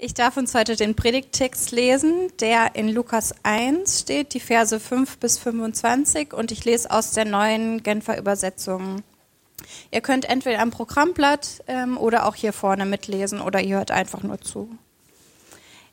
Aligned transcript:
Ich 0.00 0.14
darf 0.14 0.36
uns 0.36 0.54
heute 0.54 0.76
den 0.76 0.94
Predigttext 0.94 1.72
lesen, 1.72 2.30
der 2.38 2.76
in 2.76 2.88
Lukas 2.88 3.34
1 3.42 4.02
steht, 4.02 4.32
die 4.32 4.38
Verse 4.38 4.78
5 4.78 5.18
bis 5.18 5.38
25 5.38 6.32
und 6.32 6.52
ich 6.52 6.64
lese 6.64 6.92
aus 6.92 7.10
der 7.10 7.24
neuen 7.24 7.82
Genfer 7.82 8.16
Übersetzung. 8.16 9.02
Ihr 9.90 10.00
könnt 10.00 10.30
entweder 10.30 10.60
am 10.60 10.70
Programmblatt 10.70 11.64
ähm, 11.66 11.98
oder 11.98 12.26
auch 12.26 12.36
hier 12.36 12.52
vorne 12.52 12.86
mitlesen 12.86 13.40
oder 13.40 13.60
ihr 13.60 13.78
hört 13.78 13.90
einfach 13.90 14.22
nur 14.22 14.40
zu. 14.40 14.70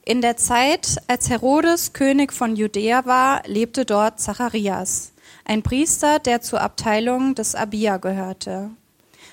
In 0.04 0.22
der 0.22 0.38
Zeit, 0.38 0.98
als 1.08 1.32
Herodes 1.32 1.94
König 1.94 2.32
von 2.32 2.56
Judäa 2.56 3.08
war, 3.08 3.42
lebte 3.48 3.86
dort 3.86 4.20
Zacharias, 4.20 5.14
ein 5.46 5.64
Priester, 5.64 6.20
der 6.20 6.42
zur 6.42 6.62
Abteilung 6.62 7.34
des 7.34 7.56
Abia 7.56 7.98
gehörte. 7.98 8.70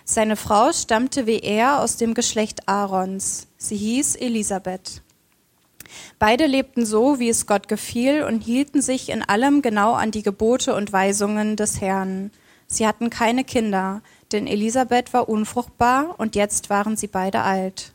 Seine 0.05 0.37
Frau 0.37 0.73
stammte 0.73 1.27
wie 1.27 1.39
er 1.39 1.81
aus 1.81 1.97
dem 1.97 2.15
Geschlecht 2.15 2.69
Aarons. 2.69 3.47
Sie 3.57 3.77
hieß 3.77 4.17
Elisabeth. 4.17 5.03
Beide 6.19 6.47
lebten 6.47 6.87
so, 6.87 7.19
wie 7.19 7.29
es 7.29 7.47
Gott 7.47 7.69
gefiel, 7.69 8.25
und 8.25 8.41
hielten 8.41 8.83
sich 8.83 9.11
in 9.11 9.23
allem 9.23 9.63
genau 9.63 9.93
an 9.93 10.11
die 10.11 10.23
Gebote 10.23 10.75
und 10.75 10.93
Weisungen 10.93 11.57
des 11.57 11.81
Herrn. 11.81 12.31
Sie 12.67 12.87
hatten 12.87 13.11
keine 13.11 13.45
Kinder, 13.45 14.01
denn 14.33 14.47
Elisabeth 14.47 15.13
war 15.13 15.29
unfruchtbar, 15.29 16.15
und 16.19 16.35
jetzt 16.35 16.71
waren 16.71 16.97
sie 16.97 17.09
beide 17.09 17.43
alt. 17.43 17.93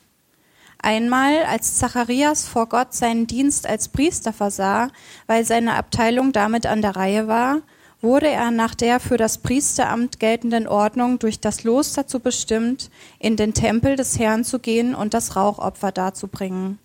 Einmal, 0.80 1.44
als 1.44 1.78
Zacharias 1.78 2.48
vor 2.48 2.70
Gott 2.70 2.94
seinen 2.94 3.26
Dienst 3.26 3.68
als 3.68 3.88
Priester 3.88 4.32
versah, 4.32 4.90
weil 5.26 5.44
seine 5.44 5.74
Abteilung 5.74 6.32
damit 6.32 6.68
an 6.68 6.84
der 6.84 6.96
Reihe 6.96 7.28
war, 7.28 7.62
wurde 8.02 8.28
er 8.28 8.52
nach 8.52 8.76
der 8.76 9.00
für 9.00 9.18
das 9.18 9.40
Priesteramt 9.40 10.20
geltenden 10.20 10.68
Ordnung 10.68 11.20
durch 11.20 11.40
das 11.40 11.64
Los 11.64 11.94
dazu 11.94 12.20
bestimmt, 12.20 12.90
in 13.20 13.36
den 13.36 13.54
Tempel 13.54 13.96
des 13.96 14.20
Herrn 14.20 14.44
zu 14.44 14.60
gehen 14.60 14.94
und 14.94 15.14
das 15.14 15.36
Rauchopfer 15.36 15.92
darzubringen. 15.92 16.80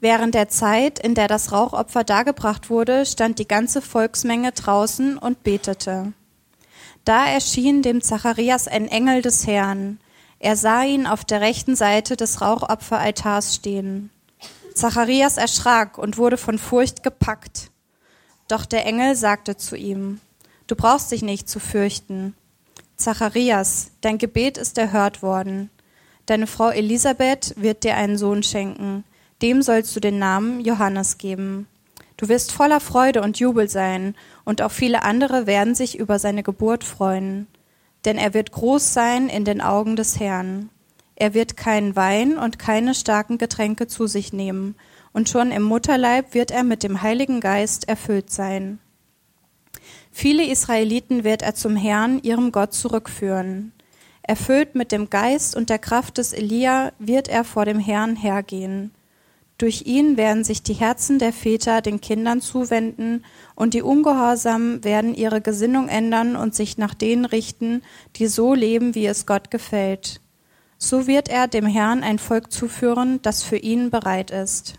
Während 0.00 0.34
der 0.34 0.48
Zeit, 0.48 0.98
in 0.98 1.14
der 1.14 1.28
das 1.28 1.52
Rauchopfer 1.52 2.04
dargebracht 2.04 2.70
wurde, 2.70 3.06
stand 3.06 3.38
die 3.38 3.46
ganze 3.46 3.80
Volksmenge 3.80 4.52
draußen 4.52 5.16
und 5.18 5.42
betete. 5.44 6.12
Da 7.04 7.26
erschien 7.26 7.82
dem 7.82 8.00
Zacharias 8.00 8.68
ein 8.68 8.86
Engel 8.88 9.22
des 9.22 9.46
Herrn. 9.46 9.98
Er 10.38 10.56
sah 10.56 10.82
ihn 10.82 11.06
auf 11.06 11.24
der 11.24 11.40
rechten 11.40 11.76
Seite 11.76 12.16
des 12.16 12.40
Rauchopferaltars 12.40 13.54
stehen. 13.56 14.10
Zacharias 14.74 15.36
erschrak 15.36 15.98
und 15.98 16.18
wurde 16.18 16.36
von 16.36 16.58
Furcht 16.58 17.02
gepackt. 17.02 17.71
Doch 18.52 18.66
der 18.66 18.84
Engel 18.84 19.16
sagte 19.16 19.56
zu 19.56 19.76
ihm, 19.76 20.20
Du 20.66 20.76
brauchst 20.76 21.10
dich 21.10 21.22
nicht 21.22 21.48
zu 21.48 21.58
fürchten. 21.58 22.34
Zacharias, 22.96 23.92
dein 24.02 24.18
Gebet 24.18 24.58
ist 24.58 24.76
erhört 24.76 25.22
worden. 25.22 25.70
Deine 26.26 26.46
Frau 26.46 26.68
Elisabeth 26.68 27.54
wird 27.56 27.82
dir 27.82 27.96
einen 27.96 28.18
Sohn 28.18 28.42
schenken. 28.42 29.04
Dem 29.40 29.62
sollst 29.62 29.96
du 29.96 30.00
den 30.00 30.18
Namen 30.18 30.60
Johannes 30.60 31.16
geben. 31.16 31.66
Du 32.18 32.28
wirst 32.28 32.52
voller 32.52 32.80
Freude 32.80 33.22
und 33.22 33.38
Jubel 33.38 33.70
sein, 33.70 34.14
und 34.44 34.60
auch 34.60 34.70
viele 34.70 35.02
andere 35.02 35.46
werden 35.46 35.74
sich 35.74 35.98
über 35.98 36.18
seine 36.18 36.42
Geburt 36.42 36.84
freuen. 36.84 37.46
Denn 38.04 38.18
er 38.18 38.34
wird 38.34 38.52
groß 38.52 38.92
sein 38.92 39.30
in 39.30 39.46
den 39.46 39.62
Augen 39.62 39.96
des 39.96 40.20
Herrn. 40.20 40.68
Er 41.14 41.32
wird 41.32 41.56
keinen 41.56 41.96
Wein 41.96 42.36
und 42.36 42.58
keine 42.58 42.94
starken 42.94 43.38
Getränke 43.38 43.86
zu 43.86 44.06
sich 44.06 44.34
nehmen, 44.34 44.74
und 45.12 45.28
schon 45.28 45.50
im 45.50 45.62
Mutterleib 45.62 46.34
wird 46.34 46.50
er 46.50 46.64
mit 46.64 46.82
dem 46.82 47.02
Heiligen 47.02 47.40
Geist 47.40 47.88
erfüllt 47.88 48.30
sein. 48.30 48.78
Viele 50.10 50.44
Israeliten 50.46 51.24
wird 51.24 51.42
er 51.42 51.54
zum 51.54 51.76
Herrn, 51.76 52.20
ihrem 52.22 52.52
Gott, 52.52 52.74
zurückführen. 52.74 53.72
Erfüllt 54.22 54.74
mit 54.74 54.92
dem 54.92 55.10
Geist 55.10 55.56
und 55.56 55.70
der 55.70 55.78
Kraft 55.78 56.18
des 56.18 56.32
Elia 56.32 56.92
wird 56.98 57.28
er 57.28 57.44
vor 57.44 57.64
dem 57.64 57.78
Herrn 57.78 58.14
hergehen. 58.14 58.92
Durch 59.58 59.82
ihn 59.86 60.16
werden 60.16 60.44
sich 60.44 60.62
die 60.62 60.74
Herzen 60.74 61.18
der 61.18 61.32
Väter 61.32 61.82
den 61.82 62.00
Kindern 62.00 62.40
zuwenden, 62.40 63.24
und 63.54 63.74
die 63.74 63.82
Ungehorsamen 63.82 64.82
werden 64.82 65.14
ihre 65.14 65.40
Gesinnung 65.40 65.88
ändern 65.88 66.36
und 66.36 66.54
sich 66.54 66.78
nach 66.78 66.94
denen 66.94 67.24
richten, 67.24 67.82
die 68.16 68.26
so 68.26 68.54
leben, 68.54 68.94
wie 68.94 69.06
es 69.06 69.24
Gott 69.24 69.50
gefällt. 69.50 70.20
So 70.78 71.06
wird 71.06 71.28
er 71.28 71.46
dem 71.46 71.66
Herrn 71.66 72.02
ein 72.02 72.18
Volk 72.18 72.50
zuführen, 72.50 73.20
das 73.22 73.44
für 73.44 73.56
ihn 73.56 73.90
bereit 73.90 74.30
ist. 74.32 74.74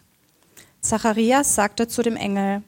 Zacharias 0.83 1.55
sagte 1.55 1.88
zu 1.88 2.01
dem 2.01 2.17
Engel, 2.17 2.61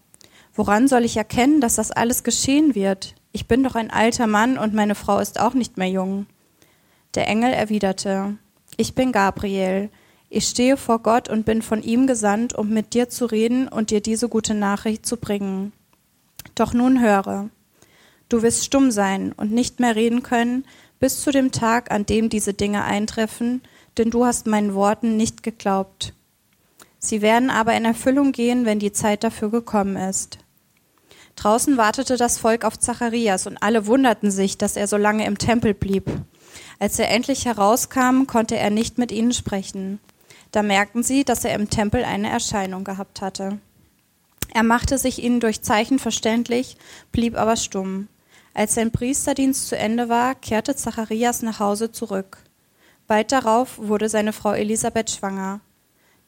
Woran 0.56 0.88
soll 0.88 1.04
ich 1.04 1.18
erkennen, 1.18 1.60
dass 1.60 1.76
das 1.76 1.92
alles 1.92 2.24
geschehen 2.24 2.76
wird? 2.76 3.14
Ich 3.34 3.46
bin 3.46 3.62
doch 3.62 3.76
ein 3.76 3.92
alter 3.92 4.26
Mann 4.26 4.58
und 4.58 4.74
meine 4.74 4.96
Frau 4.96 5.20
ist 5.20 5.38
auch 5.38 5.54
nicht 5.54 5.78
mehr 5.78 5.90
jung. 5.90 6.26
Der 7.14 7.28
Engel 7.28 7.52
erwiderte, 7.52 8.38
Ich 8.78 8.96
bin 8.96 9.12
Gabriel. 9.12 9.90
Ich 10.30 10.48
stehe 10.48 10.78
vor 10.78 11.00
Gott 11.00 11.30
und 11.30 11.46
bin 11.46 11.62
von 11.62 11.84
ihm 11.84 12.08
gesandt, 12.08 12.56
um 12.56 12.70
mit 12.70 12.94
dir 12.94 13.10
zu 13.10 13.26
reden 13.26 13.68
und 13.68 13.92
dir 13.92 14.00
diese 14.00 14.30
gute 14.30 14.54
Nachricht 14.54 15.06
zu 15.06 15.18
bringen. 15.18 15.74
Doch 16.56 16.74
nun 16.74 17.02
höre. 17.02 17.50
Du 18.30 18.42
wirst 18.42 18.64
stumm 18.64 18.92
sein 18.92 19.34
und 19.34 19.52
nicht 19.52 19.82
mehr 19.82 19.96
reden 19.96 20.24
können 20.24 20.66
bis 21.00 21.22
zu 21.22 21.32
dem 21.32 21.52
Tag, 21.52 21.92
an 21.92 22.06
dem 22.06 22.30
diese 22.30 22.54
Dinge 22.54 22.86
eintreffen, 22.86 23.62
denn 23.98 24.10
du 24.10 24.26
hast 24.26 24.48
meinen 24.48 24.74
Worten 24.74 25.18
nicht 25.18 25.44
geglaubt. 25.44 26.14
Sie 27.08 27.22
werden 27.22 27.50
aber 27.50 27.76
in 27.76 27.86
Erfüllung 27.86 28.32
gehen, 28.32 28.66
wenn 28.66 28.80
die 28.80 28.92
Zeit 28.92 29.24
dafür 29.24 29.52
gekommen 29.52 29.96
ist. 29.96 30.40
Draußen 31.36 31.78
wartete 31.78 32.18
das 32.18 32.38
Volk 32.40 32.64
auf 32.64 32.80
Zacharias 32.80 33.46
und 33.46 33.58
alle 33.62 33.88
wunderten 33.88 34.32
sich, 34.32 34.58
dass 34.58 34.78
er 34.78 34.88
so 34.88 34.98
lange 34.98 35.26
im 35.26 35.38
Tempel 35.38 35.74
blieb. 35.74 36.10
Als 36.80 36.98
er 37.00 37.10
endlich 37.10 37.46
herauskam, 37.46 38.26
konnte 38.26 38.58
er 38.58 38.70
nicht 38.70 38.98
mit 38.98 39.12
ihnen 39.12 39.34
sprechen. 39.34 40.00
Da 40.52 40.64
merkten 40.64 41.04
sie, 41.04 41.26
dass 41.26 41.44
er 41.44 41.54
im 41.54 41.70
Tempel 41.70 42.04
eine 42.06 42.30
Erscheinung 42.30 42.84
gehabt 42.84 43.22
hatte. 43.22 43.60
Er 44.54 44.64
machte 44.64 44.98
sich 44.98 45.22
ihnen 45.22 45.42
durch 45.42 45.62
Zeichen 45.62 46.00
verständlich, 46.00 46.78
blieb 47.12 47.38
aber 47.38 47.58
stumm. 47.58 48.08
Als 48.54 48.76
sein 48.76 48.92
Priesterdienst 48.92 49.68
zu 49.68 49.78
Ende 49.78 50.08
war, 50.08 50.34
kehrte 50.34 50.76
Zacharias 50.76 51.42
nach 51.42 51.60
Hause 51.60 51.92
zurück. 51.92 52.38
Bald 53.06 53.34
darauf 53.34 53.78
wurde 53.78 54.08
seine 54.08 54.32
Frau 54.32 54.54
Elisabeth 54.54 55.12
schwanger. 55.12 55.60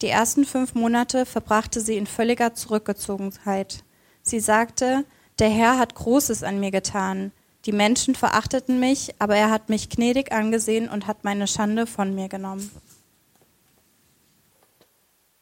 Die 0.02 0.10
ersten 0.10 0.46
fünf 0.46 0.76
Monate 0.76 1.26
verbrachte 1.26 1.82
sie 1.82 1.98
in 1.98 2.06
völliger 2.06 2.54
Zurückgezogenheit. 2.54 3.84
Sie 4.22 4.40
sagte, 4.40 5.06
der 5.40 5.50
Herr 5.50 5.80
hat 5.80 5.96
Großes 5.96 6.44
an 6.44 6.60
mir 6.60 6.70
getan. 6.70 7.32
Die 7.66 7.72
Menschen 7.72 8.14
verachteten 8.14 8.80
mich, 8.80 9.16
aber 9.18 9.36
er 9.36 9.50
hat 9.50 9.70
mich 9.70 9.90
gnädig 9.90 10.32
angesehen 10.32 10.88
und 10.88 11.08
hat 11.08 11.24
meine 11.24 11.48
Schande 11.48 11.88
von 11.88 12.14
mir 12.14 12.30
genommen. 12.30 12.70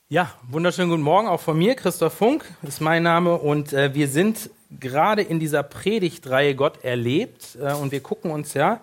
Ja, 0.07 0.31
wunderschönen 0.49 0.89
guten 0.89 1.01
Morgen 1.01 1.27
auch 1.27 1.41
von 1.41 1.57
mir. 1.57 1.75
Christoph 1.75 2.13
Funk 2.13 2.45
ist 2.63 2.79
mein 2.79 3.03
Name 3.03 3.35
und 3.35 3.73
äh, 3.73 3.93
wir 3.93 4.07
sind 4.07 4.49
gerade 4.79 5.22
in 5.22 5.39
dieser 5.39 5.63
Predigtreihe 5.63 6.55
Gott 6.55 6.83
erlebt 6.83 7.57
äh, 7.59 7.73
und 7.73 7.91
wir 7.91 7.99
gucken 7.99 8.31
uns 8.31 8.53
ja 8.53 8.79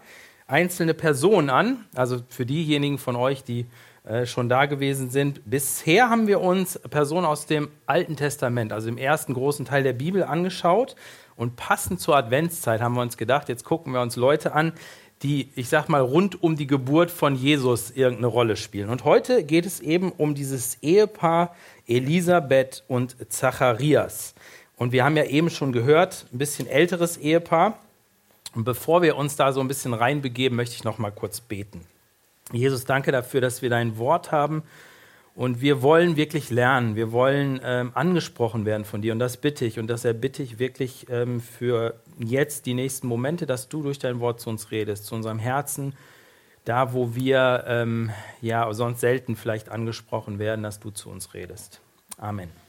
einzelne 0.47 0.93
Personen 0.95 1.49
an. 1.49 1.87
Also 1.95 2.21
für 2.29 2.45
diejenigen 2.45 2.99
von 2.99 3.17
euch, 3.17 3.45
die 3.45 3.67
äh, 4.05 4.27
schon 4.27 4.49
da 4.49 4.67
gewesen 4.67 5.11
sind. 5.11 5.43
Bisher 5.45 6.11
haben 6.11 6.27
wir 6.27 6.41
uns 6.41 6.79
Personen 6.91 7.25
aus 7.25 7.47
dem 7.47 7.69
Alten 7.87 8.17
Testament, 8.17 8.73
also 8.73 8.89
im 8.89 8.99
ersten 8.99 9.33
großen 9.33 9.65
Teil 9.65 9.85
der 9.85 9.93
Bibel, 9.93 10.25
angeschaut. 10.25 10.97
Und 11.37 11.57
passend 11.57 12.01
zur 12.01 12.17
Adventszeit 12.17 12.81
haben 12.81 12.95
wir 12.95 13.03
uns 13.03 13.17
gedacht, 13.17 13.49
jetzt 13.49 13.65
gucken 13.65 13.93
wir 13.93 14.01
uns 14.01 14.17
Leute 14.17 14.55
an, 14.55 14.73
die, 15.23 15.51
ich 15.55 15.69
sag 15.69 15.89
mal, 15.89 16.01
rund 16.01 16.43
um 16.43 16.57
die 16.57 16.67
Geburt 16.67 17.11
von 17.11 17.37
Jesus 17.37 17.93
irgendeine 17.93 18.27
Rolle 18.27 18.57
spielen. 18.57 18.89
Und 18.89 19.05
heute 19.05 19.45
geht 19.45 19.67
es 19.67 19.79
eben 19.79 20.11
um 20.11 20.35
dieses 20.35 20.83
Ehepaar 20.83 21.55
Elisabeth 21.87 22.83
und 22.89 23.17
Zacharias. 23.33 24.35
Und 24.77 24.91
wir 24.91 25.05
haben 25.05 25.17
ja 25.17 25.25
eben 25.25 25.49
schon 25.49 25.73
gehört, 25.73 26.27
ein 26.33 26.39
bisschen 26.39 26.67
älteres 26.67 27.19
Ehepaar. 27.19 27.79
Und 28.55 28.65
bevor 28.65 29.03
wir 29.03 29.17
uns 29.17 29.37
da 29.37 29.53
so 29.53 29.61
ein 29.61 29.69
bisschen 29.69 29.95
reinbegeben, 29.95 30.57
möchte 30.57 30.75
ich 30.75 30.83
noch 30.83 30.99
mal 30.99 31.13
kurz 31.13 31.41
beten. 31.41 31.83
Jesus, 32.51 32.85
danke 32.85 33.13
dafür, 33.13 33.41
dass 33.41 33.63
wir 33.63 33.71
dein 33.71 33.99
Wort 33.99 34.33
haben. 34.33 34.63
Und 35.35 35.63
wir 35.63 35.81
wollen 35.81 36.17
wirklich 36.17 36.51
lernen. 36.51 36.95
Wir 36.95 37.11
wollen 37.11 37.61
ähm, 37.65 37.93
angesprochen 37.95 38.67
werden 38.67 38.85
von 38.85 39.01
dir. 39.01 39.13
Und 39.13 39.19
das 39.19 39.39
bitte 39.39 39.65
ich. 39.65 39.79
Und 39.79 39.87
das 39.87 40.05
erbitte 40.05 40.43
ich 40.43 40.59
wirklich 40.59 41.07
ähm, 41.09 41.41
für 41.41 41.95
jetzt 42.19 42.67
die 42.67 42.75
nächsten 42.75 43.07
Momente, 43.07 43.47
dass 43.47 43.69
du 43.69 43.83
durch 43.83 43.99
dein 43.99 44.21
Wort 44.21 44.41
zu 44.41 44.51
uns 44.51 44.71
redest, 44.71 45.07
zu 45.07 45.15
unserem 45.15 45.39
Herzen, 45.39 45.95
da 46.65 46.93
wo 46.93 47.15
wir 47.15 47.65
ähm, 47.67 48.11
ja 48.43 48.71
sonst 48.75 49.01
selten 49.01 49.37
vielleicht 49.37 49.71
angesprochen 49.71 50.39
werden, 50.39 50.63
dass 50.63 50.81
du 50.81 50.91
zu 50.91 51.09
uns 51.09 51.33
redest. 51.33 51.81
Amen 52.19 52.62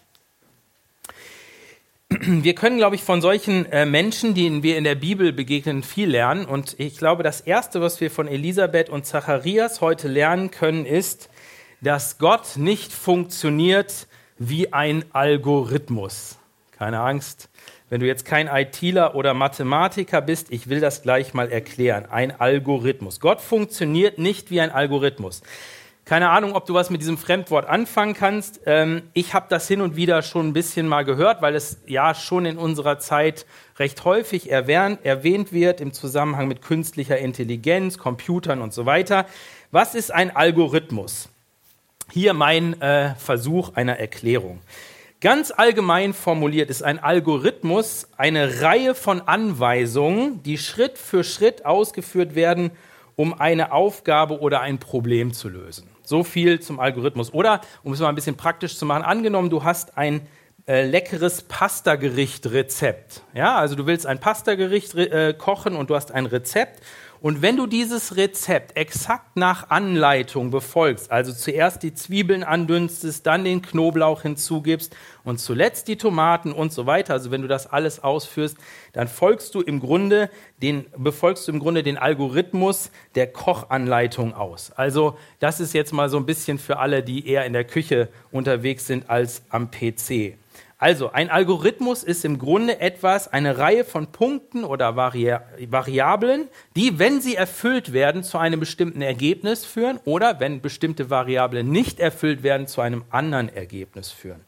wir 2.21 2.55
können, 2.55 2.77
glaube 2.77 2.95
ich, 2.95 3.03
von 3.03 3.21
solchen 3.21 3.65
äh, 3.71 3.85
Menschen, 3.85 4.35
denen 4.35 4.63
wir 4.63 4.77
in 4.77 4.83
der 4.83 4.95
Bibel 4.95 5.33
begegnen, 5.33 5.83
viel 5.83 6.09
lernen. 6.09 6.45
Und 6.45 6.75
ich 6.79 6.97
glaube, 6.97 7.23
das 7.23 7.41
Erste, 7.41 7.81
was 7.81 8.01
wir 8.01 8.11
von 8.11 8.27
Elisabeth 8.27 8.89
und 8.89 9.05
Zacharias 9.05 9.81
heute 9.81 10.07
lernen 10.07 10.51
können, 10.51 10.85
ist, 10.85 11.29
dass 11.81 12.17
Gott 12.17 12.57
nicht 12.57 12.93
funktioniert 12.93 14.07
wie 14.37 14.73
ein 14.73 15.05
Algorithmus. 15.11 16.37
Keine 16.71 16.99
Angst, 16.99 17.49
wenn 17.89 17.99
du 17.99 18.07
jetzt 18.07 18.25
kein 18.25 18.47
ITler 18.47 19.15
oder 19.15 19.33
Mathematiker 19.33 20.21
bist, 20.21 20.51
ich 20.51 20.69
will 20.69 20.79
das 20.79 21.03
gleich 21.03 21.33
mal 21.33 21.51
erklären. 21.51 22.05
Ein 22.09 22.39
Algorithmus. 22.39 23.19
Gott 23.19 23.41
funktioniert 23.41 24.17
nicht 24.17 24.49
wie 24.49 24.61
ein 24.61 24.71
Algorithmus. 24.71 25.41
Keine 26.05 26.31
Ahnung, 26.31 26.53
ob 26.53 26.65
du 26.65 26.73
was 26.73 26.89
mit 26.89 26.99
diesem 26.99 27.17
Fremdwort 27.17 27.65
anfangen 27.65 28.13
kannst. 28.13 28.59
Ähm, 28.65 29.03
ich 29.13 29.33
habe 29.33 29.45
das 29.49 29.69
hin 29.69 29.79
und 29.79 29.95
wieder 29.95 30.21
schon 30.21 30.49
ein 30.49 30.53
bisschen 30.53 30.85
mal 30.85 31.05
gehört, 31.05 31.41
weil 31.41 31.55
es 31.55 31.77
ja 31.87 32.13
schon 32.13 32.45
in 32.45 32.57
unserer 32.57 32.99
Zeit 32.99 33.45
recht 33.79 34.03
häufig 34.03 34.51
erwähnt 34.51 35.53
wird 35.53 35.79
im 35.79 35.93
Zusammenhang 35.93 36.49
mit 36.49 36.61
künstlicher 36.61 37.17
Intelligenz, 37.17 37.97
Computern 37.97 38.61
und 38.61 38.73
so 38.73 38.85
weiter. 38.85 39.25
Was 39.71 39.95
ist 39.95 40.13
ein 40.13 40.35
Algorithmus? 40.35 41.29
Hier 42.11 42.33
mein 42.33 42.81
äh, 42.81 43.15
Versuch 43.15 43.75
einer 43.75 43.97
Erklärung. 43.97 44.59
Ganz 45.21 45.53
allgemein 45.55 46.13
formuliert 46.13 46.69
ist 46.69 46.83
ein 46.83 46.99
Algorithmus 46.99 48.09
eine 48.17 48.61
Reihe 48.61 48.93
von 48.93 49.21
Anweisungen, 49.21 50.43
die 50.43 50.57
Schritt 50.57 50.97
für 50.97 51.23
Schritt 51.23 51.65
ausgeführt 51.65 52.35
werden, 52.35 52.71
um 53.15 53.39
eine 53.39 53.71
Aufgabe 53.71 54.41
oder 54.41 54.59
ein 54.59 54.79
Problem 54.79 55.31
zu 55.31 55.47
lösen. 55.47 55.92
So 56.03 56.23
viel 56.23 56.59
zum 56.59 56.79
Algorithmus. 56.79 57.33
Oder, 57.33 57.61
um 57.83 57.93
es 57.93 57.99
mal 57.99 58.09
ein 58.09 58.15
bisschen 58.15 58.37
praktisch 58.37 58.77
zu 58.77 58.85
machen, 58.85 59.03
angenommen, 59.03 59.49
du 59.49 59.63
hast 59.63 59.97
ein 59.97 60.27
äh, 60.67 60.85
leckeres 60.85 61.41
Pastagericht-Rezept. 61.41 63.23
Ja, 63.33 63.57
also 63.57 63.75
du 63.75 63.85
willst 63.85 64.05
ein 64.05 64.19
Pastagericht 64.19 64.95
äh, 64.95 65.33
kochen 65.33 65.75
und 65.75 65.89
du 65.89 65.95
hast 65.95 66.11
ein 66.11 66.25
Rezept 66.25 66.81
und 67.23 67.41
wenn 67.41 67.55
du 67.55 67.67
dieses 67.67 68.17
Rezept 68.17 68.75
exakt 68.75 69.37
nach 69.37 69.69
Anleitung 69.69 70.51
befolgst, 70.51 71.09
also 71.09 71.31
zuerst 71.31 71.81
die 71.81 71.93
Zwiebeln 71.93 72.43
andünstest, 72.43 73.25
dann 73.25 73.45
den 73.45 73.61
Knoblauch 73.61 74.23
hinzugibst 74.23 74.93
und 75.23 75.39
zuletzt 75.39 75.87
die 75.87 75.95
Tomaten 75.95 76.51
und 76.51 76.73
so 76.73 76.85
weiter, 76.85 77.13
also 77.13 77.31
wenn 77.31 77.41
du 77.41 77.47
das 77.47 77.65
alles 77.65 78.03
ausführst, 78.03 78.57
dann 78.91 79.07
folgst 79.07 79.55
du 79.55 79.61
im 79.61 79.79
Grunde 79.79 80.29
den, 80.61 80.85
befolgst 80.97 81.47
du 81.47 81.53
im 81.53 81.59
Grunde 81.59 81.81
den 81.81 81.97
Algorithmus 81.97 82.91
der 83.15 83.31
Kochanleitung 83.31 84.33
aus. 84.33 84.73
Also 84.75 85.17
das 85.39 85.61
ist 85.61 85.73
jetzt 85.73 85.93
mal 85.93 86.09
so 86.09 86.17
ein 86.17 86.25
bisschen 86.25 86.59
für 86.59 86.79
alle, 86.79 87.03
die 87.03 87.25
eher 87.25 87.45
in 87.45 87.53
der 87.53 87.63
Küche 87.63 88.09
unterwegs 88.33 88.85
sind 88.85 89.09
als 89.09 89.43
am 89.47 89.71
PC. 89.71 90.35
Also 90.83 91.13
ein 91.13 91.29
Algorithmus 91.29 92.03
ist 92.03 92.25
im 92.25 92.37
Grunde 92.37 92.81
etwas, 92.81 93.31
eine 93.31 93.57
Reihe 93.57 93.85
von 93.85 94.07
Punkten 94.07 94.65
oder 94.65 94.97
Vari 94.97 95.33
Variablen, 95.69 96.49
die, 96.75 96.99
wenn 96.99 97.21
sie 97.21 97.35
erfüllt 97.35 97.93
werden, 97.93 98.21
zu 98.21 98.37
einem 98.37 98.59
bestimmten 98.59 99.01
Ergebnis 99.01 99.63
führen 99.63 100.01
oder 100.03 100.41
wenn 100.41 100.59
bestimmte 100.59 101.09
Variablen 101.09 101.71
nicht 101.71 102.01
erfüllt 102.01 102.43
werden, 102.43 102.67
zu 102.67 102.81
einem 102.81 103.05
anderen 103.11 103.47
Ergebnis 103.47 104.11
führen. 104.11 104.41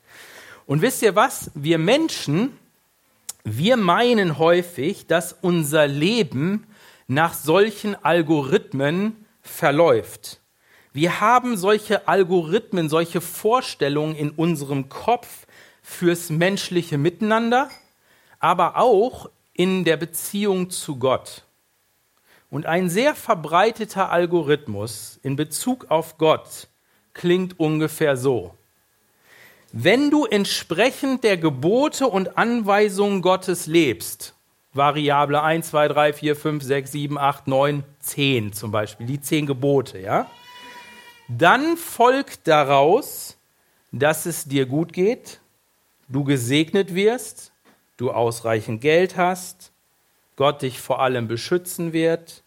Und 0.65 0.81
wisst 0.81 1.01
ihr 1.03 1.15
was? 1.15 1.51
Wir 1.55 1.77
Menschen, 1.77 2.51
wir 3.45 3.77
meinen 3.77 4.37
häufig, 4.37 5.07
dass 5.07 5.31
unser 5.31 5.87
Leben 5.87 6.67
nach 7.07 7.33
solchen 7.33 7.95
Algorithmen 8.03 9.25
verläuft. 9.41 10.41
Wir 10.91 11.21
haben 11.21 11.55
solche 11.55 12.09
Algorithmen, 12.09 12.89
solche 12.89 13.21
Vorstellungen 13.21 14.17
in 14.17 14.31
unserem 14.31 14.89
Kopf, 14.89 15.45
fürs 15.85 16.31
menschliche 16.31 16.97
Miteinander, 16.97 17.69
aber 18.39 18.77
auch 18.77 19.29
in 19.53 19.85
der 19.85 19.97
Beziehung 19.97 20.71
zu 20.71 20.97
Gott. 20.97 21.43
Und 22.49 22.65
ein 22.65 22.89
sehr 22.89 23.13
verbreiteter 23.15 24.11
Algorithmus 24.11 25.19
in 25.21 25.35
Bezug 25.35 25.91
auf 25.91 26.17
Gott 26.17 26.67
klingt 27.13 27.59
ungefähr 27.59 28.17
so. 28.17 28.55
Wenn 29.71 30.09
du 30.09 30.25
entsprechend 30.25 31.23
der 31.23 31.37
Gebote 31.37 32.07
und 32.07 32.37
Anweisungen 32.37 33.21
Gottes 33.21 33.67
lebst, 33.67 34.33
Variable 34.73 35.41
1, 35.41 35.69
2, 35.69 35.87
3, 35.87 36.13
4, 36.13 36.35
5, 36.35 36.63
6, 36.63 36.91
7, 36.91 37.17
8, 37.17 37.47
9, 37.47 37.83
10 37.99 38.53
zum 38.53 38.71
Beispiel, 38.71 39.05
die 39.05 39.21
zehn 39.21 39.45
Gebote, 39.45 39.99
ja, 39.99 40.29
dann 41.27 41.77
folgt 41.77 42.47
daraus, 42.47 43.37
dass 43.91 44.25
es 44.25 44.45
dir 44.45 44.65
gut 44.65 44.91
geht, 44.91 45.39
du 46.07 46.23
gesegnet 46.23 46.95
wirst, 46.95 47.51
du 47.97 48.11
ausreichend 48.11 48.81
Geld 48.81 49.17
hast, 49.17 49.71
Gott 50.35 50.61
dich 50.61 50.79
vor 50.79 51.01
allem 51.01 51.27
beschützen 51.27 51.93
wird 51.93 52.43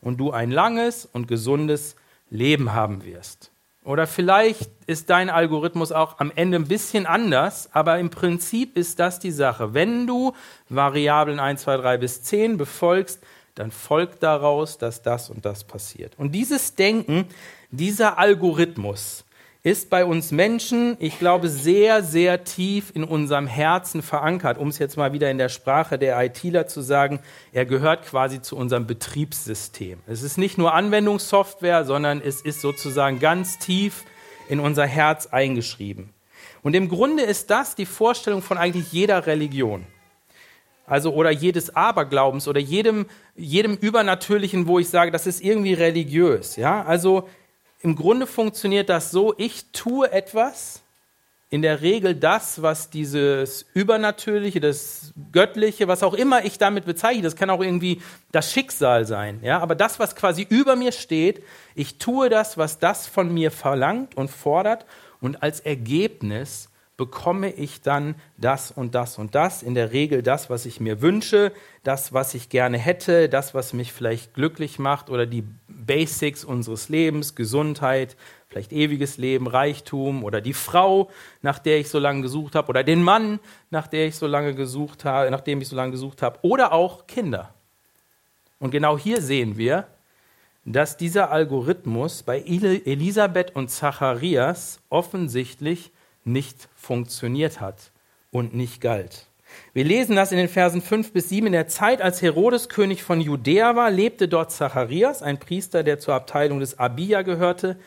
und 0.00 0.18
du 0.18 0.32
ein 0.32 0.50
langes 0.50 1.06
und 1.06 1.28
gesundes 1.28 1.96
Leben 2.30 2.72
haben 2.72 3.04
wirst. 3.04 3.52
Oder 3.84 4.06
vielleicht 4.06 4.70
ist 4.86 5.08
dein 5.08 5.30
Algorithmus 5.30 5.92
auch 5.92 6.18
am 6.18 6.30
Ende 6.34 6.58
ein 6.58 6.68
bisschen 6.68 7.06
anders, 7.06 7.70
aber 7.72 7.98
im 7.98 8.10
Prinzip 8.10 8.76
ist 8.76 8.98
das 8.98 9.18
die 9.18 9.30
Sache. 9.30 9.72
Wenn 9.72 10.06
du 10.06 10.34
Variablen 10.68 11.40
1, 11.40 11.62
2, 11.62 11.76
3 11.78 11.96
bis 11.96 12.22
10 12.22 12.58
befolgst, 12.58 13.22
dann 13.54 13.70
folgt 13.70 14.22
daraus, 14.22 14.78
dass 14.78 15.00
das 15.00 15.30
und 15.30 15.44
das 15.44 15.64
passiert. 15.64 16.12
Und 16.18 16.32
dieses 16.32 16.74
Denken, 16.74 17.26
dieser 17.70 18.18
Algorithmus, 18.18 19.24
ist 19.64 19.90
bei 19.90 20.04
uns 20.04 20.30
Menschen, 20.30 20.96
ich 21.00 21.18
glaube, 21.18 21.48
sehr, 21.48 22.02
sehr 22.02 22.44
tief 22.44 22.92
in 22.94 23.02
unserem 23.02 23.46
Herzen 23.46 24.02
verankert. 24.02 24.56
Um 24.56 24.68
es 24.68 24.78
jetzt 24.78 24.96
mal 24.96 25.12
wieder 25.12 25.30
in 25.30 25.38
der 25.38 25.48
Sprache 25.48 25.98
der 25.98 26.22
ITler 26.22 26.68
zu 26.68 26.80
sagen, 26.80 27.18
er 27.52 27.66
gehört 27.66 28.06
quasi 28.06 28.40
zu 28.40 28.56
unserem 28.56 28.86
Betriebssystem. 28.86 29.98
Es 30.06 30.22
ist 30.22 30.38
nicht 30.38 30.58
nur 30.58 30.74
Anwendungssoftware, 30.74 31.84
sondern 31.84 32.22
es 32.24 32.40
ist 32.40 32.60
sozusagen 32.60 33.18
ganz 33.18 33.58
tief 33.58 34.04
in 34.48 34.60
unser 34.60 34.86
Herz 34.86 35.26
eingeschrieben. 35.26 36.10
Und 36.62 36.74
im 36.74 36.88
Grunde 36.88 37.24
ist 37.24 37.50
das 37.50 37.74
die 37.74 37.86
Vorstellung 37.86 38.42
von 38.42 38.58
eigentlich 38.58 38.92
jeder 38.92 39.26
Religion. 39.26 39.84
Also 40.86 41.12
oder 41.12 41.30
jedes 41.30 41.74
Aberglaubens 41.76 42.48
oder 42.48 42.60
jedem, 42.60 43.06
jedem 43.36 43.74
Übernatürlichen, 43.74 44.66
wo 44.66 44.78
ich 44.78 44.88
sage, 44.88 45.10
das 45.10 45.26
ist 45.26 45.42
irgendwie 45.42 45.74
religiös. 45.74 46.56
Ja? 46.56 46.82
Also 46.84 47.28
im 47.80 47.96
Grunde 47.96 48.26
funktioniert 48.26 48.88
das 48.88 49.10
so, 49.10 49.34
ich 49.36 49.66
tue 49.72 50.10
etwas, 50.10 50.82
in 51.50 51.62
der 51.62 51.80
Regel 51.80 52.14
das, 52.14 52.60
was 52.60 52.90
dieses 52.90 53.64
Übernatürliche, 53.72 54.60
das 54.60 55.14
Göttliche, 55.32 55.88
was 55.88 56.02
auch 56.02 56.12
immer 56.12 56.44
ich 56.44 56.58
damit 56.58 56.84
bezeichne, 56.84 57.22
das 57.22 57.36
kann 57.36 57.48
auch 57.48 57.62
irgendwie 57.62 58.02
das 58.32 58.52
Schicksal 58.52 59.06
sein, 59.06 59.40
ja, 59.42 59.58
aber 59.60 59.74
das, 59.74 59.98
was 59.98 60.14
quasi 60.14 60.46
über 60.48 60.76
mir 60.76 60.92
steht, 60.92 61.42
ich 61.74 61.98
tue 61.98 62.28
das, 62.28 62.58
was 62.58 62.78
das 62.78 63.06
von 63.06 63.32
mir 63.32 63.50
verlangt 63.50 64.16
und 64.16 64.30
fordert 64.30 64.84
und 65.20 65.42
als 65.42 65.60
Ergebnis 65.60 66.68
bekomme 66.98 67.52
ich 67.52 67.80
dann 67.80 68.16
das 68.38 68.72
und 68.72 68.96
das 68.96 69.18
und 69.18 69.36
das, 69.36 69.62
in 69.62 69.74
der 69.74 69.92
Regel 69.92 70.20
das, 70.20 70.50
was 70.50 70.66
ich 70.66 70.80
mir 70.80 71.00
wünsche, 71.00 71.52
das, 71.84 72.12
was 72.12 72.34
ich 72.34 72.48
gerne 72.48 72.76
hätte, 72.76 73.28
das, 73.28 73.54
was 73.54 73.72
mich 73.72 73.92
vielleicht 73.92 74.34
glücklich 74.34 74.80
macht 74.80 75.08
oder 75.08 75.24
die 75.24 75.44
Basics 75.68 76.44
unseres 76.44 76.88
Lebens, 76.88 77.36
Gesundheit, 77.36 78.16
vielleicht 78.48 78.72
ewiges 78.72 79.16
Leben, 79.16 79.46
Reichtum 79.46 80.24
oder 80.24 80.40
die 80.40 80.52
Frau, 80.52 81.08
nach 81.40 81.60
der 81.60 81.78
ich 81.78 81.88
so 81.88 82.00
lange 82.00 82.20
gesucht 82.22 82.56
habe 82.56 82.68
oder 82.68 82.82
den 82.82 83.04
Mann, 83.04 83.38
nach 83.70 83.86
der 83.86 84.08
ich 84.08 84.16
so 84.16 84.26
lange 84.26 84.54
gesucht 84.56 85.04
habe, 85.04 85.30
nach 85.30 85.40
dem 85.40 85.60
ich 85.60 85.68
so 85.68 85.76
lange 85.76 85.92
gesucht 85.92 86.20
habe 86.20 86.40
oder 86.42 86.72
auch 86.72 87.06
Kinder. 87.06 87.54
Und 88.58 88.72
genau 88.72 88.98
hier 88.98 89.22
sehen 89.22 89.56
wir, 89.56 89.86
dass 90.64 90.96
dieser 90.96 91.30
Algorithmus 91.30 92.24
bei 92.24 92.40
Elisabeth 92.40 93.54
und 93.54 93.70
Zacharias 93.70 94.80
offensichtlich 94.88 95.92
nicht 96.28 96.68
funktioniert 96.74 97.60
hat 97.60 97.90
und 98.30 98.54
nicht 98.54 98.80
galt. 98.80 99.26
Wir 99.72 99.84
lesen 99.84 100.16
das 100.16 100.32
in 100.32 100.38
den 100.38 100.48
Versen 100.48 100.82
5 100.82 101.12
bis 101.12 101.30
7. 101.30 101.46
In 101.46 101.52
der 101.52 101.68
Zeit, 101.68 102.02
als 102.02 102.20
Herodes 102.22 102.68
König 102.68 103.02
von 103.02 103.20
Judäa 103.20 103.76
war, 103.76 103.90
lebte 103.90 104.28
dort 104.28 104.52
Zacharias, 104.52 105.22
ein 105.22 105.38
Priester, 105.38 105.82
der 105.82 105.98
zur 105.98 106.14
Abteilung 106.14 106.60
des 106.60 106.78
Abia 106.78 107.22
gehörte. 107.22 107.78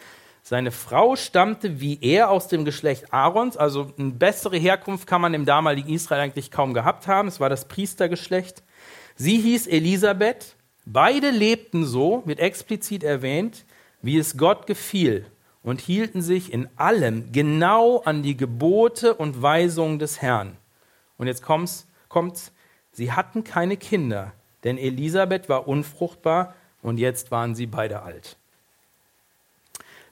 Seine 0.43 0.71
Frau 0.71 1.15
stammte 1.15 1.79
wie 1.79 1.99
er 2.01 2.31
aus 2.31 2.47
dem 2.47 2.65
Geschlecht 2.65 3.13
Aarons, 3.13 3.57
also 3.57 3.93
eine 3.97 4.11
bessere 4.11 4.57
Herkunft 4.57 5.05
kann 5.05 5.21
man 5.21 5.35
im 5.35 5.45
damaligen 5.45 5.93
Israel 5.93 6.21
eigentlich 6.21 6.49
kaum 6.49 6.73
gehabt 6.73 7.07
haben. 7.07 7.27
Es 7.27 7.39
war 7.39 7.49
das 7.49 7.67
Priestergeschlecht. 7.67 8.63
Sie 9.15 9.37
hieß 9.37 9.67
Elisabeth. 9.67 10.55
Beide 10.85 11.29
lebten 11.29 11.85
so, 11.85 12.23
wird 12.25 12.39
explizit 12.39 13.03
erwähnt, 13.03 13.65
wie 14.01 14.17
es 14.17 14.35
Gott 14.35 14.65
gefiel 14.65 15.27
und 15.63 15.81
hielten 15.81 16.21
sich 16.21 16.51
in 16.51 16.67
allem 16.75 17.31
genau 17.31 17.99
an 17.99 18.23
die 18.23 18.35
Gebote 18.35 19.13
und 19.13 19.41
Weisungen 19.41 19.99
des 19.99 20.21
Herrn. 20.21 20.57
Und 21.17 21.27
jetzt 21.27 21.43
kommt's, 21.43 21.87
kommt's, 22.09 22.51
sie 22.91 23.11
hatten 23.11 23.43
keine 23.43 23.77
Kinder, 23.77 24.33
denn 24.63 24.77
Elisabeth 24.77 25.49
war 25.49 25.67
unfruchtbar 25.67 26.55
und 26.81 26.97
jetzt 26.97 27.31
waren 27.31 27.55
sie 27.55 27.67
beide 27.67 28.01
alt. 28.01 28.37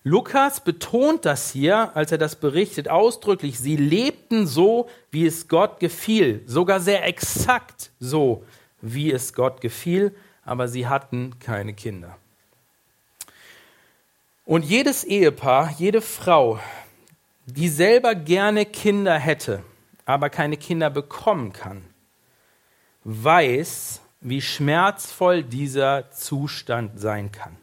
Lukas 0.04 0.62
betont 0.62 1.26
das 1.26 1.52
hier, 1.52 1.96
als 1.96 2.12
er 2.12 2.18
das 2.18 2.38
berichtet, 2.38 2.88
ausdrücklich. 2.88 3.60
Sie 3.60 3.76
lebten 3.76 4.48
so, 4.48 4.88
wie 5.12 5.26
es 5.26 5.48
Gott 5.48 5.80
gefiel, 5.80 6.42
sogar 6.46 6.80
sehr 6.80 7.06
exakt 7.06 7.92
so, 8.00 8.46
wie 8.82 9.12
es 9.12 9.34
Gott 9.34 9.60
gefiel, 9.60 10.16
aber 10.46 10.68
sie 10.68 10.88
hatten 10.88 11.38
keine 11.40 11.74
Kinder. 11.74 12.18
Und 14.50 14.66
jedes 14.66 15.04
Ehepaar, 15.04 15.76
jede 15.78 16.02
Frau, 16.02 16.60
die 17.46 17.70
selber 17.70 18.16
gerne 18.16 18.66
Kinder 18.66 19.14
hätte, 19.14 19.62
aber 20.06 20.32
keine 20.32 20.58
Kinder 20.58 20.90
bekommen 20.90 21.54
kann, 21.54 21.84
weiß, 23.04 24.02
wie 24.22 24.42
schmerzvoll 24.42 25.44
dieser 25.44 26.10
Zustand 26.10 27.00
sein 27.00 27.32
kann. 27.32 27.58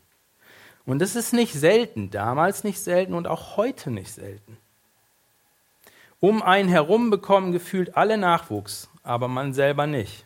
Und 0.85 1.01
das 1.01 1.17
ist 1.17 1.33
nicht 1.33 1.55
selten, 1.55 2.13
damals 2.13 2.63
nicht 2.63 2.79
selten 2.79 3.15
und 3.15 3.27
auch 3.27 3.57
heute 3.57 3.91
nicht 3.91 4.13
selten. 4.13 4.57
Um 6.21 6.41
einen 6.41 6.69
herum 6.69 7.11
bekommen 7.11 7.51
gefühlt 7.51 7.97
alle 7.97 8.17
Nachwuchs, 8.17 8.89
aber 9.03 9.27
man 9.27 9.55
selber 9.55 9.89
nicht. 9.89 10.25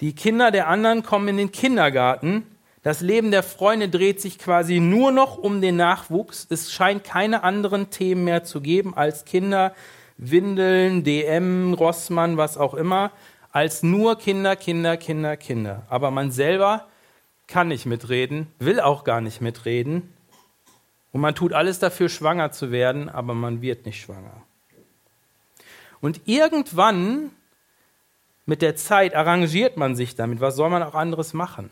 Die 0.00 0.16
Kinder 0.16 0.50
der 0.50 0.66
anderen 0.66 1.04
kommen 1.04 1.28
in 1.28 1.36
den 1.36 1.52
Kindergarten. 1.52 2.53
Das 2.84 3.00
Leben 3.00 3.30
der 3.30 3.42
Freunde 3.42 3.88
dreht 3.88 4.20
sich 4.20 4.38
quasi 4.38 4.78
nur 4.78 5.10
noch 5.10 5.38
um 5.38 5.62
den 5.62 5.76
Nachwuchs. 5.76 6.46
Es 6.50 6.70
scheint 6.70 7.02
keine 7.02 7.42
anderen 7.42 7.88
Themen 7.88 8.24
mehr 8.24 8.44
zu 8.44 8.60
geben 8.60 8.94
als 8.94 9.24
Kinder, 9.24 9.74
Windeln, 10.18 11.02
DM, 11.02 11.72
Rossmann, 11.72 12.36
was 12.36 12.58
auch 12.58 12.74
immer, 12.74 13.10
als 13.52 13.82
nur 13.82 14.18
Kinder, 14.18 14.54
Kinder, 14.54 14.98
Kinder, 14.98 15.38
Kinder. 15.38 15.86
Aber 15.88 16.10
man 16.10 16.30
selber 16.30 16.86
kann 17.46 17.68
nicht 17.68 17.86
mitreden, 17.86 18.48
will 18.58 18.80
auch 18.80 19.04
gar 19.04 19.22
nicht 19.22 19.40
mitreden. 19.40 20.12
Und 21.10 21.22
man 21.22 21.34
tut 21.34 21.54
alles 21.54 21.78
dafür, 21.78 22.10
schwanger 22.10 22.52
zu 22.52 22.70
werden, 22.70 23.08
aber 23.08 23.32
man 23.32 23.62
wird 23.62 23.86
nicht 23.86 24.02
schwanger. 24.02 24.42
Und 26.02 26.20
irgendwann 26.26 27.30
mit 28.44 28.60
der 28.60 28.76
Zeit 28.76 29.14
arrangiert 29.14 29.78
man 29.78 29.96
sich 29.96 30.16
damit. 30.16 30.42
Was 30.42 30.56
soll 30.56 30.68
man 30.68 30.82
auch 30.82 30.94
anderes 30.94 31.32
machen? 31.32 31.70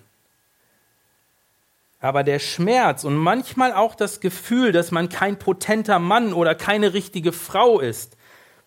Aber 2.03 2.25
der 2.25 2.41
Schmerz 2.41 3.05
und 3.05 3.15
manchmal 3.15 3.73
auch 3.73 3.95
das 3.95 4.19
Gefühl, 4.19 4.73
dass 4.73 4.91
man 4.91 5.09
kein 5.09 5.39
potenter 5.39 6.01
Mann 6.01 6.33
oder 6.33 6.57
keine 6.57 6.95
richtige 6.95 7.33
Frau 7.33 7.79
ist, 7.79 8.17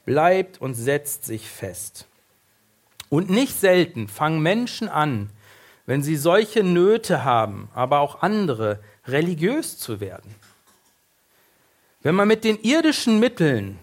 bleibt 0.06 0.62
und 0.62 0.74
setzt 0.74 1.26
sich 1.26 1.50
fest. 1.50 2.08
Und 3.10 3.30
nicht 3.30 3.60
selten 3.60 4.08
fangen 4.08 4.42
Menschen 4.42 4.88
an, 4.88 5.30
wenn 5.86 6.02
sie 6.02 6.16
solche 6.16 6.64
Nöte 6.64 7.26
haben, 7.26 7.68
aber 7.76 8.00
auch 8.00 8.22
andere, 8.22 8.80
religiös 9.06 9.78
zu 9.78 10.00
werden. 10.00 10.34
Wenn 12.02 12.16
man 12.16 12.30
mit 12.30 12.46
den 12.46 12.58
irdischen 12.62 13.20
Mitteln 13.20 13.78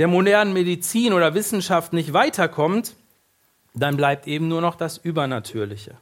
der 0.00 0.08
modernen 0.08 0.52
Medizin 0.52 1.12
oder 1.12 1.34
Wissenschaft 1.34 1.92
nicht 1.92 2.12
weiterkommt, 2.12 2.96
dann 3.72 3.96
bleibt 3.96 4.26
eben 4.26 4.48
nur 4.48 4.60
noch 4.60 4.74
das 4.74 4.98
Übernatürliche. 4.98 5.96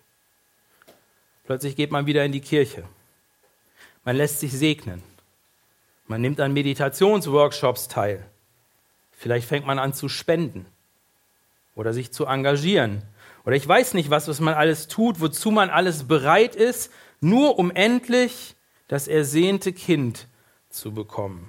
Plötzlich 1.44 1.76
geht 1.76 1.90
man 1.90 2.06
wieder 2.06 2.24
in 2.24 2.32
die 2.32 2.40
Kirche. 2.40 2.84
Man 4.04 4.16
lässt 4.16 4.40
sich 4.40 4.52
segnen. 4.52 5.02
Man 6.06 6.20
nimmt 6.20 6.40
an 6.40 6.52
Meditationsworkshops 6.52 7.88
teil. 7.88 8.24
Vielleicht 9.12 9.48
fängt 9.48 9.66
man 9.66 9.78
an 9.78 9.94
zu 9.94 10.08
spenden 10.08 10.66
oder 11.74 11.92
sich 11.92 12.12
zu 12.12 12.26
engagieren. 12.26 13.02
Oder 13.44 13.56
ich 13.56 13.66
weiß 13.66 13.94
nicht, 13.94 14.10
was, 14.10 14.28
was 14.28 14.40
man 14.40 14.54
alles 14.54 14.88
tut, 14.88 15.20
wozu 15.20 15.50
man 15.50 15.70
alles 15.70 16.04
bereit 16.04 16.54
ist, 16.54 16.92
nur 17.20 17.58
um 17.58 17.70
endlich 17.70 18.56
das 18.88 19.08
ersehnte 19.08 19.72
Kind 19.72 20.28
zu 20.68 20.92
bekommen 20.92 21.48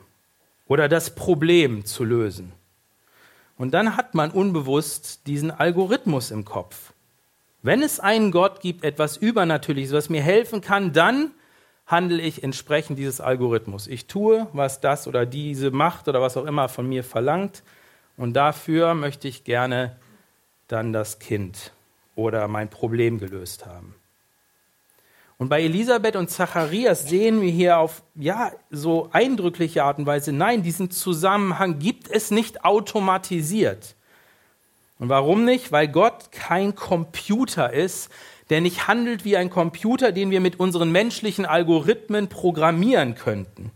oder 0.67 0.87
das 0.87 1.15
Problem 1.15 1.85
zu 1.85 2.03
lösen. 2.03 2.53
Und 3.57 3.73
dann 3.73 3.95
hat 3.97 4.15
man 4.15 4.31
unbewusst 4.31 5.27
diesen 5.27 5.51
Algorithmus 5.51 6.31
im 6.31 6.45
Kopf. 6.45 6.92
Wenn 7.63 7.81
es 7.81 8.01
einen 8.01 8.31
Gott 8.31 8.59
gibt, 8.59 8.83
etwas 8.83 9.15
Übernatürliches, 9.15 9.93
was 9.93 10.09
mir 10.09 10.21
helfen 10.21 10.59
kann, 10.59 10.91
dann 10.91 11.31
handle 11.87 12.21
ich 12.21 12.43
entsprechend 12.43 12.99
dieses 12.99 13.21
Algorithmus. 13.21 13.87
Ich 13.87 14.05
tue, 14.05 14.47
was 14.51 14.81
das 14.81 15.07
oder 15.07 15.25
diese 15.25 15.71
Macht 15.71 16.09
oder 16.09 16.21
was 16.21 16.35
auch 16.35 16.45
immer 16.45 16.67
von 16.67 16.87
mir 16.87 17.05
verlangt. 17.05 17.63
Und 18.17 18.33
dafür 18.33 18.93
möchte 18.95 19.29
ich 19.29 19.45
gerne 19.45 19.95
dann 20.67 20.91
das 20.91 21.19
Kind 21.19 21.71
oder 22.15 22.49
mein 22.49 22.69
Problem 22.69 23.17
gelöst 23.17 23.65
haben. 23.65 23.95
Und 25.37 25.47
bei 25.47 25.63
Elisabeth 25.63 26.17
und 26.17 26.29
Zacharias 26.29 27.07
sehen 27.07 27.41
wir 27.41 27.49
hier 27.49 27.77
auf 27.77 28.03
ja 28.15 28.51
so 28.71 29.09
eindrückliche 29.13 29.83
Art 29.83 29.99
und 29.99 30.05
Weise, 30.05 30.33
nein, 30.33 30.63
diesen 30.63 30.91
Zusammenhang 30.91 31.79
gibt 31.79 32.09
es 32.09 32.29
nicht 32.29 32.65
automatisiert. 32.65 33.95
Und 35.03 35.09
warum 35.09 35.43
nicht? 35.43 35.73
Weil 35.73 35.89
Gott 35.89 36.31
kein 36.31 36.75
Computer 36.75 37.73
ist, 37.73 38.09
der 38.49 38.61
nicht 38.61 38.87
handelt 38.87 39.25
wie 39.25 39.35
ein 39.35 39.49
Computer, 39.49 40.13
den 40.13 40.31
wir 40.31 40.39
mit 40.39 40.61
unseren 40.61 40.93
menschlichen 40.93 41.45
Algorithmen 41.45 42.29
programmieren 42.29 43.13
könnten. 43.13 43.71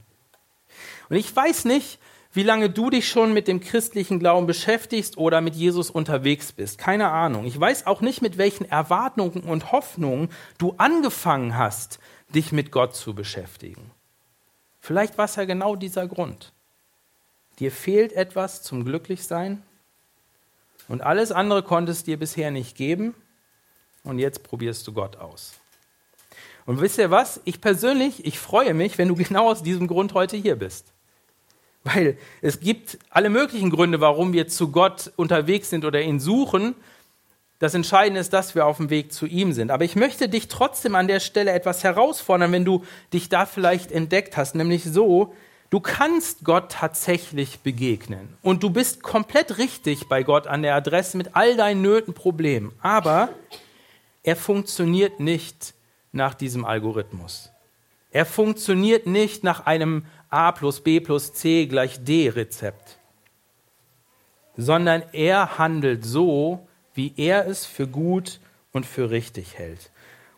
Und 1.10 1.17
ich 1.17 1.36
weiß 1.36 1.65
nicht, 1.65 2.00
wie 2.31 2.43
lange 2.43 2.69
du 2.69 2.89
dich 2.89 3.10
schon 3.10 3.34
mit 3.34 3.50
dem 3.50 3.60
christlichen 3.60 4.19
Glauben 4.19 4.48
beschäftigst 4.48 5.17
oder 5.17 5.41
mit 5.41 5.55
Jesus 5.55 5.89
unterwegs 5.89 6.53
bist. 6.53 6.77
Keine 6.77 7.10
Ahnung. 7.10 7.43
Ich 7.43 7.60
weiß 7.60 7.88
auch 7.88 8.00
nicht, 8.00 8.22
mit 8.22 8.38
welchen 8.38 8.63
Erwartungen 8.63 9.41
und 9.41 9.74
Hoffnungen 9.74 10.29
du 10.57 10.75
angefangen 10.77 11.57
hast, 11.57 12.00
dich 12.34 12.53
mit 12.53 12.72
Gott 12.72 12.96
zu 12.96 13.13
beschäftigen. 13.13 13.91
Vielleicht 14.79 15.17
war 15.17 15.25
es 15.25 15.36
ja 15.36 15.43
genau 15.43 15.75
dieser 15.75 16.07
Grund. 16.07 16.53
Dir 17.60 17.74
fehlt 17.74 18.13
etwas 18.13 18.63
zum 18.63 18.86
Glücklichsein 18.86 19.62
und 20.88 21.01
alles 21.01 21.32
andere 21.32 21.63
konnte 21.63 21.91
es 21.91 22.03
dir 22.03 22.17
bisher 22.17 22.51
nicht 22.51 22.75
geben 22.75 23.13
und 24.03 24.20
jetzt 24.20 24.44
probierst 24.44 24.88
du 24.88 24.94
Gott 24.94 25.17
aus. 25.17 25.53
Und 26.65 26.82
wisst 26.82 26.98
ihr 26.98 27.12
was? 27.12 27.39
Ich 27.46 27.62
persönlich, 27.62 28.25
ich 28.25 28.39
freue 28.39 28.74
mich, 28.74 28.98
wenn 28.98 29.08
du 29.08 29.15
genau 29.24 29.50
aus 29.50 29.63
diesem 29.63 29.88
Grund 29.88 30.13
heute 30.13 30.38
hier 30.38 30.56
bist. 30.56 30.94
Weil 31.84 32.17
es 32.41 32.60
gibt 32.60 33.00
alle 33.10 33.29
möglichen 33.29 33.70
Gründe, 33.70 34.01
warum 34.01 34.34
wir 34.34 34.48
zu 34.50 34.72
Gott 34.72 35.12
unterwegs 35.15 35.70
sind 35.70 35.86
oder 35.86 36.01
ihn 36.01 36.20
suchen. 36.20 36.75
Das 37.60 37.74
Entscheidende 37.74 38.20
ist, 38.20 38.34
dass 38.34 38.56
wir 38.56 38.65
auf 38.65 38.77
dem 38.77 38.89
Weg 38.89 39.13
zu 39.13 39.25
ihm 39.25 39.53
sind. 39.53 39.72
Aber 39.72 39.86
ich 39.86 39.96
möchte 39.96 40.27
dich 40.27 40.50
trotzdem 40.50 40.96
an 40.96 41.08
der 41.08 41.22
Stelle 41.22 41.51
etwas 41.51 41.84
herausfordern, 41.84 42.51
wenn 42.51 42.65
du 42.65 42.84
dich 43.13 43.29
da 43.29 43.46
vielleicht 43.46 43.91
entdeckt 43.91 44.36
hast, 44.36 44.53
nämlich 44.53 44.84
so, 44.84 45.34
du 45.69 45.79
kannst 45.79 46.43
Gott 46.43 46.71
tatsächlich 46.71 47.59
begegnen. 47.59 48.38
Und 48.41 48.63
du 48.63 48.69
bist 48.69 49.03
komplett 49.03 49.57
richtig 49.57 50.07
bei 50.07 50.24
Gott 50.24 50.47
an 50.47 50.62
der 50.62 50.75
Adresse 50.75 51.17
mit 51.17 51.36
all 51.36 51.55
deinen 51.55 51.81
Nöten, 51.81 52.13
Problemen. 52.13 52.74
Aber 52.81 53.29
er 54.24 54.36
funktioniert 54.36 55.19
nicht 55.19 55.74
nach 56.12 56.33
diesem 56.33 56.65
Algorithmus. 56.65 57.51
Er 58.12 58.25
funktioniert 58.25 59.05
nicht 59.05 59.43
nach 59.43 59.65
einem 59.65 60.05
A 60.29 60.51
plus 60.51 60.81
B 60.81 61.00
plus 61.00 61.33
C 61.33 61.65
gleich 61.65 62.03
D 62.03 62.29
Rezept, 62.29 62.97
sondern 64.55 65.03
er 65.12 65.57
handelt 65.57 66.03
so, 66.03 66.67
wie 66.93 67.13
er 67.15 67.47
es 67.47 67.65
für 67.65 67.88
gut 67.88 68.39
und 68.71 68.86
für 68.86 69.12
richtig 69.12 69.57
hält. 69.57 69.91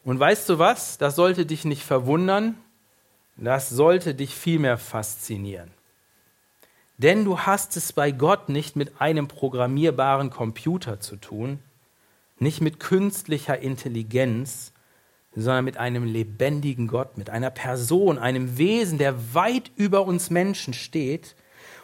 Und 0.03 0.19
weißt 0.19 0.50
du 0.50 0.59
was? 0.59 0.98
Das 0.98 1.15
sollte 1.15 1.45
dich 1.45 1.65
nicht 1.65 1.83
verwundern, 1.83 2.57
das 3.46 3.69
sollte 3.69 4.15
dich 4.15 4.36
vielmehr 4.36 4.77
faszinieren. 4.77 5.72
Denn 6.98 7.24
du 7.24 7.39
hast 7.39 7.77
es 7.77 7.93
bei 7.93 8.12
Gott 8.12 8.50
nicht 8.50 8.75
mit 8.75 9.00
einem 9.00 9.27
programmierbaren 9.27 10.29
Computer 10.29 11.00
zu 11.00 11.15
tun, 11.15 11.60
nicht 12.39 12.60
mit 12.60 12.79
künstlicher 12.79 13.60
Intelligenz, 13.60 14.74
sondern 15.36 15.65
mit 15.65 15.77
einem 15.77 16.03
lebendigen 16.03 16.88
Gott, 16.88 17.17
mit 17.17 17.29
einer 17.29 17.51
Person, 17.51 18.17
einem 18.17 18.58
Wesen, 18.58 18.98
der 18.98 19.34
weit 19.34 19.72
über 19.75 20.05
uns 20.05 20.29
Menschen 20.29 20.74
steht 20.74 21.36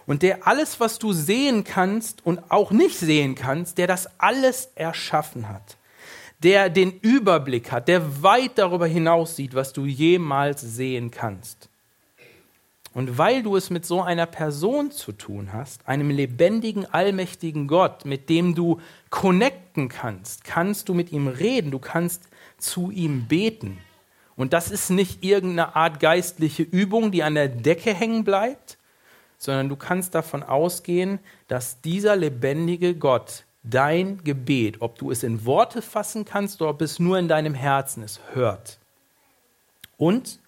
und 0.05 0.21
der 0.21 0.47
alles, 0.47 0.79
was 0.79 0.99
du 0.99 1.13
sehen 1.13 1.63
kannst 1.63 2.25
und 2.25 2.51
auch 2.51 2.71
nicht 2.71 2.97
sehen 2.97 3.35
kannst, 3.35 3.77
der 3.77 3.87
das 3.87 4.19
alles 4.19 4.71
erschaffen 4.75 5.47
hat, 5.47 5.77
der 6.39 6.69
den 6.69 6.99
Überblick 6.99 7.71
hat, 7.71 7.87
der 7.87 8.23
weit 8.23 8.57
darüber 8.57 8.87
hinaus 8.87 9.35
sieht, 9.35 9.55
was 9.55 9.73
du 9.73 9.85
jemals 9.85 10.61
sehen 10.61 11.11
kannst. 11.11 11.69
Und 12.93 13.17
weil 13.17 13.43
du 13.43 13.57
es 13.57 13.69
mit 13.69 13.85
so 13.85 14.01
einer 14.01 14.25
Person 14.25 14.89
zu 14.89 15.11
tun 15.11 15.51
hast, 15.51 15.85
einem 15.85 16.09
lebendigen, 16.09 16.85
allmächtigen 16.85 17.67
Gott, 17.67 18.05
mit 18.05 18.29
dem 18.29 18.55
du 18.55 18.79
connecten 19.09 19.89
kannst, 19.89 20.45
kannst 20.45 20.87
du 20.87 20.93
mit 20.93 21.11
ihm 21.11 21.27
reden, 21.27 21.71
du 21.71 21.79
kannst 21.79 22.23
zu 22.57 22.91
ihm 22.91 23.27
beten. 23.27 23.79
Und 24.37 24.53
das 24.53 24.71
ist 24.71 24.89
nicht 24.89 25.23
irgendeine 25.23 25.75
Art 25.75 25.99
geistliche 25.99 26.63
Übung, 26.63 27.11
die 27.11 27.23
an 27.23 27.35
der 27.35 27.47
Decke 27.49 27.93
hängen 27.93 28.23
bleibt, 28.23 28.77
sondern 29.37 29.69
du 29.69 29.75
kannst 29.75 30.15
davon 30.15 30.43
ausgehen, 30.43 31.19
dass 31.47 31.81
dieser 31.81 32.15
lebendige 32.15 32.95
Gott 32.95 33.44
dein 33.69 34.23
Gebet, 34.23 34.81
ob 34.81 34.97
du 34.97 35.11
es 35.11 35.23
in 35.23 35.45
Worte 35.45 35.81
fassen 35.81 36.25
kannst 36.25 36.61
oder 36.61 36.71
ob 36.71 36.81
es 36.81 36.99
nur 36.99 37.17
in 37.17 37.27
deinem 37.27 37.53
Herzen 37.53 38.03
ist, 38.03 38.21
hört. 38.33 38.79
Und 39.97 40.39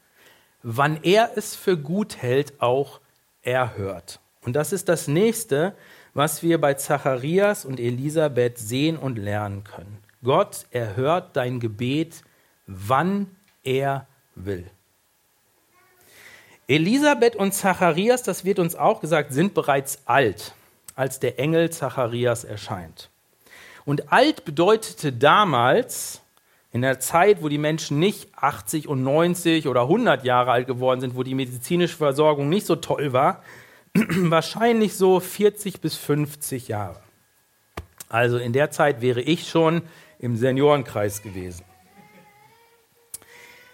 wann 0.63 0.99
er 1.03 1.31
es 1.35 1.55
für 1.55 1.77
gut 1.77 2.17
hält, 2.17 2.61
auch 2.61 2.99
erhört. 3.41 4.19
Und 4.41 4.55
das 4.55 4.73
ist 4.73 4.89
das 4.89 5.07
nächste, 5.07 5.75
was 6.13 6.43
wir 6.43 6.59
bei 6.59 6.73
Zacharias 6.73 7.65
und 7.65 7.79
Elisabeth 7.79 8.57
sehen 8.57 8.97
und 8.97 9.17
lernen 9.17 9.63
können. 9.63 9.97
Gott 10.23 10.65
erhört 10.71 11.35
dein 11.35 11.59
Gebet, 11.59 12.21
wann 12.65 13.35
er 13.63 14.07
will. 14.35 14.69
Elisabeth 16.67 17.35
und 17.35 17.53
Zacharias, 17.53 18.23
das 18.23 18.43
wird 18.43 18.59
uns 18.59 18.75
auch 18.75 18.99
gesagt, 18.99 19.31
sind 19.31 19.53
bereits 19.53 20.01
alt, 20.05 20.53
als 20.97 21.19
der 21.19 21.39
Engel 21.39 21.69
Zacharias 21.69 22.43
erscheint. 22.43 23.09
Und 23.85 24.11
alt 24.11 24.43
bedeutete 24.43 25.13
damals 25.13 26.21
In 26.73 26.81
der 26.81 26.99
Zeit, 26.99 27.41
wo 27.41 27.47
die 27.47 27.57
Menschen 27.57 27.97
nicht 27.97 28.27
80 28.35 28.89
und 28.89 29.01
90 29.01 29.67
oder 29.67 29.83
100 29.83 30.25
Jahre 30.25 30.51
alt 30.51 30.67
geworden 30.67 30.99
sind, 30.99 31.15
wo 31.15 31.23
die 31.23 31.33
medizinische 31.33 31.95
Versorgung 31.95 32.49
nicht 32.49 32.67
so 32.67 32.75
toll 32.75 33.13
war, 33.13 33.41
wahrscheinlich 33.93 34.95
so 34.95 35.21
40 35.21 35.79
bis 35.79 35.95
50 35.95 36.67
Jahre. 36.67 36.99
Also 38.09 38.37
in 38.37 38.51
der 38.51 38.69
Zeit 38.69 39.01
wäre 39.01 39.21
ich 39.21 39.47
schon 39.47 39.81
im 40.19 40.35
Seniorenkreis 40.35 41.23
gewesen. 41.23 41.63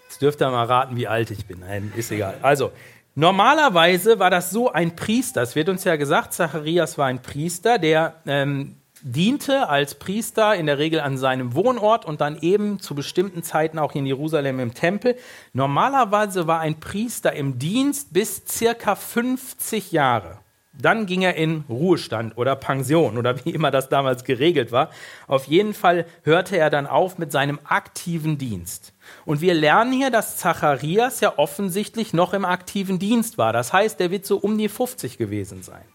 Jetzt 0.04 0.22
dürft 0.22 0.42
ihr 0.42 0.50
mal 0.52 0.66
raten, 0.66 0.96
wie 0.96 1.08
alt 1.08 1.32
ich 1.32 1.48
bin. 1.48 1.62
Nein, 1.62 1.92
ist 1.98 2.12
egal. 2.12 2.38
Also, 2.44 2.72
normalerweise 3.16 4.20
war 4.20 4.30
das 4.30 4.52
so 4.52 4.72
ein 4.72 4.96
Priester. 4.96 5.42
Es 5.42 5.56
wird 5.56 5.70
uns 5.70 5.84
ja 5.84 5.96
gesagt, 5.96 6.34
Zacharias 6.34 6.98
war 6.98 7.08
ein 7.08 7.22
Priester, 7.22 7.78
der 7.80 8.16
ähm, 8.26 8.76
diente 9.04 9.68
als 9.68 9.96
Priester 9.96 10.56
in 10.56 10.66
der 10.66 10.78
Regel 10.78 11.02
an 11.02 11.18
seinem 11.18 11.54
Wohnort 11.56 12.06
und 12.06 12.22
dann 12.22 12.38
eben 12.42 12.80
zu 12.80 12.96
bestimmten 12.96 13.44
Zeiten 13.44 13.78
auch 13.78 13.96
in 13.96 14.06
Jerusalem 14.06 14.60
im 14.60 14.74
Tempel. 14.74 15.18
Normalerweise 15.52 16.48
war 16.48 16.62
ein 16.62 16.80
Priester 16.80 17.34
im 17.34 17.60
Dienst 17.60 18.14
bis 18.14 18.44
circa 18.48 18.96
50 18.96 19.92
Jahre. 19.92 20.40
Dann 20.72 21.06
ging 21.06 21.22
er 21.22 21.36
in 21.36 21.66
Ruhestand 21.70 22.38
oder 22.38 22.56
Pension 22.56 23.18
oder 23.18 23.46
wie 23.46 23.52
immer 23.52 23.70
das 23.70 23.90
damals 23.90 24.24
geregelt 24.24 24.72
war. 24.72 24.90
Auf 25.28 25.46
jeden 25.46 25.74
Fall 25.74 26.06
hörte 26.24 26.58
er 26.58 26.70
dann 26.70 26.88
auf 26.88 27.18
mit 27.18 27.32
seinem 27.32 27.60
aktiven 27.66 28.38
Dienst. 28.38 28.93
Und 29.26 29.42
wir 29.42 29.54
lernen 29.54 29.94
hier, 29.94 30.10
dass 30.10 30.38
Zacharias 30.38 31.22
ja 31.22 31.38
offensichtlich 31.38 32.14
noch 32.14 32.34
im 32.34 32.46
aktiven 32.46 33.00
Dienst 33.00 33.38
war. 33.38 33.54
Das 33.54 33.72
heißt, 33.72 34.02
er 34.02 34.12
wird 34.12 34.26
so 34.26 34.38
um 34.38 34.58
die 34.58 34.70
50 34.70 35.18
gewesen 35.18 35.64
sein. 35.64 35.86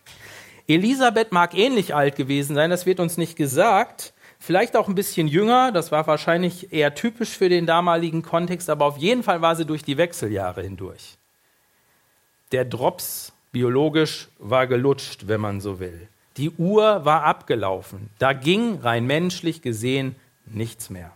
Elisabeth 0.66 1.32
mag 1.32 1.54
ähnlich 1.54 1.94
alt 1.94 2.16
gewesen 2.16 2.54
sein, 2.54 2.70
das 2.70 2.84
wird 2.84 3.00
uns 3.00 3.16
nicht 3.16 3.36
gesagt. 3.36 4.12
Vielleicht 4.38 4.76
auch 4.76 4.86
ein 4.86 4.94
bisschen 4.94 5.26
jünger, 5.26 5.72
das 5.72 5.90
war 5.90 6.06
wahrscheinlich 6.06 6.72
eher 6.72 6.94
typisch 6.94 7.36
für 7.36 7.48
den 7.48 7.66
damaligen 7.66 8.22
Kontext, 8.22 8.70
aber 8.70 8.84
auf 8.84 8.98
jeden 8.98 9.22
Fall 9.22 9.40
war 9.40 9.56
sie 9.56 9.64
durch 9.64 9.82
die 9.82 9.96
Wechseljahre 9.96 10.62
hindurch. 10.62 11.18
Der 12.52 12.64
Drops 12.64 13.32
biologisch 13.50 14.28
war 14.38 14.66
gelutscht, 14.66 15.26
wenn 15.26 15.40
man 15.40 15.60
so 15.60 15.80
will. 15.80 16.08
Die 16.36 16.50
Uhr 16.50 17.04
war 17.04 17.24
abgelaufen. 17.24 18.10
Da 18.18 18.32
ging 18.32 18.78
rein 18.80 19.06
menschlich 19.06 19.60
gesehen 19.60 20.14
nichts 20.46 20.88
mehr. 20.88 21.10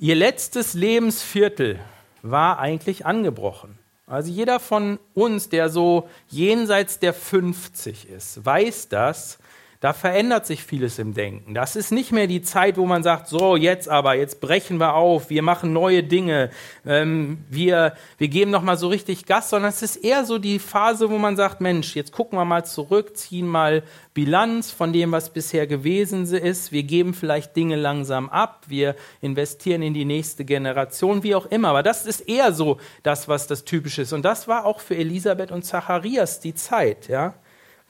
Ihr 0.00 0.16
letztes 0.16 0.74
Lebensviertel 0.74 1.78
war 2.22 2.58
eigentlich 2.58 3.06
angebrochen. 3.06 3.78
Also 4.06 4.30
jeder 4.30 4.58
von 4.58 4.98
uns, 5.14 5.50
der 5.50 5.68
so 5.68 6.08
jenseits 6.28 6.98
der 6.98 7.14
50 7.14 8.08
ist, 8.08 8.44
weiß 8.44 8.88
das, 8.88 9.38
da 9.84 9.92
verändert 9.92 10.46
sich 10.46 10.64
vieles 10.64 10.98
im 10.98 11.12
Denken. 11.12 11.52
Das 11.52 11.76
ist 11.76 11.92
nicht 11.92 12.10
mehr 12.10 12.26
die 12.26 12.40
Zeit, 12.40 12.78
wo 12.78 12.86
man 12.86 13.02
sagt, 13.02 13.28
so 13.28 13.54
jetzt 13.54 13.86
aber, 13.86 14.14
jetzt 14.14 14.40
brechen 14.40 14.78
wir 14.80 14.94
auf, 14.94 15.28
wir 15.28 15.42
machen 15.42 15.74
neue 15.74 16.02
Dinge, 16.02 16.48
ähm, 16.86 17.44
wir, 17.50 17.92
wir 18.16 18.28
geben 18.28 18.50
nochmal 18.50 18.78
so 18.78 18.88
richtig 18.88 19.26
Gas, 19.26 19.50
sondern 19.50 19.68
es 19.68 19.82
ist 19.82 19.96
eher 19.96 20.24
so 20.24 20.38
die 20.38 20.58
Phase, 20.58 21.10
wo 21.10 21.18
man 21.18 21.36
sagt, 21.36 21.60
Mensch, 21.60 21.94
jetzt 21.96 22.12
gucken 22.12 22.38
wir 22.38 22.46
mal 22.46 22.64
zurück, 22.64 23.14
ziehen 23.14 23.46
mal 23.46 23.82
Bilanz 24.14 24.70
von 24.70 24.94
dem, 24.94 25.12
was 25.12 25.28
bisher 25.28 25.66
gewesen 25.66 26.24
ist, 26.32 26.72
wir 26.72 26.84
geben 26.84 27.12
vielleicht 27.12 27.54
Dinge 27.54 27.76
langsam 27.76 28.30
ab, 28.30 28.64
wir 28.68 28.96
investieren 29.20 29.82
in 29.82 29.92
die 29.92 30.06
nächste 30.06 30.46
Generation, 30.46 31.22
wie 31.24 31.34
auch 31.34 31.44
immer. 31.44 31.68
Aber 31.68 31.82
das 31.82 32.06
ist 32.06 32.20
eher 32.20 32.54
so 32.54 32.78
das, 33.02 33.28
was 33.28 33.48
das 33.48 33.66
Typische 33.66 34.00
ist. 34.00 34.14
Und 34.14 34.24
das 34.24 34.48
war 34.48 34.64
auch 34.64 34.80
für 34.80 34.96
Elisabeth 34.96 35.52
und 35.52 35.66
Zacharias 35.66 36.40
die 36.40 36.54
Zeit, 36.54 37.08
ja, 37.08 37.34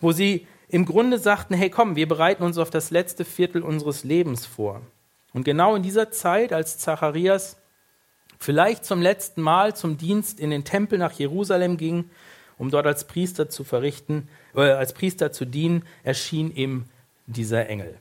wo 0.00 0.10
sie 0.10 0.48
im 0.74 0.86
Grunde 0.86 1.20
sagten, 1.20 1.54
hey 1.54 1.70
komm, 1.70 1.94
wir 1.94 2.08
bereiten 2.08 2.42
uns 2.42 2.58
auf 2.58 2.68
das 2.68 2.90
letzte 2.90 3.24
Viertel 3.24 3.62
unseres 3.62 4.02
Lebens 4.02 4.44
vor. 4.44 4.80
Und 5.32 5.44
genau 5.44 5.76
in 5.76 5.84
dieser 5.84 6.10
Zeit, 6.10 6.52
als 6.52 6.78
Zacharias 6.78 7.58
vielleicht 8.40 8.84
zum 8.84 9.00
letzten 9.00 9.40
Mal 9.40 9.76
zum 9.76 9.98
Dienst 9.98 10.40
in 10.40 10.50
den 10.50 10.64
Tempel 10.64 10.98
nach 10.98 11.12
Jerusalem 11.12 11.76
ging, 11.76 12.10
um 12.58 12.72
dort 12.72 12.88
als 12.88 13.06
Priester 13.06 13.48
zu 13.48 13.62
verrichten, 13.62 14.26
äh, 14.56 14.62
als 14.62 14.94
Priester 14.94 15.30
zu 15.30 15.44
dienen, 15.44 15.84
erschien 16.02 16.52
ihm 16.52 16.86
dieser 17.26 17.68
Engel. 17.68 17.94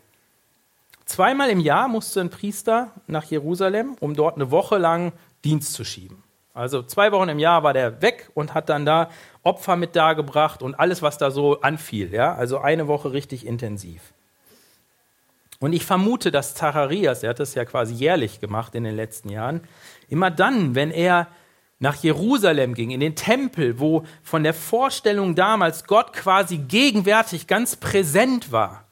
Zweimal 1.05 1.51
im 1.51 1.59
Jahr 1.59 1.87
musste 1.87 2.21
ein 2.21 2.31
Priester 2.31 2.89
nach 3.05 3.25
Jerusalem, 3.25 3.97
um 3.99 4.15
dort 4.15 4.37
eine 4.37 4.49
Woche 4.49 4.79
lang 4.79 5.13
Dienst 5.45 5.73
zu 5.73 5.83
schieben. 5.83 6.23
Also 6.55 6.81
zwei 6.81 7.11
Wochen 7.11 7.29
im 7.29 7.39
Jahr 7.39 7.61
war 7.61 7.73
der 7.73 8.01
weg 8.01 8.31
und 8.33 8.55
hat 8.55 8.69
dann 8.69 8.85
da 8.85 9.11
Opfer 9.43 9.75
mit 9.75 9.95
dargebracht 9.95 10.61
und 10.61 10.75
alles, 10.75 11.01
was 11.01 11.17
da 11.17 11.31
so 11.31 11.61
anfiel. 11.61 12.13
Ja? 12.13 12.33
Also 12.35 12.59
eine 12.59 12.87
Woche 12.87 13.13
richtig 13.13 13.45
intensiv. 13.45 14.01
Und 15.59 15.73
ich 15.73 15.85
vermute, 15.85 16.31
dass 16.31 16.55
Zacharias, 16.55 17.23
er 17.23 17.29
hat 17.29 17.39
das 17.39 17.55
ja 17.55 17.63
quasi 17.63 17.93
jährlich 17.93 18.39
gemacht 18.39 18.75
in 18.75 18.83
den 18.83 18.95
letzten 18.95 19.29
Jahren, 19.29 19.61
immer 20.09 20.29
dann, 20.29 20.75
wenn 20.75 20.91
er 20.91 21.27
nach 21.79 21.95
Jerusalem 21.95 22.73
ging, 22.73 22.91
in 22.91 22.99
den 22.99 23.15
Tempel, 23.15 23.79
wo 23.79 24.03
von 24.23 24.43
der 24.43 24.53
Vorstellung 24.53 25.35
damals 25.35 25.85
Gott 25.85 26.13
quasi 26.13 26.57
gegenwärtig 26.57 27.47
ganz 27.47 27.75
präsent 27.75 28.51
war, 28.51 28.85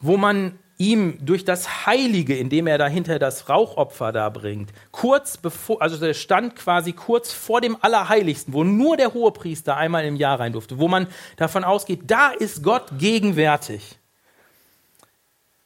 wo 0.00 0.16
man 0.16 0.58
ihm 0.78 1.18
durch 1.20 1.44
das 1.44 1.86
Heilige, 1.86 2.36
indem 2.36 2.68
er 2.68 2.78
dahinter 2.78 3.18
das 3.18 3.48
Rauchopfer 3.48 4.12
da 4.12 4.28
bringt, 4.30 4.72
kurz 4.92 5.36
bevor, 5.36 5.82
also 5.82 5.98
der 5.98 6.14
stand 6.14 6.54
quasi 6.54 6.92
kurz 6.92 7.32
vor 7.32 7.60
dem 7.60 7.76
Allerheiligsten, 7.80 8.54
wo 8.54 8.62
nur 8.62 8.96
der 8.96 9.12
Hohepriester 9.12 9.76
einmal 9.76 10.04
im 10.04 10.16
Jahr 10.16 10.38
rein 10.38 10.52
durfte, 10.52 10.78
wo 10.78 10.86
man 10.86 11.08
davon 11.36 11.64
ausgeht, 11.64 12.02
da 12.06 12.30
ist 12.30 12.62
Gott 12.62 12.86
gegenwärtig. 12.98 13.98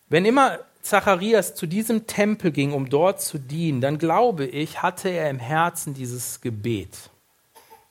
Wenn 0.09 0.25
immer 0.25 0.59
Zacharias 0.81 1.55
zu 1.55 1.67
diesem 1.67 2.07
Tempel 2.07 2.51
ging, 2.51 2.73
um 2.73 2.89
dort 2.89 3.21
zu 3.21 3.39
dienen, 3.39 3.81
dann 3.81 3.99
glaube 3.99 4.47
ich, 4.47 4.83
hatte 4.83 5.11
er 5.11 5.31
im 5.31 5.39
Herzen 5.39 5.95
dieses 5.95 6.41
Gebet. 6.41 7.11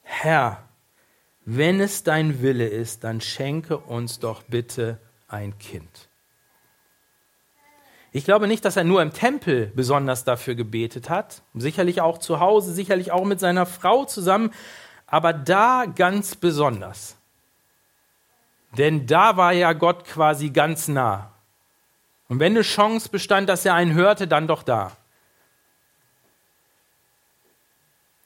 Herr, 0.01 0.63
wenn 1.45 1.79
es 1.79 2.03
dein 2.03 2.41
Wille 2.41 2.67
ist, 2.67 3.03
dann 3.03 3.21
schenke 3.21 3.77
uns 3.77 4.19
doch 4.19 4.43
bitte 4.43 4.99
ein 5.27 5.57
Kind. 5.57 6.10
Ich 8.13 8.25
glaube 8.25 8.47
nicht, 8.47 8.65
dass 8.65 8.75
er 8.75 8.83
nur 8.83 9.01
im 9.01 9.13
Tempel 9.13 9.71
besonders 9.73 10.25
dafür 10.25 10.55
gebetet 10.55 11.09
hat, 11.09 11.43
sicherlich 11.53 12.01
auch 12.01 12.17
zu 12.17 12.41
Hause, 12.41 12.73
sicherlich 12.73 13.11
auch 13.11 13.23
mit 13.23 13.39
seiner 13.39 13.65
Frau 13.65 14.03
zusammen, 14.03 14.51
aber 15.07 15.31
da 15.31 15.85
ganz 15.85 16.35
besonders. 16.35 17.15
Denn 18.77 19.07
da 19.07 19.37
war 19.37 19.53
ja 19.53 19.71
Gott 19.73 20.05
quasi 20.05 20.49
ganz 20.49 20.89
nah. 20.89 21.31
Und 22.27 22.39
wenn 22.39 22.53
eine 22.53 22.61
Chance 22.61 23.09
bestand, 23.09 23.47
dass 23.49 23.65
er 23.65 23.75
einen 23.75 23.93
hörte, 23.93 24.27
dann 24.27 24.47
doch 24.47 24.63
da. 24.63 24.91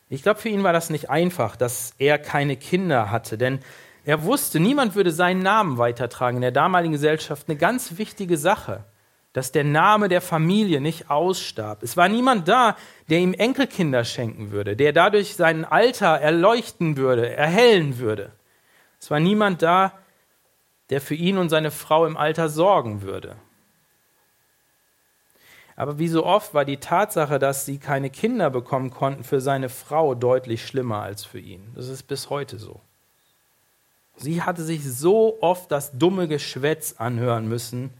Ich 0.09 0.23
glaube, 0.23 0.39
für 0.39 0.49
ihn 0.49 0.63
war 0.63 0.73
das 0.73 0.89
nicht 0.89 1.09
einfach, 1.09 1.55
dass 1.55 1.93
er 1.97 2.19
keine 2.19 2.57
Kinder 2.57 3.09
hatte, 3.11 3.37
denn 3.37 3.59
er 4.03 4.23
wusste, 4.23 4.59
niemand 4.59 4.95
würde 4.95 5.11
seinen 5.11 5.41
Namen 5.41 5.79
weitertragen. 5.79 6.37
In 6.37 6.41
der 6.41 6.51
damaligen 6.51 6.93
Gesellschaft 6.93 7.49
eine 7.49 7.57
ganz 7.57 7.97
wichtige 7.97 8.37
Sache 8.37 8.83
dass 9.35 9.51
der 9.51 9.65
Name 9.65 10.07
der 10.07 10.21
Familie 10.21 10.79
nicht 10.79 11.11
ausstarb. 11.11 11.83
Es 11.83 11.97
war 11.97 12.07
niemand 12.07 12.47
da, 12.47 12.77
der 13.09 13.19
ihm 13.19 13.33
Enkelkinder 13.33 14.05
schenken 14.05 14.51
würde, 14.51 14.77
der 14.77 14.93
dadurch 14.93 15.35
sein 15.35 15.65
Alter 15.65 16.07
erleuchten 16.21 16.95
würde, 16.95 17.35
erhellen 17.35 17.99
würde. 17.99 18.31
Es 18.97 19.11
war 19.11 19.19
niemand 19.19 19.61
da, 19.61 19.91
der 20.89 21.01
für 21.01 21.15
ihn 21.15 21.37
und 21.37 21.49
seine 21.49 21.71
Frau 21.71 22.05
im 22.05 22.15
Alter 22.15 22.47
sorgen 22.47 23.01
würde. 23.01 23.35
Aber 25.75 25.99
wie 25.99 26.07
so 26.07 26.25
oft 26.25 26.53
war 26.53 26.63
die 26.63 26.77
Tatsache, 26.77 27.37
dass 27.37 27.65
sie 27.65 27.77
keine 27.77 28.09
Kinder 28.09 28.49
bekommen 28.49 28.89
konnten, 28.89 29.25
für 29.25 29.41
seine 29.41 29.67
Frau 29.67 30.15
deutlich 30.15 30.65
schlimmer 30.65 31.01
als 31.01 31.25
für 31.25 31.39
ihn. 31.39 31.73
Das 31.75 31.89
ist 31.89 32.03
bis 32.03 32.29
heute 32.29 32.57
so. 32.57 32.79
Sie 34.15 34.43
hatte 34.43 34.63
sich 34.63 34.89
so 34.89 35.39
oft 35.41 35.69
das 35.73 35.91
dumme 35.91 36.29
Geschwätz 36.29 36.95
anhören 36.99 37.49
müssen, 37.49 37.91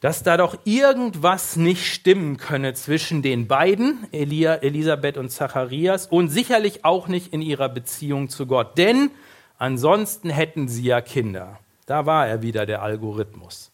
dass 0.00 0.22
da 0.22 0.36
doch 0.36 0.58
irgendwas 0.64 1.56
nicht 1.56 1.92
stimmen 1.92 2.36
könne 2.36 2.74
zwischen 2.74 3.20
den 3.20 3.48
beiden, 3.48 4.06
Elia, 4.12 4.56
Elisabeth 4.56 5.16
und 5.16 5.30
Zacharias, 5.30 6.06
und 6.06 6.28
sicherlich 6.28 6.84
auch 6.84 7.08
nicht 7.08 7.32
in 7.32 7.42
ihrer 7.42 7.68
Beziehung 7.68 8.28
zu 8.28 8.46
Gott. 8.46 8.78
Denn 8.78 9.10
ansonsten 9.58 10.30
hätten 10.30 10.68
sie 10.68 10.84
ja 10.84 11.00
Kinder. 11.00 11.58
Da 11.86 12.06
war 12.06 12.28
er 12.28 12.42
wieder, 12.42 12.64
der 12.64 12.82
Algorithmus. 12.82 13.72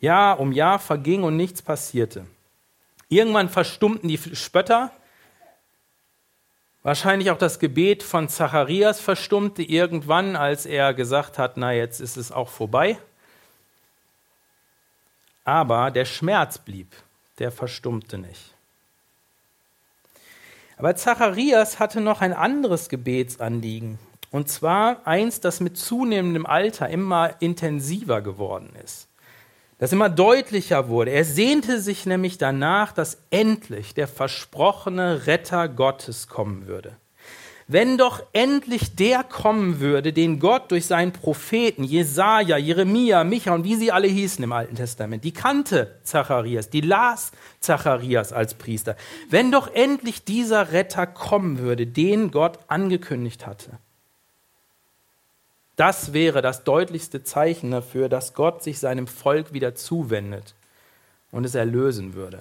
Jahr 0.00 0.38
um 0.38 0.52
Jahr 0.52 0.78
verging 0.78 1.22
und 1.22 1.36
nichts 1.36 1.62
passierte. 1.62 2.26
Irgendwann 3.08 3.48
verstummten 3.48 4.08
die 4.08 4.18
Spötter. 4.18 4.92
Wahrscheinlich 6.82 7.30
auch 7.30 7.38
das 7.38 7.58
Gebet 7.58 8.02
von 8.02 8.28
Zacharias 8.28 9.00
verstummte 9.00 9.62
irgendwann, 9.62 10.36
als 10.36 10.66
er 10.66 10.92
gesagt 10.94 11.38
hat, 11.38 11.56
na 11.56 11.72
jetzt 11.72 12.00
ist 12.00 12.16
es 12.16 12.30
auch 12.30 12.48
vorbei. 12.48 12.98
Aber 15.48 15.90
der 15.90 16.04
Schmerz 16.04 16.58
blieb, 16.58 16.94
der 17.38 17.50
verstummte 17.50 18.18
nicht. 18.18 18.52
Aber 20.76 20.94
Zacharias 20.94 21.80
hatte 21.80 22.02
noch 22.02 22.20
ein 22.20 22.34
anderes 22.34 22.90
Gebetsanliegen. 22.90 23.98
Und 24.30 24.50
zwar 24.50 25.06
eins, 25.06 25.40
das 25.40 25.60
mit 25.60 25.78
zunehmendem 25.78 26.44
Alter 26.44 26.90
immer 26.90 27.30
intensiver 27.40 28.20
geworden 28.20 28.74
ist. 28.84 29.08
das 29.78 29.90
immer 29.90 30.10
deutlicher 30.10 30.90
wurde. 30.90 31.12
Er 31.12 31.24
sehnte 31.24 31.80
sich 31.80 32.04
nämlich 32.04 32.36
danach, 32.36 32.92
dass 32.92 33.16
endlich 33.30 33.94
der 33.94 34.06
versprochene 34.06 35.26
Retter 35.26 35.66
Gottes 35.66 36.28
kommen 36.28 36.66
würde. 36.66 36.94
Wenn 37.70 37.98
doch 37.98 38.22
endlich 38.32 38.96
der 38.96 39.22
kommen 39.22 39.78
würde, 39.78 40.14
den 40.14 40.40
Gott 40.40 40.70
durch 40.70 40.86
seinen 40.86 41.12
Propheten 41.12 41.84
Jesaja, 41.84 42.56
Jeremia, 42.56 43.24
Micha 43.24 43.54
und 43.54 43.64
wie 43.64 43.74
sie 43.74 43.92
alle 43.92 44.08
hießen 44.08 44.42
im 44.42 44.52
Alten 44.52 44.74
Testament, 44.74 45.22
die 45.22 45.32
kannte 45.32 46.00
Zacharias, 46.02 46.70
die 46.70 46.80
las 46.80 47.30
Zacharias 47.60 48.32
als 48.32 48.54
Priester. 48.54 48.96
Wenn 49.28 49.52
doch 49.52 49.74
endlich 49.74 50.24
dieser 50.24 50.72
Retter 50.72 51.06
kommen 51.06 51.58
würde, 51.58 51.86
den 51.86 52.30
Gott 52.30 52.58
angekündigt 52.68 53.46
hatte. 53.46 53.78
Das 55.76 56.14
wäre 56.14 56.40
das 56.40 56.64
deutlichste 56.64 57.22
Zeichen 57.22 57.70
dafür, 57.70 58.08
dass 58.08 58.32
Gott 58.32 58.62
sich 58.62 58.78
seinem 58.78 59.06
Volk 59.06 59.52
wieder 59.52 59.74
zuwendet 59.74 60.54
und 61.32 61.44
es 61.44 61.54
erlösen 61.54 62.14
würde. 62.14 62.40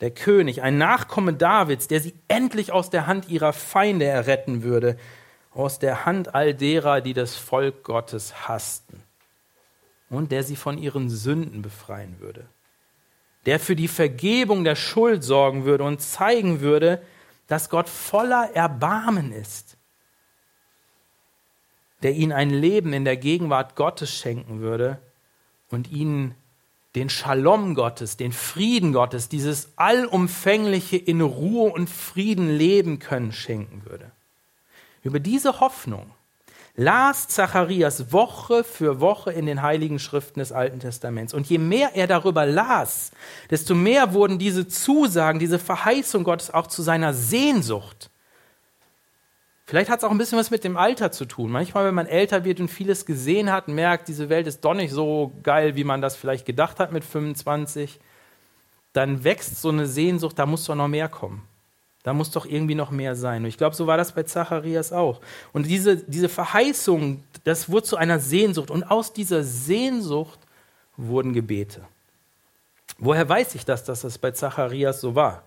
Der 0.00 0.10
König, 0.10 0.62
ein 0.62 0.78
Nachkomme 0.78 1.34
Davids, 1.34 1.88
der 1.88 2.00
sie 2.00 2.14
endlich 2.28 2.72
aus 2.72 2.90
der 2.90 3.06
Hand 3.06 3.28
ihrer 3.28 3.52
Feinde 3.52 4.06
erretten 4.06 4.62
würde, 4.62 4.96
aus 5.52 5.78
der 5.78 6.06
Hand 6.06 6.34
all 6.34 6.54
derer, 6.54 7.00
die 7.00 7.12
das 7.12 7.36
Volk 7.36 7.84
Gottes 7.84 8.48
hassten, 8.48 9.02
und 10.08 10.32
der 10.32 10.42
sie 10.42 10.56
von 10.56 10.78
ihren 10.78 11.10
Sünden 11.10 11.60
befreien 11.60 12.20
würde, 12.20 12.46
der 13.46 13.60
für 13.60 13.76
die 13.76 13.88
Vergebung 13.88 14.64
der 14.64 14.76
Schuld 14.76 15.22
sorgen 15.22 15.64
würde 15.64 15.84
und 15.84 16.00
zeigen 16.00 16.60
würde, 16.60 17.02
dass 17.46 17.68
Gott 17.68 17.88
voller 17.88 18.50
Erbarmen 18.54 19.32
ist 19.32 19.76
der 22.02 22.12
ihnen 22.12 22.32
ein 22.32 22.50
Leben 22.50 22.92
in 22.92 23.04
der 23.04 23.16
Gegenwart 23.16 23.76
Gottes 23.76 24.10
schenken 24.10 24.60
würde 24.60 24.98
und 25.70 25.90
ihnen 25.90 26.34
den 26.94 27.08
Shalom 27.08 27.74
Gottes, 27.74 28.16
den 28.16 28.32
Frieden 28.32 28.92
Gottes, 28.92 29.28
dieses 29.28 29.68
allumfängliche 29.76 30.96
in 30.96 31.20
Ruhe 31.20 31.72
und 31.72 31.88
Frieden 31.88 32.48
leben 32.48 32.98
können 32.98 33.32
schenken 33.32 33.82
würde. 33.84 34.10
Über 35.02 35.20
diese 35.20 35.60
Hoffnung 35.60 36.10
las 36.76 37.28
Zacharias 37.28 38.12
Woche 38.12 38.64
für 38.64 39.00
Woche 39.00 39.32
in 39.32 39.46
den 39.46 39.62
heiligen 39.62 39.98
Schriften 39.98 40.40
des 40.40 40.52
Alten 40.52 40.80
Testaments. 40.80 41.34
Und 41.34 41.48
je 41.48 41.58
mehr 41.58 41.94
er 41.94 42.06
darüber 42.06 42.46
las, 42.46 43.10
desto 43.50 43.74
mehr 43.74 44.12
wurden 44.12 44.38
diese 44.38 44.66
Zusagen, 44.66 45.38
diese 45.38 45.58
Verheißung 45.58 46.24
Gottes 46.24 46.52
auch 46.52 46.66
zu 46.66 46.82
seiner 46.82 47.12
Sehnsucht. 47.12 48.10
Vielleicht 49.70 49.88
hat 49.88 50.00
es 50.00 50.04
auch 50.04 50.10
ein 50.10 50.18
bisschen 50.18 50.36
was 50.36 50.50
mit 50.50 50.64
dem 50.64 50.76
Alter 50.76 51.12
zu 51.12 51.26
tun. 51.26 51.48
Manchmal, 51.48 51.84
wenn 51.84 51.94
man 51.94 52.08
älter 52.08 52.44
wird 52.44 52.58
und 52.58 52.66
vieles 52.66 53.06
gesehen 53.06 53.52
hat, 53.52 53.68
merkt, 53.68 54.08
diese 54.08 54.28
Welt 54.28 54.48
ist 54.48 54.64
doch 54.64 54.74
nicht 54.74 54.90
so 54.90 55.30
geil, 55.44 55.76
wie 55.76 55.84
man 55.84 56.00
das 56.00 56.16
vielleicht 56.16 56.44
gedacht 56.44 56.80
hat 56.80 56.90
mit 56.90 57.04
25, 57.04 58.00
dann 58.94 59.22
wächst 59.22 59.62
so 59.62 59.68
eine 59.68 59.86
Sehnsucht, 59.86 60.36
da 60.40 60.44
muss 60.44 60.64
doch 60.64 60.74
noch 60.74 60.88
mehr 60.88 61.08
kommen. 61.08 61.42
Da 62.02 62.12
muss 62.12 62.32
doch 62.32 62.46
irgendwie 62.46 62.74
noch 62.74 62.90
mehr 62.90 63.14
sein. 63.14 63.42
Und 63.42 63.48
ich 63.48 63.58
glaube, 63.58 63.76
so 63.76 63.86
war 63.86 63.96
das 63.96 64.10
bei 64.10 64.24
Zacharias 64.24 64.92
auch. 64.92 65.20
Und 65.52 65.68
diese, 65.68 65.98
diese 65.98 66.28
Verheißung, 66.28 67.22
das 67.44 67.70
wurde 67.70 67.84
zu 67.84 67.96
einer 67.96 68.18
Sehnsucht. 68.18 68.72
Und 68.72 68.82
aus 68.90 69.12
dieser 69.12 69.44
Sehnsucht 69.44 70.40
wurden 70.96 71.32
Gebete. 71.32 71.82
Woher 72.98 73.28
weiß 73.28 73.54
ich 73.54 73.64
das, 73.64 73.84
dass 73.84 74.00
das 74.00 74.18
bei 74.18 74.32
Zacharias 74.32 75.00
so 75.00 75.14
war? 75.14 75.44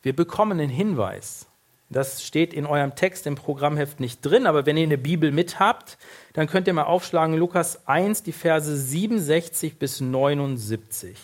Wir 0.00 0.16
bekommen 0.16 0.56
den 0.56 0.70
Hinweis 0.70 1.46
das 1.88 2.24
steht 2.24 2.52
in 2.52 2.66
eurem 2.66 2.96
Text 2.96 3.26
im 3.26 3.36
Programmheft 3.36 4.00
nicht 4.00 4.20
drin, 4.20 4.46
aber 4.46 4.66
wenn 4.66 4.76
ihr 4.76 4.82
eine 4.82 4.98
Bibel 4.98 5.30
mit 5.30 5.60
habt, 5.60 5.98
dann 6.32 6.48
könnt 6.48 6.66
ihr 6.66 6.72
mal 6.72 6.82
aufschlagen 6.82 7.36
Lukas 7.36 7.86
1, 7.86 8.24
die 8.24 8.32
Verse 8.32 8.76
67 8.76 9.78
bis 9.78 10.00
79. 10.00 11.16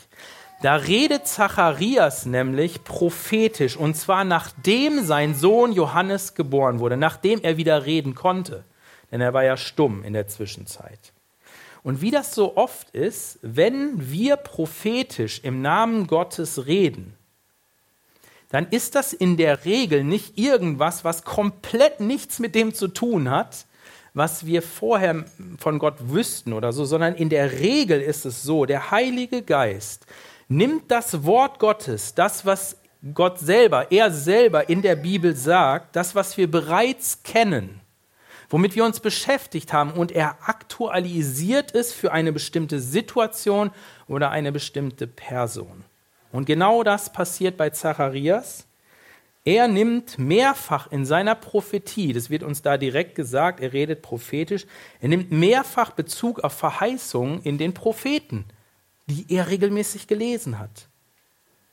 Da 0.62 0.76
redet 0.76 1.26
Zacharias 1.26 2.24
nämlich 2.24 2.84
prophetisch, 2.84 3.76
und 3.76 3.96
zwar 3.96 4.22
nachdem 4.22 5.02
sein 5.02 5.34
Sohn 5.34 5.72
Johannes 5.72 6.34
geboren 6.34 6.78
wurde, 6.78 6.96
nachdem 6.96 7.40
er 7.42 7.56
wieder 7.56 7.84
reden 7.84 8.14
konnte, 8.14 8.62
denn 9.10 9.20
er 9.20 9.34
war 9.34 9.42
ja 9.42 9.56
stumm 9.56 10.04
in 10.04 10.12
der 10.12 10.28
Zwischenzeit. 10.28 11.12
Und 11.82 12.00
wie 12.00 12.12
das 12.12 12.36
so 12.36 12.56
oft 12.56 12.90
ist, 12.90 13.40
wenn 13.42 14.12
wir 14.12 14.36
prophetisch 14.36 15.40
im 15.42 15.62
Namen 15.62 16.06
Gottes 16.06 16.66
reden, 16.66 17.16
dann 18.52 18.68
ist 18.68 18.94
das 18.94 19.14
in 19.14 19.36
der 19.38 19.64
Regel 19.64 20.04
nicht 20.04 20.38
irgendwas, 20.38 21.04
was 21.04 21.24
komplett 21.24 22.00
nichts 22.00 22.38
mit 22.38 22.54
dem 22.54 22.74
zu 22.74 22.86
tun 22.86 23.30
hat, 23.30 23.66
was 24.14 24.44
wir 24.44 24.60
vorher 24.60 25.24
von 25.58 25.78
Gott 25.78 25.96
wüssten 25.98 26.52
oder 26.52 26.72
so, 26.72 26.84
sondern 26.84 27.14
in 27.14 27.30
der 27.30 27.52
Regel 27.52 28.00
ist 28.02 28.26
es 28.26 28.42
so, 28.42 28.66
der 28.66 28.90
Heilige 28.90 29.42
Geist 29.42 30.06
nimmt 30.48 30.90
das 30.90 31.24
Wort 31.24 31.58
Gottes, 31.58 32.14
das, 32.14 32.44
was 32.44 32.76
Gott 33.14 33.38
selber, 33.38 33.90
er 33.90 34.10
selber 34.10 34.68
in 34.68 34.82
der 34.82 34.96
Bibel 34.96 35.34
sagt, 35.34 35.96
das, 35.96 36.14
was 36.14 36.36
wir 36.36 36.50
bereits 36.50 37.22
kennen, 37.22 37.80
womit 38.50 38.76
wir 38.76 38.84
uns 38.84 39.00
beschäftigt 39.00 39.72
haben, 39.72 39.92
und 39.92 40.12
er 40.12 40.36
aktualisiert 40.46 41.74
es 41.74 41.94
für 41.94 42.12
eine 42.12 42.32
bestimmte 42.32 42.80
Situation 42.80 43.70
oder 44.08 44.30
eine 44.30 44.52
bestimmte 44.52 45.06
Person. 45.06 45.84
Und 46.32 46.46
genau 46.46 46.82
das 46.82 47.12
passiert 47.12 47.56
bei 47.56 47.70
Zacharias. 47.70 48.66
Er 49.44 49.68
nimmt 49.68 50.18
mehrfach 50.18 50.90
in 50.90 51.04
seiner 51.04 51.34
Prophetie, 51.34 52.12
das 52.12 52.30
wird 52.30 52.42
uns 52.44 52.62
da 52.62 52.78
direkt 52.78 53.16
gesagt, 53.16 53.60
er 53.60 53.72
redet 53.72 54.00
prophetisch, 54.00 54.66
er 55.00 55.08
nimmt 55.08 55.32
mehrfach 55.32 55.90
Bezug 55.90 56.40
auf 56.40 56.52
Verheißungen 56.52 57.42
in 57.42 57.58
den 57.58 57.74
Propheten, 57.74 58.44
die 59.08 59.26
er 59.28 59.48
regelmäßig 59.48 60.06
gelesen 60.06 60.60
hat. 60.60 60.88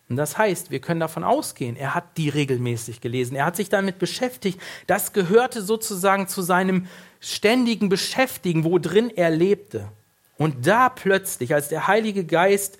Und 0.10 0.16
das 0.16 0.40
heißt, 0.40 0.72
wir 0.72 0.82
können 0.82 1.00
davon 1.00 1.24
ausgehen, 1.24 1.76
er 1.76 1.94
hat 1.94 2.18
die 2.18 2.30
regelmäßig 2.30 3.02
gelesen, 3.02 3.36
er 3.36 3.46
hat 3.46 3.56
sich 3.56 3.70
damit 3.70 4.00
beschäftigt, 4.00 4.60
das 4.88 5.14
gehörte 5.14 5.62
sozusagen 5.62 6.28
zu 6.28 6.42
seinem 6.42 6.88
ständigen 7.20 7.90
Beschäftigen, 7.90 8.64
wo 8.64 8.80
drin 8.80 9.12
er 9.16 9.30
lebte. 9.30 9.90
Und 10.38 10.66
da 10.66 10.90
plötzlich, 10.90 11.54
als 11.54 11.70
der 11.70 11.88
Heilige 11.88 12.26
Geist 12.26 12.80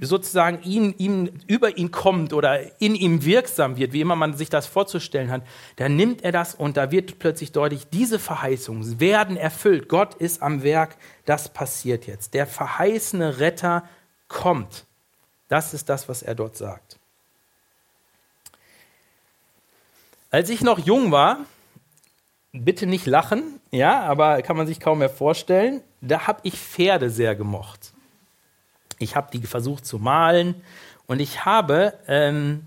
sozusagen 0.00 0.62
ihn, 0.62 0.94
ihm, 0.98 1.30
über 1.46 1.76
ihn 1.76 1.90
kommt 1.90 2.32
oder 2.32 2.80
in 2.80 2.94
ihm 2.94 3.24
wirksam 3.24 3.76
wird, 3.76 3.92
wie 3.92 4.00
immer 4.00 4.16
man 4.16 4.34
sich 4.34 4.48
das 4.48 4.66
vorzustellen 4.66 5.30
hat, 5.30 5.42
dann 5.76 5.96
nimmt 5.96 6.22
er 6.22 6.32
das 6.32 6.54
und 6.54 6.76
da 6.76 6.90
wird 6.90 7.18
plötzlich 7.18 7.52
deutlich, 7.52 7.88
diese 7.88 8.18
Verheißungen 8.18 9.00
werden 9.00 9.36
erfüllt. 9.36 9.88
Gott 9.88 10.14
ist 10.14 10.42
am 10.42 10.62
Werk, 10.62 10.96
das 11.26 11.52
passiert 11.52 12.06
jetzt. 12.06 12.34
Der 12.34 12.46
verheißene 12.46 13.40
Retter 13.40 13.84
kommt. 14.28 14.86
Das 15.48 15.74
ist 15.74 15.88
das, 15.88 16.08
was 16.08 16.22
er 16.22 16.34
dort 16.34 16.56
sagt. 16.56 16.98
Als 20.30 20.50
ich 20.50 20.62
noch 20.62 20.78
jung 20.78 21.12
war, 21.12 21.38
bitte 22.52 22.86
nicht 22.86 23.06
lachen, 23.06 23.60
ja, 23.70 24.00
aber 24.02 24.42
kann 24.42 24.56
man 24.56 24.66
sich 24.66 24.80
kaum 24.80 24.98
mehr 24.98 25.10
vorstellen, 25.10 25.82
da 26.00 26.26
habe 26.26 26.40
ich 26.42 26.58
Pferde 26.58 27.10
sehr 27.10 27.36
gemocht. 27.36 27.93
Ich 28.98 29.16
habe 29.16 29.30
die 29.32 29.46
versucht 29.46 29.86
zu 29.86 29.98
malen 29.98 30.54
und 31.06 31.20
ich 31.20 31.44
habe 31.44 31.94
ähm, 32.06 32.66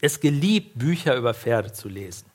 es 0.00 0.20
geliebt, 0.20 0.78
Bücher 0.78 1.16
über 1.16 1.34
Pferde 1.34 1.72
zu 1.72 1.88
lesen. 1.88 2.26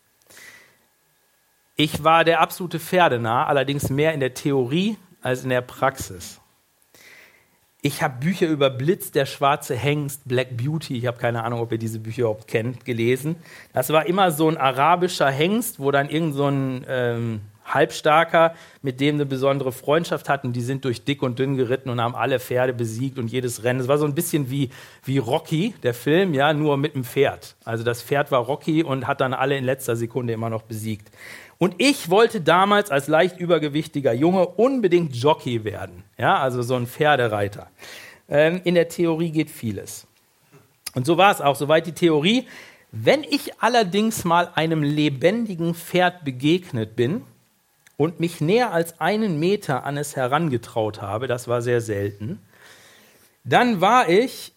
Ich 1.75 2.03
war 2.03 2.23
der 2.23 2.41
absolute 2.41 2.79
Pferdenah, 2.79 3.45
allerdings 3.45 3.89
mehr 3.89 4.13
in 4.13 4.19
der 4.19 4.33
Theorie 4.33 4.97
als 5.21 5.43
in 5.43 5.49
der 5.49 5.61
Praxis. 5.61 6.39
Ich 7.81 8.01
habe 8.01 8.19
Bücher 8.19 8.47
über 8.47 8.71
Blitz, 8.71 9.11
der 9.11 9.27
schwarze 9.27 9.75
Hengst, 9.75 10.21
Black 10.25 10.57
Beauty, 10.57 10.97
ich 10.97 11.05
habe 11.05 11.19
keine 11.19 11.43
Ahnung, 11.43 11.61
ob 11.61 11.71
ihr 11.71 11.77
diese 11.77 11.99
Bücher 11.99 12.21
überhaupt 12.21 12.47
kennt, 12.47 12.83
gelesen. 12.83 13.35
Das 13.71 13.91
war 13.91 14.07
immer 14.07 14.31
so 14.31 14.49
ein 14.49 14.57
arabischer 14.57 15.29
Hengst, 15.29 15.79
wo 15.79 15.91
dann 15.91 16.09
irgend 16.09 16.33
so 16.33 16.47
ein 16.47 16.83
ähm, 16.87 17.41
Halbstarker, 17.67 18.55
mit 18.81 18.99
dem 18.99 19.15
eine 19.15 19.25
besondere 19.25 19.71
Freundschaft 19.71 20.29
hatten. 20.29 20.53
Die 20.53 20.61
sind 20.61 20.85
durch 20.85 21.03
dick 21.03 21.21
und 21.21 21.39
dünn 21.39 21.57
geritten 21.57 21.89
und 21.89 22.01
haben 22.01 22.15
alle 22.15 22.39
Pferde 22.39 22.73
besiegt 22.73 23.19
und 23.19 23.31
jedes 23.31 23.63
Rennen. 23.63 23.79
Es 23.79 23.87
war 23.87 23.97
so 23.97 24.05
ein 24.05 24.15
bisschen 24.15 24.49
wie, 24.49 24.69
wie 25.03 25.17
Rocky, 25.17 25.73
der 25.83 25.93
Film, 25.93 26.33
ja, 26.33 26.53
nur 26.53 26.77
mit 26.77 26.95
einem 26.95 27.03
Pferd. 27.03 27.55
Also 27.65 27.83
das 27.83 28.01
Pferd 28.01 28.31
war 28.31 28.41
Rocky 28.41 28.83
und 28.83 29.07
hat 29.07 29.21
dann 29.21 29.33
alle 29.33 29.57
in 29.57 29.63
letzter 29.63 29.95
Sekunde 29.95 30.33
immer 30.33 30.49
noch 30.49 30.63
besiegt. 30.63 31.11
Und 31.57 31.75
ich 31.77 32.09
wollte 32.09 32.41
damals 32.41 32.91
als 32.91 33.07
leicht 33.07 33.39
übergewichtiger 33.39 34.13
Junge 34.13 34.47
unbedingt 34.47 35.15
Jockey 35.15 35.63
werden. 35.63 36.03
Ja, 36.17 36.37
also 36.37 36.61
so 36.61 36.75
ein 36.75 36.87
Pferdereiter. 36.87 37.67
Ähm, 38.29 38.61
in 38.63 38.75
der 38.75 38.89
Theorie 38.89 39.31
geht 39.31 39.49
vieles. 39.49 40.05
Und 40.93 41.05
so 41.05 41.17
war 41.17 41.31
es 41.31 41.41
auch, 41.41 41.55
soweit 41.55 41.87
die 41.87 41.93
Theorie. 41.93 42.47
Wenn 42.91 43.23
ich 43.23 43.59
allerdings 43.59 44.23
mal 44.23 44.49
einem 44.55 44.83
lebendigen 44.83 45.73
Pferd 45.73 46.23
begegnet 46.23 46.95
bin, 46.95 47.23
und 47.97 48.19
mich 48.19 48.41
näher 48.41 48.71
als 48.71 49.01
einen 49.01 49.39
Meter 49.39 49.83
an 49.83 49.97
es 49.97 50.15
herangetraut 50.15 51.01
habe, 51.01 51.27
das 51.27 51.47
war 51.47 51.61
sehr 51.61 51.81
selten, 51.81 52.39
dann 53.43 53.81
war 53.81 54.07
ich 54.07 54.53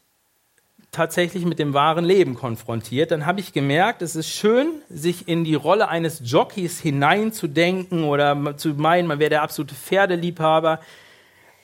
tatsächlich 0.90 1.44
mit 1.44 1.58
dem 1.58 1.72
wahren 1.72 2.04
Leben 2.04 2.34
konfrontiert. 2.34 3.12
Dann 3.12 3.24
habe 3.24 3.40
ich 3.40 3.52
gemerkt, 3.52 4.02
es 4.02 4.16
ist 4.16 4.28
schön, 4.28 4.82
sich 4.88 5.28
in 5.28 5.44
die 5.44 5.54
Rolle 5.54 5.88
eines 5.88 6.20
Jockeys 6.24 6.80
hineinzudenken 6.80 8.04
oder 8.04 8.56
zu 8.56 8.70
meinen, 8.70 9.06
man 9.06 9.20
wäre 9.20 9.30
der 9.30 9.42
absolute 9.42 9.74
Pferdeliebhaber. 9.74 10.80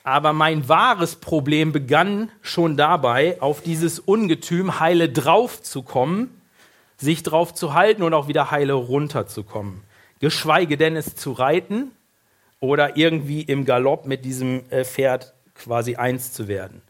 Aber 0.03 0.31
mein 0.31 0.69
wahres 0.69 1.17
Problem 1.17 1.73
begann 1.73 2.31
schon 2.41 2.77
dabei, 2.77 3.41
auf 3.41 3.61
dieses 3.61 3.99
Ungetüm 3.99 4.79
heile 4.79 5.09
draufzukommen, 5.09 6.29
sich 6.95 7.23
drauf 7.23 7.53
zu 7.53 7.73
halten 7.73 8.03
und 8.03 8.13
auch 8.13 8.29
wieder 8.29 8.49
heile 8.49 8.73
runterzukommen. 8.73 9.81
Geschweige 10.19 10.77
denn 10.77 10.95
es 10.95 11.15
zu 11.15 11.31
reiten 11.31 11.91
oder 12.59 12.97
irgendwie 12.97 13.41
im 13.41 13.65
Galopp 13.65 14.05
mit 14.05 14.25
diesem 14.25 14.63
äh, 14.69 14.83
Pferd 14.83 15.33
quasi 15.55 15.95
eins 15.95 16.33
zu 16.33 16.47
werden. 16.47 16.81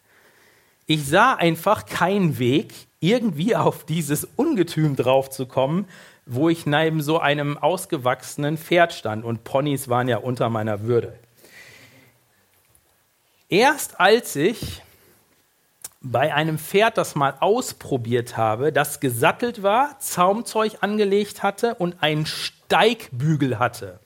Ich 0.86 1.06
sah 1.06 1.34
einfach 1.34 1.86
keinen 1.86 2.40
Weg, 2.40 2.74
irgendwie 3.00 3.56
auf 3.56 3.86
dieses 3.86 4.24
Ungetüm 4.24 4.96
draufzukommen, 4.96 5.86
wo 6.26 6.50
ich 6.50 6.66
neben 6.66 7.02
so 7.02 7.20
einem 7.20 7.58
ausgewachsenen 7.58 8.58
Pferd 8.58 8.94
stand 8.94 9.24
und 9.24 9.44
Ponys 9.44 9.88
waren 9.88 10.08
ja 10.08 10.18
unter 10.18 10.50
meiner 10.50 10.82
Würde. 10.82 11.18
Erst 13.50 14.00
als 14.00 14.36
ich 14.36 14.82
bei 16.02 16.34
einem 16.34 16.58
Pferd 16.58 16.98
das 16.98 17.16
mal 17.16 17.36
ausprobiert 17.40 18.38
habe, 18.38 18.72
das 18.72 19.00
gesattelt 19.00 19.64
war, 19.64 20.00
Zaumzeug 20.00 20.78
angelegt 20.82 21.44
hatte 21.44 21.76
und 21.76 22.02
einen 22.02 22.26
Steigbügel 22.26 23.60
hatte, 23.60 24.00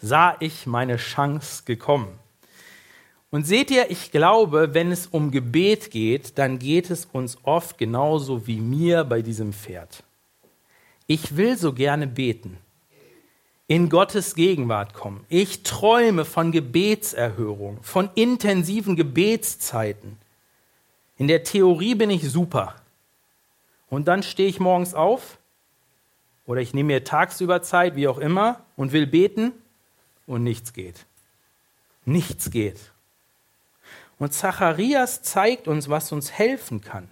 sah 0.00 0.36
ich 0.40 0.66
meine 0.66 0.96
Chance 0.96 1.64
gekommen. 1.64 2.18
Und 3.30 3.46
seht 3.46 3.70
ihr, 3.70 3.90
ich 3.90 4.10
glaube, 4.10 4.74
wenn 4.74 4.90
es 4.90 5.06
um 5.06 5.30
Gebet 5.30 5.90
geht, 5.90 6.36
dann 6.38 6.58
geht 6.58 6.90
es 6.90 7.04
uns 7.04 7.38
oft 7.44 7.78
genauso 7.78 8.46
wie 8.48 8.58
mir 8.58 9.04
bei 9.04 9.22
diesem 9.22 9.52
Pferd. 9.52 10.02
Ich 11.06 11.36
will 11.36 11.56
so 11.56 11.72
gerne 11.72 12.06
beten 12.06 12.58
in 13.68 13.88
Gottes 13.88 14.34
Gegenwart 14.34 14.94
kommen. 14.94 15.24
Ich 15.28 15.62
träume 15.62 16.24
von 16.24 16.50
Gebetserhörung, 16.50 17.78
von 17.82 18.10
intensiven 18.16 18.96
Gebetszeiten. 18.96 20.18
In 21.20 21.28
der 21.28 21.44
Theorie 21.44 21.94
bin 21.94 22.08
ich 22.08 22.28
super. 22.28 22.74
Und 23.90 24.08
dann 24.08 24.24
stehe 24.24 24.48
ich 24.48 24.58
morgens 24.58 24.94
auf 24.94 25.38
oder 26.46 26.60
ich 26.60 26.74
nehme 26.74 26.88
mir 26.88 27.04
tagsüber 27.04 27.62
Zeit, 27.62 27.94
wie 27.94 28.08
auch 28.08 28.18
immer, 28.18 28.64
und 28.74 28.90
will 28.90 29.06
beten 29.06 29.52
und 30.26 30.42
nichts 30.42 30.72
geht. 30.72 31.06
Nichts 32.04 32.50
geht. 32.50 32.80
Und 34.18 34.32
Zacharias 34.32 35.22
zeigt 35.22 35.68
uns, 35.68 35.88
was 35.88 36.10
uns 36.10 36.32
helfen 36.32 36.80
kann. 36.80 37.08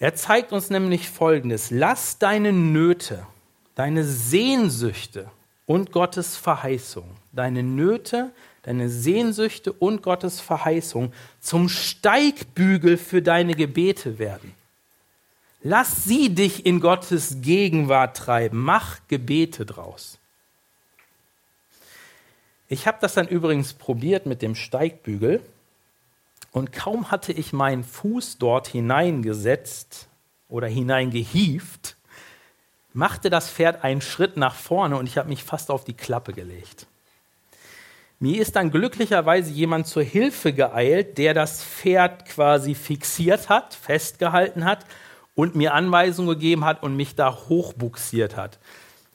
Er 0.00 0.14
zeigt 0.14 0.52
uns 0.52 0.70
nämlich 0.70 1.08
Folgendes. 1.08 1.70
Lass 1.70 2.18
deine 2.18 2.52
Nöte 2.52 3.24
deine 3.74 4.04
Sehnsüchte 4.04 5.30
und 5.66 5.92
Gottes 5.92 6.36
Verheißung, 6.36 7.08
deine 7.32 7.62
Nöte, 7.62 8.32
deine 8.64 8.88
Sehnsüchte 8.88 9.72
und 9.72 10.02
Gottes 10.02 10.40
Verheißung 10.40 11.12
zum 11.40 11.68
Steigbügel 11.68 12.96
für 12.96 13.22
deine 13.22 13.54
Gebete 13.54 14.18
werden. 14.18 14.54
Lass 15.62 16.04
sie 16.04 16.34
dich 16.34 16.66
in 16.66 16.80
Gottes 16.80 17.38
Gegenwart 17.40 18.16
treiben. 18.16 18.58
Mach 18.58 18.98
Gebete 19.08 19.64
draus. 19.64 20.18
Ich 22.68 22.86
habe 22.86 22.98
das 23.00 23.14
dann 23.14 23.28
übrigens 23.28 23.74
probiert 23.74 24.26
mit 24.26 24.42
dem 24.42 24.54
Steigbügel 24.54 25.40
und 26.52 26.72
kaum 26.72 27.10
hatte 27.10 27.32
ich 27.32 27.52
meinen 27.52 27.84
Fuß 27.84 28.38
dort 28.38 28.68
hineingesetzt 28.68 30.08
oder 30.48 30.66
hineingehieft, 30.66 31.96
machte 32.92 33.28
das 33.28 33.50
Pferd 33.50 33.84
einen 33.84 34.00
Schritt 34.00 34.36
nach 34.36 34.54
vorne 34.54 34.96
und 34.96 35.06
ich 35.06 35.18
habe 35.18 35.28
mich 35.28 35.44
fast 35.44 35.70
auf 35.70 35.84
die 35.84 35.94
Klappe 35.94 36.32
gelegt. 36.32 36.86
Mir 38.24 38.40
ist 38.40 38.56
dann 38.56 38.70
glücklicherweise 38.70 39.52
jemand 39.52 39.86
zur 39.86 40.02
Hilfe 40.02 40.54
geeilt, 40.54 41.18
der 41.18 41.34
das 41.34 41.62
Pferd 41.62 42.24
quasi 42.24 42.74
fixiert 42.74 43.50
hat, 43.50 43.74
festgehalten 43.74 44.64
hat 44.64 44.86
und 45.34 45.56
mir 45.56 45.74
Anweisungen 45.74 46.30
gegeben 46.30 46.64
hat 46.64 46.82
und 46.82 46.96
mich 46.96 47.16
da 47.16 47.36
hochbuxiert 47.50 48.34
hat. 48.34 48.58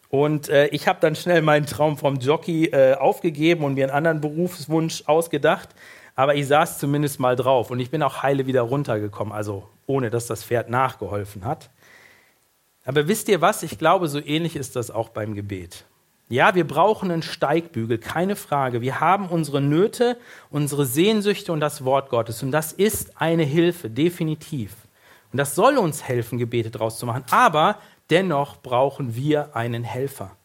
Und 0.10 0.50
äh, 0.50 0.68
ich 0.68 0.88
habe 0.88 1.00
dann 1.02 1.16
schnell 1.16 1.42
meinen 1.42 1.66
Traum 1.66 1.98
vom 1.98 2.18
Jockey 2.18 2.66
äh, 2.66 2.94
aufgegeben 2.94 3.64
und 3.64 3.74
mir 3.74 3.86
einen 3.86 3.96
anderen 3.96 4.22
Berufswunsch 4.22 5.02
ausgedacht. 5.08 5.70
Aber 6.16 6.36
ich 6.36 6.46
saß 6.46 6.78
zumindest 6.78 7.20
mal 7.20 7.36
drauf 7.36 7.72
und 7.72 7.80
ich 7.80 7.90
bin 7.90 8.04
auch 8.04 8.22
heile 8.22 8.46
wieder 8.46 8.62
runtergekommen, 8.62 9.34
also 9.34 9.68
ohne 9.88 10.12
dass 10.12 10.28
das 10.28 10.44
Pferd 10.44 10.70
nachgeholfen 10.70 11.46
hat. 11.46 11.72
Aber 12.86 13.08
wisst 13.08 13.28
ihr 13.28 13.42
was? 13.42 13.64
Ich 13.64 13.80
glaube, 13.80 14.08
so 14.08 14.20
ähnlich 14.20 14.56
ist 14.56 14.76
das 14.76 14.92
auch 14.92 15.10
beim 15.10 15.34
Gebet. 15.34 15.86
Ja, 16.32 16.54
wir 16.54 16.68
brauchen 16.68 17.10
einen 17.10 17.24
Steigbügel, 17.24 17.98
keine 17.98 18.36
Frage. 18.36 18.82
Wir 18.82 19.00
haben 19.00 19.30
unsere 19.30 19.62
Nöte, 19.62 20.16
unsere 20.52 20.86
Sehnsüchte 20.86 21.52
und 21.52 21.60
das 21.60 21.84
Wort 21.84 22.10
Gottes. 22.10 22.44
Und 22.44 22.52
das 22.52 22.72
ist 22.72 23.20
eine 23.20 23.44
Hilfe, 23.44 23.90
definitiv. 23.90 24.76
Und 25.32 25.38
das 25.38 25.56
soll 25.56 25.78
uns 25.80 26.04
helfen, 26.04 26.38
Gebete 26.38 26.70
draus 26.70 27.00
zu 27.00 27.08
machen. 27.08 27.24
Aber 27.32 27.80
dennoch 28.12 28.62
brauchen 28.62 29.16
wir 29.16 29.56
einen 29.56 29.84
Helfer. 29.84 30.36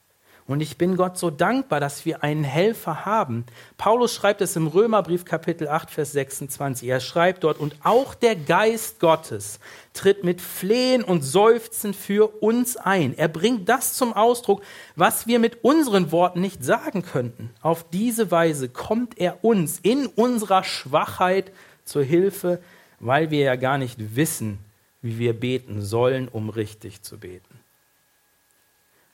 Und 0.46 0.60
ich 0.60 0.76
bin 0.76 0.96
Gott 0.96 1.16
so 1.16 1.30
dankbar, 1.30 1.80
dass 1.80 2.04
wir 2.04 2.22
einen 2.22 2.44
Helfer 2.44 3.06
haben. 3.06 3.46
Paulus 3.78 4.14
schreibt 4.14 4.42
es 4.42 4.56
im 4.56 4.66
Römerbrief 4.66 5.24
Kapitel 5.24 5.68
8, 5.68 5.90
Vers 5.90 6.12
26. 6.12 6.86
Er 6.86 7.00
schreibt 7.00 7.44
dort, 7.44 7.58
und 7.58 7.76
auch 7.82 8.14
der 8.14 8.36
Geist 8.36 9.00
Gottes 9.00 9.58
tritt 9.94 10.22
mit 10.22 10.42
Flehen 10.42 11.02
und 11.02 11.22
Seufzen 11.22 11.94
für 11.94 12.42
uns 12.42 12.76
ein. 12.76 13.16
Er 13.16 13.28
bringt 13.28 13.70
das 13.70 13.94
zum 13.94 14.12
Ausdruck, 14.12 14.62
was 14.96 15.26
wir 15.26 15.38
mit 15.38 15.64
unseren 15.64 16.12
Worten 16.12 16.42
nicht 16.42 16.62
sagen 16.62 17.02
könnten. 17.02 17.48
Auf 17.62 17.88
diese 17.88 18.30
Weise 18.30 18.68
kommt 18.68 19.16
er 19.16 19.42
uns 19.44 19.78
in 19.80 20.06
unserer 20.06 20.62
Schwachheit 20.62 21.52
zur 21.86 22.02
Hilfe, 22.02 22.60
weil 23.00 23.30
wir 23.30 23.40
ja 23.40 23.56
gar 23.56 23.78
nicht 23.78 24.14
wissen, 24.14 24.58
wie 25.00 25.18
wir 25.18 25.32
beten 25.32 25.80
sollen, 25.80 26.28
um 26.28 26.50
richtig 26.50 27.00
zu 27.00 27.18
beten. 27.18 27.63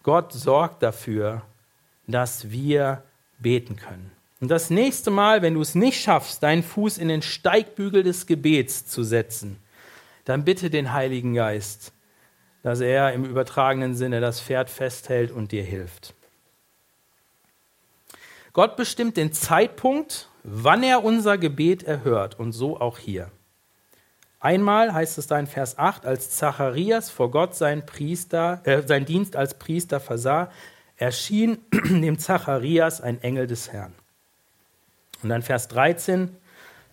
Gott 0.03 0.33
sorgt 0.33 0.83
dafür, 0.83 1.43
dass 2.07 2.51
wir 2.51 3.03
beten 3.39 3.77
können. 3.77 4.11
Und 4.41 4.51
das 4.51 4.71
nächste 4.71 5.11
Mal, 5.11 5.43
wenn 5.43 5.55
du 5.55 5.61
es 5.61 5.75
nicht 5.75 6.01
schaffst, 6.01 6.43
deinen 6.43 6.63
Fuß 6.63 6.97
in 6.99 7.09
den 7.09 7.23
Steigbügel 7.23 8.03
des 8.03 8.27
Gebets 8.27 8.87
zu 8.87 9.05
setzen, 9.05 9.59
dann 10.25 10.45
bitte 10.45 10.71
den 10.71 10.93
Heiligen 10.93 11.35
Geist, 11.35 11.93
dass 12.63 12.81
er 12.81 13.13
im 13.13 13.25
übertragenen 13.25 13.95
Sinne 13.95 14.21
das 14.21 14.41
Pferd 14.41 14.71
festhält 14.71 15.31
und 15.31 15.53
dir 15.53 15.63
hilft. 15.63 16.15
Gott 18.53 18.77
bestimmt 18.77 19.17
den 19.17 19.33
Zeitpunkt, 19.33 20.29
wann 20.43 20.83
er 20.83 21.05
unser 21.05 21.39
Gebet 21.39 21.83
erhört 21.83 22.39
und 22.39 22.53
so 22.53 22.81
auch 22.81 22.99
hier. 22.99 23.31
Einmal 24.41 24.95
heißt 24.95 25.19
es 25.19 25.27
da 25.27 25.39
in 25.39 25.47
Vers 25.47 25.79
8, 25.79 26.07
als 26.07 26.31
Zacharias 26.31 27.11
vor 27.11 27.31
Gott 27.31 27.55
seinen, 27.55 27.85
Priester, 27.85 28.63
äh, 28.65 28.83
seinen 28.83 29.05
Dienst 29.05 29.37
als 29.37 29.55
Priester 29.55 30.01
versah, 30.01 30.51
erschien 30.97 31.59
dem 31.73 32.19
Zacharias 32.19 33.03
ein 33.03 33.23
Engel 33.23 33.47
des 33.47 33.71
Herrn. 33.71 33.95
Und 35.23 35.29
dann 35.29 35.43
Vers 35.43 35.69
13, 35.69 36.35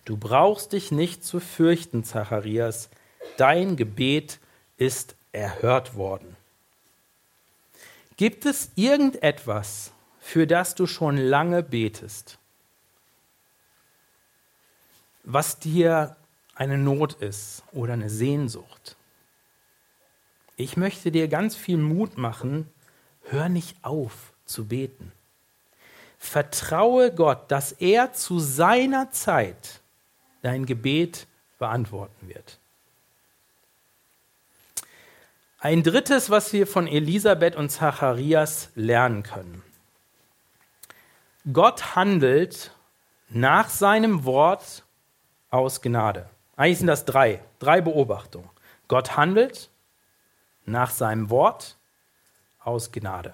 du 0.04 0.18
brauchst 0.18 0.74
dich 0.74 0.92
nicht 0.92 1.24
zu 1.24 1.40
fürchten, 1.40 2.04
Zacharias, 2.04 2.90
dein 3.38 3.76
Gebet 3.76 4.40
ist 4.76 5.16
erhört 5.32 5.96
worden. 5.96 6.36
Gibt 8.18 8.44
es 8.44 8.72
irgendetwas, 8.74 9.92
für 10.20 10.46
das 10.46 10.74
du 10.74 10.86
schon 10.86 11.16
lange 11.16 11.62
betest, 11.62 12.38
was 15.24 15.58
dir 15.58 16.16
eine 16.58 16.76
Not 16.76 17.14
ist 17.14 17.62
oder 17.72 17.92
eine 17.92 18.10
Sehnsucht. 18.10 18.96
Ich 20.56 20.76
möchte 20.76 21.12
dir 21.12 21.28
ganz 21.28 21.54
viel 21.54 21.78
Mut 21.78 22.18
machen, 22.18 22.68
hör 23.22 23.48
nicht 23.48 23.76
auf 23.82 24.32
zu 24.44 24.66
beten. 24.66 25.12
Vertraue 26.18 27.14
Gott, 27.14 27.50
dass 27.52 27.70
er 27.70 28.12
zu 28.12 28.40
seiner 28.40 29.12
Zeit 29.12 29.80
dein 30.42 30.66
Gebet 30.66 31.28
beantworten 31.60 32.28
wird. 32.28 32.58
Ein 35.60 35.84
drittes, 35.84 36.28
was 36.28 36.52
wir 36.52 36.66
von 36.66 36.88
Elisabeth 36.88 37.54
und 37.54 37.70
Zacharias 37.70 38.70
lernen 38.74 39.22
können. 39.22 39.62
Gott 41.52 41.94
handelt 41.94 42.72
nach 43.28 43.68
seinem 43.68 44.24
Wort 44.24 44.82
aus 45.50 45.80
Gnade. 45.80 46.28
Eigentlich 46.58 46.78
sind 46.78 46.88
das 46.88 47.04
drei, 47.04 47.40
drei 47.60 47.80
Beobachtungen. 47.80 48.50
Gott 48.88 49.16
handelt 49.16 49.70
nach 50.66 50.90
seinem 50.90 51.30
Wort 51.30 51.76
aus 52.64 52.90
Gnade. 52.90 53.32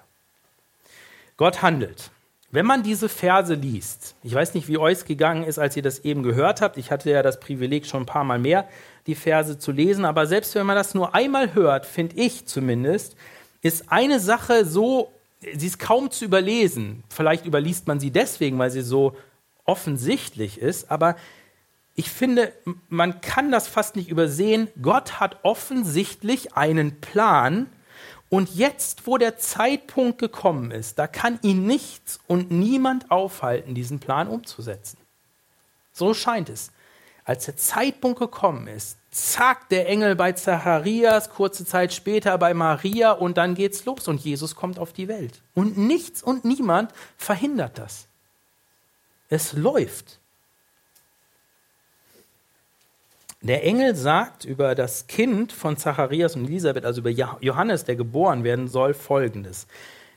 Gott 1.39 1.63
handelt. 1.63 2.11
Wenn 2.51 2.67
man 2.67 2.83
diese 2.83 3.09
Verse 3.09 3.55
liest, 3.55 4.15
ich 4.23 4.35
weiß 4.35 4.53
nicht, 4.53 4.69
wie 4.69 4.77
euch 4.77 5.07
gegangen 5.07 5.43
ist, 5.43 5.59
als 5.59 5.75
ihr 5.75 5.83
das 5.83 6.01
eben 6.01 6.23
gehört 6.23 6.61
habt, 6.61 6.77
ich 6.77 6.91
hatte 6.91 7.11
ja 7.11 7.23
das 7.23 7.41
Privileg, 7.41 7.87
schon 7.87 8.03
ein 8.03 8.07
paar 8.07 8.25
Mal 8.25 8.39
mehr 8.39 8.69
die 9.07 9.15
Verse 9.15 9.59
zu 9.59 9.73
lesen, 9.73 10.05
aber 10.05 10.27
selbst 10.27 10.55
wenn 10.55 10.67
man 10.67 10.77
das 10.77 10.95
nur 10.95 11.15
einmal 11.15 11.55
hört, 11.55 11.87
finde 11.87 12.17
ich 12.17 12.45
zumindest, 12.45 13.17
ist 13.63 13.91
eine 13.91 14.21
Sache 14.21 14.67
so, 14.67 15.11
sie 15.41 15.67
ist 15.67 15.79
kaum 15.79 16.11
zu 16.11 16.27
überlesen. 16.27 17.03
Vielleicht 17.09 17.47
überliest 17.47 17.87
man 17.87 18.01
sie 18.01 18.11
deswegen, 18.11 18.59
weil 18.59 18.71
sie 18.71 18.83
so 18.83 19.17
offensichtlich 19.65 20.61
ist, 20.61 20.91
aber 20.91 21.17
ich 21.95 22.11
finde, 22.11 22.53
man 22.89 23.21
kann 23.21 23.53
das 23.53 23.69
fast 23.69 23.95
nicht 23.95 24.09
übersehen. 24.09 24.69
Gott 24.83 25.21
hat 25.21 25.39
offensichtlich 25.45 26.57
einen 26.57 27.01
Plan 27.01 27.69
und 28.35 28.57
jetzt, 28.57 29.07
wo 29.07 29.17
der 29.17 29.39
Zeitpunkt 29.39 30.19
gekommen 30.19 30.73
ist, 30.73 30.99
da 30.99 31.07
kann 31.07 31.39
ihn 31.43 31.67
nichts 31.67 32.19
und 32.27 32.51
niemand 32.51 33.13
aufhalten, 33.13 33.77
diesen 33.77 34.01
Plan 34.01 34.27
umzusetzen. 34.27 34.99
So 35.93 36.15
scheint 36.15 36.49
es. 36.49 36.73
Als 37.25 37.45
der 37.45 37.57
Zeitpunkt 37.57 38.19
gekommen 38.19 38.67
ist, 38.67 38.99
zack, 39.13 39.69
der 39.69 39.89
Engel 39.89 40.17
bei 40.17 40.33
Zacharias, 40.33 41.31
kurze 41.31 41.65
Zeit 41.65 41.95
später 41.95 42.37
bei 42.37 42.55
Maria 42.55 43.13
und 43.13 43.39
dann 43.39 43.55
geht's 43.55 43.85
los 43.85 44.09
und 44.09 44.21
Jesus 44.21 44.57
kommt 44.57 44.81
auf 44.81 44.93
die 44.93 45.07
Welt. 45.07 45.41
Und 45.55 45.79
nichts 45.79 46.21
und 46.21 46.45
niemand 46.45 46.93
verhindert 47.17 47.79
das. 47.79 48.09
Es 49.29 49.53
läuft. 49.53 50.19
Der 53.45 53.63
Engel 53.63 53.95
sagt 53.95 54.47
über 54.47 54.75
das 54.75 55.07
Kind 55.07 55.53
von 55.53 55.77
Zacharias 55.77 56.35
und 56.35 56.47
Elisabeth, 56.47 56.87
also 56.87 57.03
über 57.03 57.11
Johannes, 57.11 57.85
der 57.85 57.95
geboren 57.95 58.43
werden 58.43 58.69
soll, 58.69 58.95
folgendes. 58.95 59.67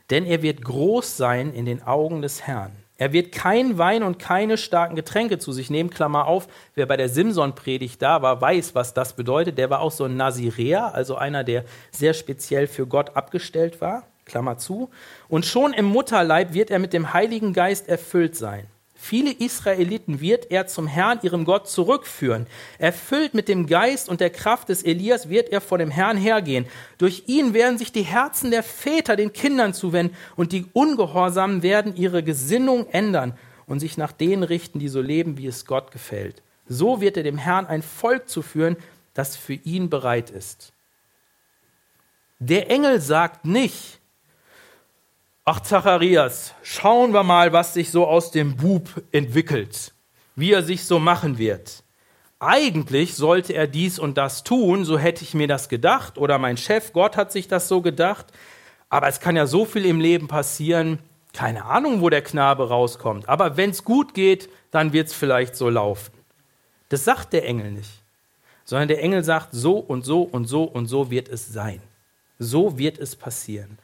Denn 0.08 0.24
er 0.24 0.40
wird 0.40 0.64
groß 0.64 1.18
sein 1.18 1.52
in 1.52 1.66
den 1.66 1.82
Augen 1.82 2.22
des 2.22 2.46
Herrn. 2.46 2.72
Er 2.96 3.12
wird 3.12 3.32
kein 3.32 3.76
Wein 3.76 4.02
und 4.02 4.18
keine 4.18 4.56
starken 4.56 4.96
Getränke 4.96 5.38
zu 5.38 5.52
sich 5.52 5.68
nehmen. 5.68 5.90
Klammer 5.90 6.26
auf, 6.26 6.48
wer 6.74 6.86
bei 6.86 6.96
der 6.96 7.10
Simson-Predigt 7.10 8.00
da 8.00 8.22
war, 8.22 8.40
weiß, 8.40 8.74
was 8.74 8.94
das 8.94 9.12
bedeutet. 9.12 9.58
Der 9.58 9.68
war 9.68 9.82
auch 9.82 9.92
so 9.92 10.04
ein 10.04 10.16
Naziräer, 10.16 10.94
also 10.94 11.16
einer, 11.16 11.44
der 11.44 11.66
sehr 11.90 12.14
speziell 12.14 12.66
für 12.66 12.86
Gott 12.86 13.14
abgestellt 13.14 13.82
war. 13.82 14.04
Klammer 14.24 14.56
zu. 14.56 14.88
Und 15.28 15.44
schon 15.44 15.74
im 15.74 15.84
Mutterleib 15.84 16.54
wird 16.54 16.70
er 16.70 16.78
mit 16.78 16.94
dem 16.94 17.12
Heiligen 17.12 17.52
Geist 17.52 17.90
erfüllt 17.90 18.36
sein. 18.36 18.68
Viele 19.08 19.32
Israeliten 19.32 20.20
wird 20.20 20.50
er 20.50 20.66
zum 20.66 20.86
Herrn, 20.86 21.20
ihrem 21.22 21.46
Gott, 21.46 21.66
zurückführen. 21.66 22.46
Erfüllt 22.76 23.32
mit 23.32 23.48
dem 23.48 23.66
Geist 23.66 24.06
und 24.06 24.20
der 24.20 24.28
Kraft 24.28 24.68
des 24.68 24.82
Elias 24.82 25.30
wird 25.30 25.48
er 25.48 25.62
vor 25.62 25.78
dem 25.78 25.90
Herrn 25.90 26.18
hergehen. 26.18 26.66
Durch 26.98 27.22
ihn 27.26 27.54
werden 27.54 27.78
sich 27.78 27.90
die 27.90 28.02
Herzen 28.02 28.50
der 28.50 28.62
Väter 28.62 29.16
den 29.16 29.32
Kindern 29.32 29.72
zuwenden 29.72 30.14
und 30.36 30.52
die 30.52 30.66
Ungehorsamen 30.74 31.62
werden 31.62 31.96
ihre 31.96 32.22
Gesinnung 32.22 32.86
ändern 32.90 33.32
und 33.66 33.80
sich 33.80 33.96
nach 33.96 34.12
denen 34.12 34.42
richten, 34.42 34.78
die 34.78 34.88
so 34.88 35.00
leben, 35.00 35.38
wie 35.38 35.46
es 35.46 35.64
Gott 35.64 35.90
gefällt. 35.90 36.42
So 36.68 37.00
wird 37.00 37.16
er 37.16 37.22
dem 37.22 37.38
Herrn 37.38 37.64
ein 37.64 37.80
Volk 37.80 38.28
zuführen, 38.28 38.76
das 39.14 39.36
für 39.36 39.54
ihn 39.54 39.88
bereit 39.88 40.28
ist. 40.28 40.74
Der 42.40 42.70
Engel 42.70 43.00
sagt 43.00 43.46
nicht, 43.46 43.97
Ach, 45.50 45.60
Zacharias, 45.60 46.52
schauen 46.62 47.14
wir 47.14 47.22
mal, 47.22 47.54
was 47.54 47.72
sich 47.72 47.90
so 47.90 48.06
aus 48.06 48.30
dem 48.30 48.58
Bub 48.58 49.02
entwickelt, 49.12 49.94
wie 50.36 50.52
er 50.52 50.62
sich 50.62 50.84
so 50.84 50.98
machen 50.98 51.38
wird. 51.38 51.84
Eigentlich 52.38 53.14
sollte 53.14 53.54
er 53.54 53.66
dies 53.66 53.98
und 53.98 54.18
das 54.18 54.44
tun, 54.44 54.84
so 54.84 54.98
hätte 54.98 55.24
ich 55.24 55.32
mir 55.32 55.48
das 55.48 55.70
gedacht, 55.70 56.18
oder 56.18 56.36
mein 56.36 56.58
Chef, 56.58 56.92
Gott 56.92 57.16
hat 57.16 57.32
sich 57.32 57.48
das 57.48 57.66
so 57.66 57.80
gedacht. 57.80 58.26
Aber 58.90 59.08
es 59.08 59.20
kann 59.20 59.36
ja 59.36 59.46
so 59.46 59.64
viel 59.64 59.86
im 59.86 60.02
Leben 60.02 60.28
passieren, 60.28 60.98
keine 61.32 61.64
Ahnung, 61.64 62.02
wo 62.02 62.10
der 62.10 62.20
Knabe 62.20 62.68
rauskommt. 62.68 63.26
Aber 63.26 63.56
wenn 63.56 63.70
es 63.70 63.84
gut 63.84 64.12
geht, 64.12 64.50
dann 64.70 64.92
wird 64.92 65.06
es 65.06 65.14
vielleicht 65.14 65.56
so 65.56 65.70
laufen. 65.70 66.12
Das 66.90 67.04
sagt 67.04 67.32
der 67.32 67.46
Engel 67.46 67.72
nicht, 67.72 68.02
sondern 68.66 68.88
der 68.88 69.02
Engel 69.02 69.24
sagt, 69.24 69.48
so 69.52 69.78
und 69.78 70.04
so 70.04 70.24
und 70.24 70.44
so 70.44 70.64
und 70.64 70.88
so 70.88 71.10
wird 71.10 71.30
es 71.30 71.50
sein. 71.50 71.80
So 72.38 72.76
wird 72.76 72.98
es 72.98 73.16
passieren. 73.16 73.78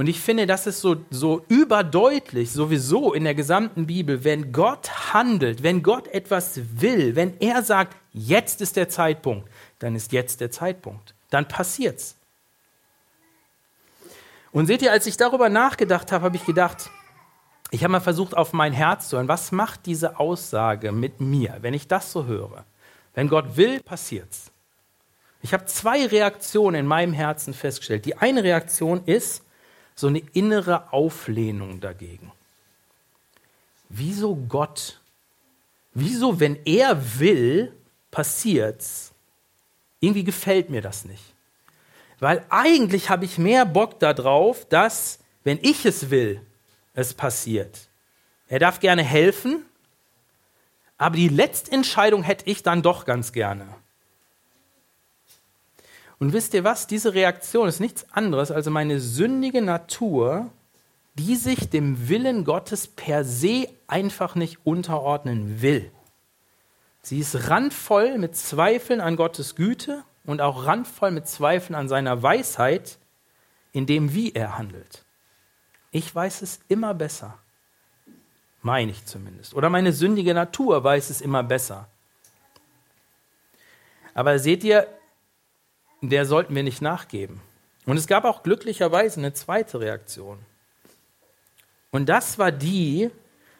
Und 0.00 0.06
ich 0.06 0.18
finde, 0.18 0.46
das 0.46 0.66
ist 0.66 0.80
so, 0.80 0.96
so 1.10 1.44
überdeutlich 1.48 2.52
sowieso 2.52 3.12
in 3.12 3.24
der 3.24 3.34
gesamten 3.34 3.86
Bibel, 3.86 4.24
wenn 4.24 4.50
Gott 4.50 5.12
handelt, 5.12 5.62
wenn 5.62 5.82
Gott 5.82 6.08
etwas 6.08 6.58
will, 6.80 7.16
wenn 7.16 7.38
er 7.38 7.62
sagt, 7.62 7.98
jetzt 8.14 8.62
ist 8.62 8.76
der 8.76 8.88
Zeitpunkt, 8.88 9.46
dann 9.78 9.94
ist 9.94 10.12
jetzt 10.12 10.40
der 10.40 10.50
Zeitpunkt. 10.50 11.14
Dann 11.28 11.46
passiert's. 11.46 12.16
Und 14.52 14.68
seht 14.68 14.80
ihr, 14.80 14.90
als 14.90 15.06
ich 15.06 15.18
darüber 15.18 15.50
nachgedacht 15.50 16.12
habe, 16.12 16.24
habe 16.24 16.36
ich 16.36 16.46
gedacht, 16.46 16.88
ich 17.70 17.84
habe 17.84 17.92
mal 17.92 18.00
versucht, 18.00 18.34
auf 18.34 18.54
mein 18.54 18.72
Herz 18.72 19.10
zu 19.10 19.18
hören. 19.18 19.28
Was 19.28 19.52
macht 19.52 19.84
diese 19.84 20.18
Aussage 20.18 20.92
mit 20.92 21.20
mir, 21.20 21.58
wenn 21.60 21.74
ich 21.74 21.88
das 21.88 22.10
so 22.10 22.24
höre? 22.24 22.64
Wenn 23.12 23.28
Gott 23.28 23.58
will, 23.58 23.80
passiert's. 23.80 24.50
Ich 25.42 25.52
habe 25.52 25.66
zwei 25.66 26.06
Reaktionen 26.06 26.80
in 26.80 26.86
meinem 26.86 27.12
Herzen 27.12 27.52
festgestellt. 27.52 28.06
Die 28.06 28.16
eine 28.16 28.42
Reaktion 28.44 29.04
ist, 29.04 29.44
so 30.00 30.06
eine 30.06 30.22
innere 30.32 30.92
Auflehnung 30.92 31.80
dagegen. 31.80 32.32
Wieso 33.88 34.34
Gott? 34.34 35.00
Wieso, 35.92 36.40
wenn 36.40 36.58
er 36.64 37.18
will, 37.18 37.72
passiert's? 38.10 39.12
Irgendwie 40.00 40.24
gefällt 40.24 40.70
mir 40.70 40.80
das 40.80 41.04
nicht. 41.04 41.22
Weil 42.18 42.44
eigentlich 42.48 43.10
habe 43.10 43.24
ich 43.24 43.38
mehr 43.38 43.66
Bock 43.66 43.98
darauf, 43.98 44.66
dass, 44.68 45.18
wenn 45.44 45.58
ich 45.62 45.84
es 45.84 46.10
will, 46.10 46.40
es 46.94 47.14
passiert. 47.14 47.88
Er 48.48 48.58
darf 48.58 48.80
gerne 48.80 49.02
helfen, 49.02 49.64
aber 50.98 51.16
die 51.16 51.28
Letztentscheidung 51.28 52.22
hätte 52.22 52.48
ich 52.48 52.62
dann 52.62 52.82
doch 52.82 53.04
ganz 53.04 53.32
gerne. 53.32 53.66
Und 56.20 56.34
wisst 56.34 56.52
ihr 56.54 56.64
was? 56.64 56.86
Diese 56.86 57.14
Reaktion 57.14 57.66
ist 57.66 57.80
nichts 57.80 58.06
anderes 58.12 58.50
als 58.50 58.68
meine 58.68 59.00
sündige 59.00 59.62
Natur, 59.62 60.52
die 61.14 61.34
sich 61.34 61.70
dem 61.70 62.08
Willen 62.08 62.44
Gottes 62.44 62.86
per 62.86 63.24
se 63.24 63.68
einfach 63.88 64.34
nicht 64.34 64.64
unterordnen 64.64 65.62
will. 65.62 65.90
Sie 67.02 67.18
ist 67.18 67.48
randvoll 67.48 68.18
mit 68.18 68.36
Zweifeln 68.36 69.00
an 69.00 69.16
Gottes 69.16 69.56
Güte 69.56 70.04
und 70.26 70.42
auch 70.42 70.66
randvoll 70.66 71.10
mit 71.10 71.26
Zweifeln 71.26 71.74
an 71.74 71.88
seiner 71.88 72.22
Weisheit, 72.22 72.98
in 73.72 73.86
dem, 73.86 74.12
wie 74.12 74.32
er 74.32 74.58
handelt. 74.58 75.04
Ich 75.90 76.14
weiß 76.14 76.42
es 76.42 76.60
immer 76.68 76.92
besser. 76.92 77.38
Meine 78.62 78.90
ich 78.90 79.06
zumindest. 79.06 79.54
Oder 79.54 79.70
meine 79.70 79.92
sündige 79.92 80.34
Natur 80.34 80.84
weiß 80.84 81.08
es 81.08 81.22
immer 81.22 81.42
besser. 81.42 81.88
Aber 84.12 84.38
seht 84.38 84.64
ihr, 84.64 84.86
der 86.00 86.26
sollten 86.26 86.54
wir 86.54 86.62
nicht 86.62 86.82
nachgeben. 86.82 87.40
Und 87.86 87.96
es 87.96 88.06
gab 88.06 88.24
auch 88.24 88.42
glücklicherweise 88.42 89.20
eine 89.20 89.32
zweite 89.32 89.80
Reaktion. 89.80 90.38
Und 91.90 92.08
das 92.08 92.38
war 92.38 92.52
die, 92.52 93.10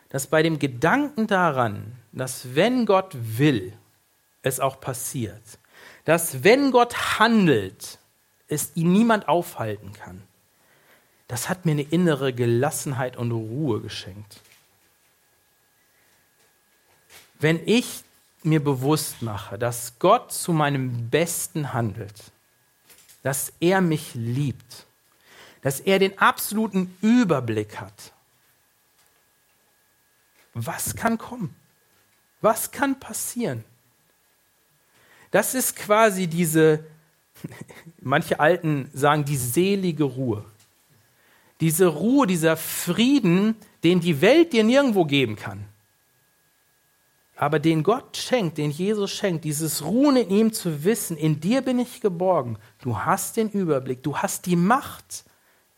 dass 0.09 0.27
bei 0.27 0.43
dem 0.43 0.59
Gedanken 0.59 1.27
daran, 1.27 1.97
dass 2.13 2.55
wenn 2.55 2.87
Gott 2.87 3.15
will, 3.15 3.73
es 4.43 4.61
auch 4.61 4.81
passiert, 4.81 5.43
dass 6.05 6.45
wenn 6.45 6.71
Gott 6.71 7.19
handelt, 7.19 7.99
es 8.49 8.73
ihn 8.75 8.93
niemand 8.93 9.29
aufhalten 9.29 9.93
kann, 9.93 10.23
das 11.29 11.49
hat 11.49 11.65
mir 11.65 11.73
eine 11.73 11.83
innere 11.83 12.33
Gelassenheit 12.33 13.17
und 13.17 13.31
Ruhe 13.31 13.81
geschenkt. 13.81 14.41
Wenn 17.39 17.61
ich 17.67 18.03
mir 18.43 18.63
bewusst 18.63 19.23
mache, 19.23 19.59
dass 19.59 19.99
Gott 19.99 20.33
zu 20.33 20.53
meinem 20.53 21.09
Besten 21.11 21.73
handelt, 21.73 22.30
dass 23.23 23.53
er 23.61 23.81
mich 23.81 24.15
liebt, 24.15 24.87
dass 25.63 25.81
er 25.81 25.99
den 25.99 26.19
absoluten 26.19 26.97
Überblick 27.01 27.81
hat. 27.81 28.13
Was 30.55 30.97
kann 30.97 31.19
kommen? 31.19 31.55
Was 32.41 32.71
kann 32.71 32.99
passieren? 32.99 33.65
Das 35.31 35.55
ist 35.55 35.77
quasi 35.77 36.27
diese, 36.27 36.85
manche 38.01 38.41
Alten 38.41 38.91
sagen, 38.93 39.25
die 39.25 39.37
selige 39.37 40.05
Ruhe. 40.05 40.45
Diese 41.61 41.87
Ruhe, 41.87 42.27
dieser 42.27 42.57
Frieden, 42.57 43.55
den 43.85 44.01
die 44.01 44.21
Welt 44.21 44.53
dir 44.53 44.65
nirgendwo 44.65 45.05
geben 45.05 45.37
kann 45.37 45.70
aber 47.41 47.59
den 47.59 47.83
Gott 47.83 48.19
schenkt, 48.19 48.59
den 48.59 48.71
Jesus 48.71 49.11
schenkt, 49.11 49.47
dieses 49.47 49.83
Ruhen 49.83 50.17
in 50.17 50.29
ihm 50.29 50.53
zu 50.53 50.85
wissen, 50.85 51.17
in 51.17 51.41
dir 51.41 51.63
bin 51.63 51.79
ich 51.79 52.03
geborgen, 52.03 52.59
du 52.83 52.99
hast 52.99 53.39
den 53.39 53.49
Überblick, 53.49 54.03
du 54.03 54.19
hast 54.19 54.45
die 54.45 54.57
Macht. 54.57 55.25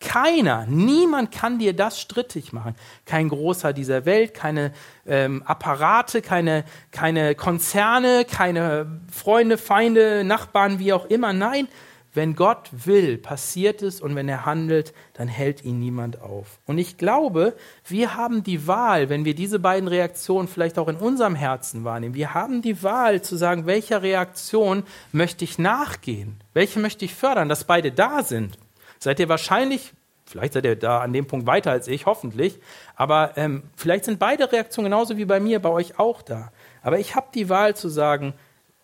Keiner, 0.01 0.67
niemand 0.67 1.31
kann 1.31 1.61
dir 1.61 1.73
das 1.73 2.01
strittig 2.01 2.53
machen. 2.53 2.75
Kein 3.05 3.29
Großer 3.29 3.73
dieser 3.73 4.05
Welt, 4.07 4.35
keine 4.35 4.73
ähm, 5.07 5.45
Apparate, 5.45 6.21
keine, 6.21 6.65
keine 6.91 7.37
Konzerne, 7.37 8.25
keine 8.25 9.01
Freunde, 9.13 9.57
Feinde, 9.57 10.25
Nachbarn, 10.25 10.81
wie 10.81 10.93
auch 10.93 11.05
immer. 11.05 11.33
Nein, 11.33 11.69
wenn 12.15 12.37
Gott 12.37 12.69
will, 12.73 13.17
passiert 13.17 13.83
es 13.83 14.01
und 14.01 14.15
wenn 14.15 14.29
er 14.29 14.45
handelt, 14.45 14.93
dann 15.15 15.29
hält 15.29 15.65
ihn 15.65 15.79
niemand 15.79 16.21
auf. 16.21 16.59
Und 16.67 16.79
ich 16.79 16.99
glaube, 16.99 17.55
wir 17.87 18.17
haben 18.17 18.43
die 18.43 18.67
Wahl, 18.67 19.09
wenn 19.09 19.25
wir 19.25 19.35
diese 19.35 19.59
beiden 19.59 19.89
Reaktionen 19.89 20.49
vielleicht 20.49 20.79
auch 20.79 20.89
in 20.89 20.97
unserem 20.97 21.35
Herzen 21.35 21.85
wahrnehmen, 21.85 22.15
wir 22.15 22.35
haben 22.35 22.61
die 22.61 22.83
Wahl 22.83 23.23
zu 23.23 23.37
sagen, 23.37 23.67
welcher 23.67 24.03
Reaktion 24.03 24.83
möchte 25.11 25.45
ich 25.45 25.59
nachgehen? 25.59 26.37
Welche 26.53 26.81
möchte 26.81 27.05
ich 27.05 27.15
fördern, 27.15 27.49
dass 27.49 27.65
beide 27.65 27.93
da 27.93 28.23
sind? 28.23 28.59
Seid 28.99 29.19
ihr 29.21 29.29
wahrscheinlich 29.29 29.93
Vielleicht 30.25 30.55
seid 30.55 30.65
ihr 30.65 30.77
da 30.77 31.01
an 31.01 31.13
dem 31.13 31.27
Punkt 31.27 31.47
weiter 31.47 31.73
als 31.73 31.89
ich, 31.89 32.07
hoffentlich. 32.07 32.59
Aber 32.97 33.37
ähm, 33.37 33.65
vielleicht 33.77 34.07
sind 34.07 34.19
beide 34.19 34.51
Reaktionen 34.51 34.87
genauso 34.87 35.19
wie 35.19 35.27
bei 35.27 35.41
mir, 35.41 35.61
bei 35.61 35.69
euch 35.69 35.99
auch 35.99 36.23
da. 36.23 36.53
Aber 36.81 36.99
ich 36.99 37.15
habe 37.15 37.27
die 37.35 37.51
Wahl 37.51 37.77
zu 37.77 37.91
sagen, 37.91 38.33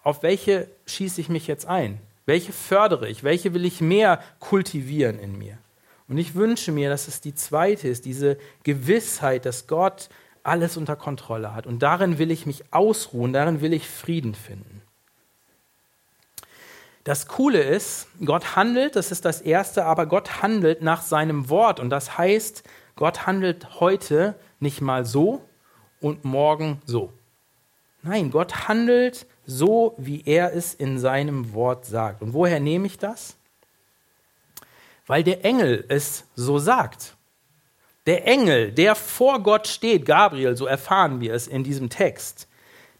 auf 0.02 0.22
welche 0.22 0.68
schieße 0.84 1.22
ich 1.22 1.30
mich 1.30 1.46
jetzt 1.46 1.66
ein? 1.66 2.02
Welche 2.28 2.52
fördere 2.52 3.08
ich? 3.08 3.24
Welche 3.24 3.54
will 3.54 3.64
ich 3.64 3.80
mehr 3.80 4.20
kultivieren 4.38 5.18
in 5.18 5.38
mir? 5.38 5.56
Und 6.08 6.18
ich 6.18 6.34
wünsche 6.34 6.72
mir, 6.72 6.90
dass 6.90 7.08
es 7.08 7.22
die 7.22 7.34
zweite 7.34 7.88
ist, 7.88 8.04
diese 8.04 8.36
Gewissheit, 8.64 9.46
dass 9.46 9.66
Gott 9.66 10.10
alles 10.42 10.76
unter 10.76 10.94
Kontrolle 10.94 11.54
hat. 11.54 11.66
Und 11.66 11.78
darin 11.82 12.18
will 12.18 12.30
ich 12.30 12.44
mich 12.44 12.64
ausruhen, 12.70 13.32
darin 13.32 13.62
will 13.62 13.72
ich 13.72 13.88
Frieden 13.88 14.34
finden. 14.34 14.82
Das 17.02 17.28
Coole 17.28 17.62
ist, 17.62 18.08
Gott 18.22 18.56
handelt, 18.56 18.94
das 18.94 19.10
ist 19.10 19.24
das 19.24 19.40
Erste, 19.40 19.86
aber 19.86 20.04
Gott 20.04 20.42
handelt 20.42 20.82
nach 20.82 21.00
seinem 21.00 21.48
Wort. 21.48 21.80
Und 21.80 21.88
das 21.88 22.18
heißt, 22.18 22.62
Gott 22.94 23.26
handelt 23.26 23.80
heute 23.80 24.34
nicht 24.60 24.82
mal 24.82 25.06
so 25.06 25.48
und 26.02 26.26
morgen 26.26 26.82
so. 26.84 27.10
Nein, 28.02 28.30
Gott 28.30 28.68
handelt 28.68 29.26
so, 29.50 29.94
wie 29.96 30.22
er 30.26 30.54
es 30.54 30.74
in 30.74 30.98
seinem 30.98 31.54
Wort 31.54 31.86
sagt. 31.86 32.20
Und 32.20 32.34
woher 32.34 32.60
nehme 32.60 32.86
ich 32.86 32.98
das? 32.98 33.34
Weil 35.06 35.24
der 35.24 35.42
Engel 35.42 35.86
es 35.88 36.24
so 36.36 36.58
sagt. 36.58 37.16
Der 38.06 38.26
Engel, 38.26 38.72
der 38.72 38.94
vor 38.94 39.42
Gott 39.42 39.66
steht, 39.66 40.04
Gabriel, 40.04 40.54
so 40.54 40.66
erfahren 40.66 41.22
wir 41.22 41.32
es 41.32 41.46
in 41.46 41.64
diesem 41.64 41.88
Text, 41.88 42.46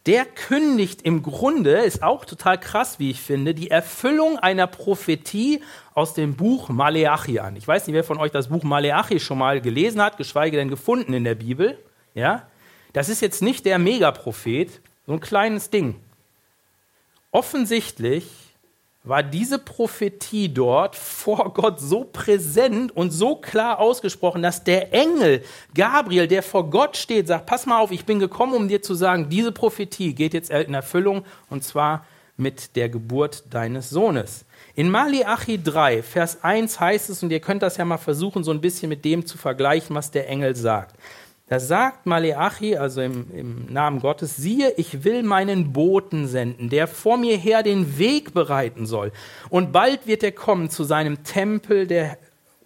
der 0.07 0.25
kündigt 0.25 1.03
im 1.03 1.23
Grunde, 1.23 1.81
ist 1.81 2.03
auch 2.03 2.25
total 2.25 2.59
krass, 2.59 2.99
wie 2.99 3.11
ich 3.11 3.21
finde, 3.21 3.53
die 3.53 3.71
Erfüllung 3.71 4.39
einer 4.39 4.67
Prophetie 4.67 5.63
aus 5.93 6.15
dem 6.15 6.35
Buch 6.35 6.71
Maleachi 6.71 7.41
an. 7.41 7.57
Ich 7.57 7.69
weiß 7.69 7.87
nicht, 7.87 7.95
wer 7.95 8.05
von 8.05 8.17
euch 8.17 8.33
das 8.33 8.49
Buch 8.49 8.63
Maleachi 8.63 9.21
schon 9.21 9.37
mal 9.37 9.61
gelesen 9.61 10.01
hat, 10.01 10.17
geschweige 10.17 10.57
denn 10.57 10.71
gefunden 10.71 11.13
in 11.13 11.25
der 11.25 11.35
Bibel. 11.35 11.79
Ja? 12.15 12.49
Das 12.95 13.11
ist 13.11 13.21
jetzt 13.21 13.43
nicht 13.43 13.67
der 13.67 13.79
Megaprophet, 13.79 14.81
so 15.07 15.13
ein 15.13 15.21
kleines 15.21 15.69
Ding. 15.69 15.97
Offensichtlich 17.31 18.27
war 19.05 19.23
diese 19.23 19.59
Prophetie 19.59 20.49
dort 20.49 20.97
vor 20.97 21.53
Gott 21.55 21.81
so 21.81 22.05
präsent 22.05 22.95
und 22.95 23.11
so 23.11 23.37
klar 23.37 23.79
ausgesprochen, 23.79 24.43
dass 24.43 24.65
der 24.65 24.93
Engel 24.93 25.43
Gabriel, 25.75 26.27
der 26.27 26.43
vor 26.43 26.69
Gott 26.69 26.97
steht, 26.97 27.27
sagt, 27.27 27.47
pass 27.47 27.65
mal 27.65 27.81
auf, 27.81 27.91
ich 27.91 28.05
bin 28.05 28.19
gekommen, 28.19 28.55
um 28.55 28.69
dir 28.69 28.83
zu 28.83 28.95
sagen, 28.95 29.29
diese 29.29 29.53
Prophetie 29.53 30.15
geht 30.15 30.35
jetzt 30.35 30.51
in 30.51 30.75
Erfüllung 30.75 31.25
und 31.49 31.65
zwar 31.65 32.07
mit 32.37 32.77
der 32.77 32.89
Geburt 32.89 33.45
deines 33.51 33.91
Sohnes. 33.91 34.45
In 34.75 34.91
Malachi 34.91 35.61
3, 35.63 36.03
Vers 36.03 36.45
1 36.45 36.79
heißt 36.79 37.11
es, 37.11 37.23
und 37.23 37.31
ihr 37.31 37.41
könnt 37.41 37.63
das 37.63 37.77
ja 37.77 37.85
mal 37.85 37.99
versuchen, 37.99 38.45
so 38.45 38.53
ein 38.53 38.61
bisschen 38.61 38.89
mit 38.89 39.05
dem 39.05 39.27
zu 39.27 39.37
vergleichen, 39.39 39.97
was 39.97 40.11
der 40.11 40.29
Engel 40.29 40.55
sagt. 40.55 40.97
Da 41.49 41.61
sagt 41.61 42.05
Maleachi, 42.05 42.77
also 42.77 43.01
im, 43.01 43.31
im, 43.35 43.73
Namen 43.73 44.01
Gottes, 44.01 44.37
siehe, 44.37 44.75
ich 44.77 45.03
will 45.05 45.23
meinen 45.23 45.73
Boten 45.73 46.27
senden, 46.27 46.69
der 46.69 46.87
vor 46.87 47.17
mir 47.17 47.39
her 47.39 47.63
den 47.63 47.99
Weg 47.99 48.35
bereiten 48.35 48.85
soll. 48.85 49.13
Und 49.49 49.73
bald 49.73 50.07
wird 50.07 50.23
er 50.23 50.33
kommen 50.33 50.69
zu 50.69 50.85
seinem 50.85 51.25
Tempel, 51.25 51.87
der, 51.87 52.19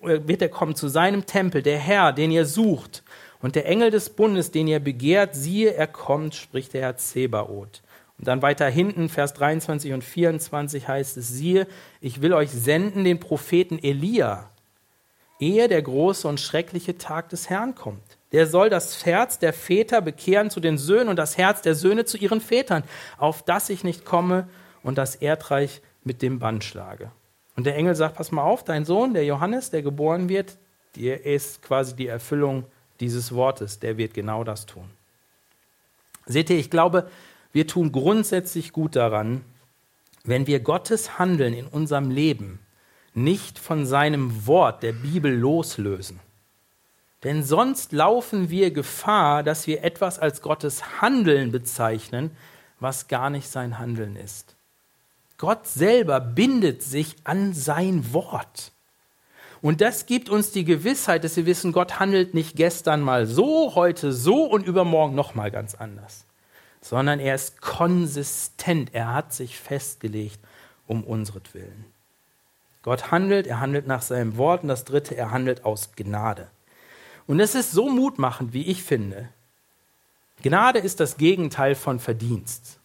äh, 0.03 0.21
wird 0.27 0.43
er 0.43 0.49
kommen 0.49 0.75
zu 0.75 0.89
seinem 0.89 1.27
Tempel, 1.27 1.63
der 1.63 1.79
Herr, 1.79 2.13
den 2.13 2.33
ihr 2.33 2.45
sucht. 2.45 3.05
Und 3.41 3.55
der 3.55 3.67
Engel 3.67 3.93
des 3.93 4.11
Bundes, 4.11 4.51
den 4.51 4.67
ihr 4.67 4.81
begehrt, 4.81 5.37
siehe, 5.37 5.75
er 5.75 5.87
kommt, 5.87 6.35
spricht 6.35 6.75
der 6.75 6.83
Herr 6.83 6.97
Zebaoth. 6.97 7.83
Und 8.19 8.27
dann 8.27 8.43
weiter 8.43 8.69
hinten, 8.69 9.09
Vers 9.09 9.33
23 9.35 9.93
und 9.93 10.03
24 10.03 10.89
heißt 10.89 11.17
es, 11.17 11.29
siehe, 11.29 11.69
ich 12.01 12.21
will 12.21 12.33
euch 12.33 12.51
senden 12.51 13.05
den 13.05 13.21
Propheten 13.21 13.79
Elia, 13.81 14.51
ehe 15.39 15.69
der 15.69 15.83
große 15.83 16.27
und 16.27 16.41
schreckliche 16.41 16.99
Tag 16.99 17.29
des 17.29 17.49
Herrn 17.49 17.77
kommt 17.77 18.19
der 18.33 18.47
soll 18.47 18.71
das 18.71 19.05
Herz 19.05 19.39
der 19.39 19.53
Väter 19.53 20.01
bekehren 20.01 20.51
zu 20.51 20.61
den 20.61 20.79
Söhnen 20.79 21.09
und 21.09 21.17
das 21.17 21.37
Herz 21.37 21.63
der 21.63 21.75
Söhne 21.75 22.05
zu 22.05 22.17
ihren 22.17 22.41
Vätern, 22.41 22.83
auf 23.19 23.43
das 23.43 23.69
ich 23.69 23.85
nicht 23.85 24.05
komme 24.05 24.49
und 24.83 24.99
das 24.99 25.15
Erdreich 25.15 25.83
mit 26.03 26.23
dem 26.23 26.39
Bann 26.39 26.63
schlage. 26.63 27.13
Und 27.57 27.65
der 27.67 27.77
Engel 27.77 27.95
sagt, 27.95 28.17
pass 28.17 28.33
mal 28.33 28.43
auf, 28.43 28.65
dein 28.65 28.87
Sohn, 28.87 29.13
der 29.13 29.27
Johannes, 29.27 29.71
der 29.71 29.83
geboren 29.83 30.29
wird, 30.31 30.57
der 30.97 31.27
ist 31.27 31.63
quasi 31.63 31.95
die 31.95 32.07
Erfüllung 32.07 32.65
dieses 33.01 33.35
Wortes, 33.35 33.79
der 33.79 33.99
wird 33.99 34.15
genau 34.15 34.45
das 34.45 34.65
tun. 34.65 34.89
Seht 36.25 36.49
ihr, 36.51 36.59
ich 36.59 36.71
glaube, 36.71 37.09
wir 37.53 37.67
tun 37.67 37.93
grundsätzlich 37.93 38.73
gut 38.73 38.97
daran, 38.97 39.45
wenn 40.25 40.47
wir 40.47 40.61
Gottes 40.61 41.19
Handeln 41.19 41.53
in 41.53 41.67
unserem 41.67 42.11
Leben 42.11 42.61
nicht 43.13 43.59
von 43.59 43.85
seinem 43.85 44.47
Wort 44.47 44.83
der 44.83 44.93
Bibel 44.93 45.35
loslösen 45.35 46.21
denn 47.25 47.43
sonst 47.45 47.93
laufen 47.93 48.51
wir 48.51 48.73
Gefahr, 48.73 49.43
dass 49.43 49.67
wir 49.67 49.85
etwas 49.85 50.19
als 50.19 50.43
Gottes 50.43 51.01
Handeln 51.01 51.53
bezeichnen, 51.53 52.31
was 52.81 53.09
gar 53.09 53.31
nicht 53.31 53.49
sein 53.49 53.79
Handeln 53.79 54.17
ist. 54.17 54.57
Gott 55.39 55.67
selber 55.67 56.21
bindet 56.21 56.83
sich 56.83 57.17
an 57.25 57.53
sein 57.53 58.13
Wort. 58.13 58.73
Und 59.61 59.81
das 59.81 60.07
gibt 60.07 60.29
uns 60.29 60.51
die 60.51 60.65
Gewissheit, 60.65 61.23
dass 61.23 61.37
wir 61.37 61.47
wissen, 61.47 61.73
Gott 61.73 62.01
handelt 62.01 62.35
nicht 62.35 62.57
gestern 62.57 63.01
mal 63.01 63.27
so, 63.27 63.77
heute 63.77 64.13
so 64.13 64.45
und 64.45 64.67
übermorgen 64.67 65.15
noch 65.15 65.37
mal 65.37 65.53
ganz 65.53 65.77
anders, 65.77 66.27
sondern 66.81 67.21
er 67.21 67.37
ist 67.37 67.61
konsistent. 67.61 68.93
Er 68.93 69.15
hat 69.15 69.33
sich 69.33 69.59
festgelegt 69.59 70.41
um 70.89 71.05
unsretwillen. 71.05 71.85
Gott 72.83 73.13
handelt, 73.13 73.47
er 73.47 73.61
handelt 73.61 73.87
nach 73.87 74.03
seinem 74.03 74.37
Wort 74.37 74.63
und 74.63 74.69
das 74.69 74.85
dritte, 74.85 75.17
er 75.17 75.31
handelt 75.31 75.65
aus 75.65 75.93
Gnade. 75.95 76.49
Und 77.27 77.41
es 77.41 77.55
ist 77.55 77.73
so 77.73 77.89
mutmachend, 77.89 78.53
wie 78.53 78.67
ich 78.67 78.83
finde. 78.83 79.29
Gnade 80.43 80.81
ist 80.81 81.01
das 81.01 81.17
Gegenteil 81.17 81.75
von 81.75 82.01
Verdienst. 82.01 82.81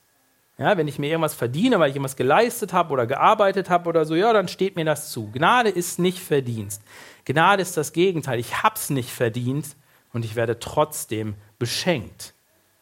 Ja, 0.58 0.76
wenn 0.76 0.88
ich 0.88 0.98
mir 0.98 1.10
irgendwas 1.10 1.36
verdiene, 1.36 1.80
weil 1.80 1.90
ich 1.90 1.96
irgendwas 1.96 2.16
geleistet 2.16 2.74
habe 2.74 2.92
oder 2.92 3.06
gearbeitet 3.06 3.70
habe 3.70 3.90
oder 3.90 4.06
so, 4.06 4.16
ja, 4.16 4.34
dann 4.34 4.48
steht 4.48 4.76
mir 4.76 4.86
das 4.86 5.12
zu. 5.12 5.30
Gnade 5.32 5.70
ist 5.70 6.00
nicht 6.00 6.20
Verdienst. 6.20 6.82
Gnade 7.26 7.62
ist 7.62 7.78
das 7.78 7.94
Gegenteil. 7.94 8.40
Ich 8.40 8.64
habe 8.64 8.76
es 8.76 8.90
nicht 8.90 9.12
verdient 9.12 9.76
und 10.14 10.26
ich 10.26 10.36
werde 10.36 10.60
trotzdem 10.60 11.36
beschenkt. 11.60 12.34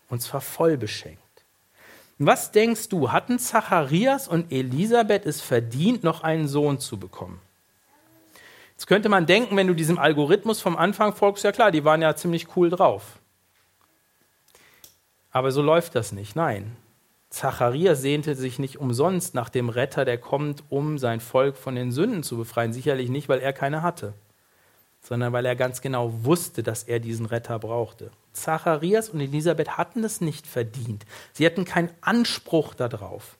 Und 0.09 0.21
zwar 0.21 0.39
voll 0.39 0.77
beschenkt. 0.77 1.21
Was 2.17 2.53
denkst 2.53 2.87
du, 2.87 3.11
hatten 3.11 3.39
Zacharias 3.39 4.29
und 4.29 4.53
Elisabeth 4.53 5.25
es 5.25 5.41
verdient, 5.41 6.03
noch 6.03 6.23
einen 6.23 6.47
Sohn 6.47 6.79
zu 6.79 6.97
bekommen? 6.97 7.41
Jetzt 8.75 8.87
könnte 8.87 9.09
man 9.09 9.25
denken, 9.25 9.55
wenn 9.55 9.67
du 9.67 9.73
diesem 9.73 9.97
Algorithmus 9.97 10.61
vom 10.61 10.75
Anfang 10.75 11.15
folgst, 11.15 11.43
ja 11.43 11.51
klar, 11.51 11.71
die 11.71 11.85
waren 11.85 12.01
ja 12.01 12.15
ziemlich 12.15 12.55
cool 12.55 12.69
drauf. 12.69 13.19
Aber 15.31 15.51
so 15.51 15.61
läuft 15.61 15.95
das 15.95 16.11
nicht. 16.11 16.35
Nein. 16.35 16.75
Zacharias 17.29 18.01
sehnte 18.01 18.35
sich 18.35 18.59
nicht 18.59 18.79
umsonst 18.79 19.33
nach 19.33 19.49
dem 19.49 19.67
Retter, 19.69 20.05
der 20.05 20.17
kommt, 20.17 20.63
um 20.69 20.97
sein 20.97 21.19
Volk 21.19 21.57
von 21.57 21.75
den 21.75 21.91
Sünden 21.91 22.23
zu 22.23 22.37
befreien. 22.37 22.71
Sicherlich 22.71 23.09
nicht, 23.09 23.27
weil 23.27 23.39
er 23.39 23.51
keine 23.51 23.81
hatte, 23.81 24.13
sondern 25.01 25.33
weil 25.33 25.45
er 25.45 25.55
ganz 25.55 25.81
genau 25.81 26.23
wusste, 26.23 26.63
dass 26.63 26.83
er 26.83 26.99
diesen 26.99 27.25
Retter 27.25 27.59
brauchte. 27.59 28.11
Zacharias 28.31 29.09
und 29.09 29.19
Elisabeth 29.19 29.77
hatten 29.77 30.03
es 30.03 30.21
nicht 30.21 30.47
verdient. 30.47 31.05
Sie 31.33 31.45
hatten 31.45 31.65
keinen 31.65 31.91
Anspruch 32.01 32.73
darauf. 32.73 33.37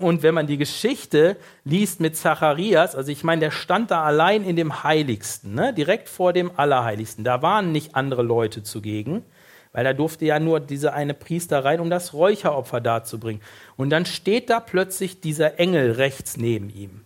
Und 0.00 0.22
wenn 0.22 0.34
man 0.34 0.46
die 0.46 0.58
Geschichte 0.58 1.36
liest 1.64 2.00
mit 2.00 2.16
Zacharias, 2.16 2.94
also 2.94 3.10
ich 3.10 3.24
meine, 3.24 3.40
der 3.40 3.50
stand 3.50 3.90
da 3.90 4.02
allein 4.02 4.44
in 4.44 4.56
dem 4.56 4.82
Heiligsten, 4.82 5.54
ne? 5.54 5.72
direkt 5.72 6.08
vor 6.08 6.32
dem 6.32 6.50
Allerheiligsten. 6.56 7.24
Da 7.24 7.42
waren 7.42 7.72
nicht 7.72 7.94
andere 7.94 8.22
Leute 8.22 8.62
zugegen, 8.62 9.24
weil 9.72 9.84
da 9.84 9.92
durfte 9.92 10.24
ja 10.24 10.40
nur 10.40 10.60
dieser 10.60 10.94
eine 10.94 11.14
Priester 11.14 11.64
rein, 11.64 11.80
um 11.80 11.90
das 11.90 12.12
Räucheropfer 12.14 12.80
darzubringen. 12.80 13.42
Und 13.76 13.90
dann 13.90 14.06
steht 14.06 14.50
da 14.50 14.60
plötzlich 14.60 15.20
dieser 15.20 15.58
Engel 15.58 15.92
rechts 15.92 16.36
neben 16.36 16.70
ihm. 16.70 17.04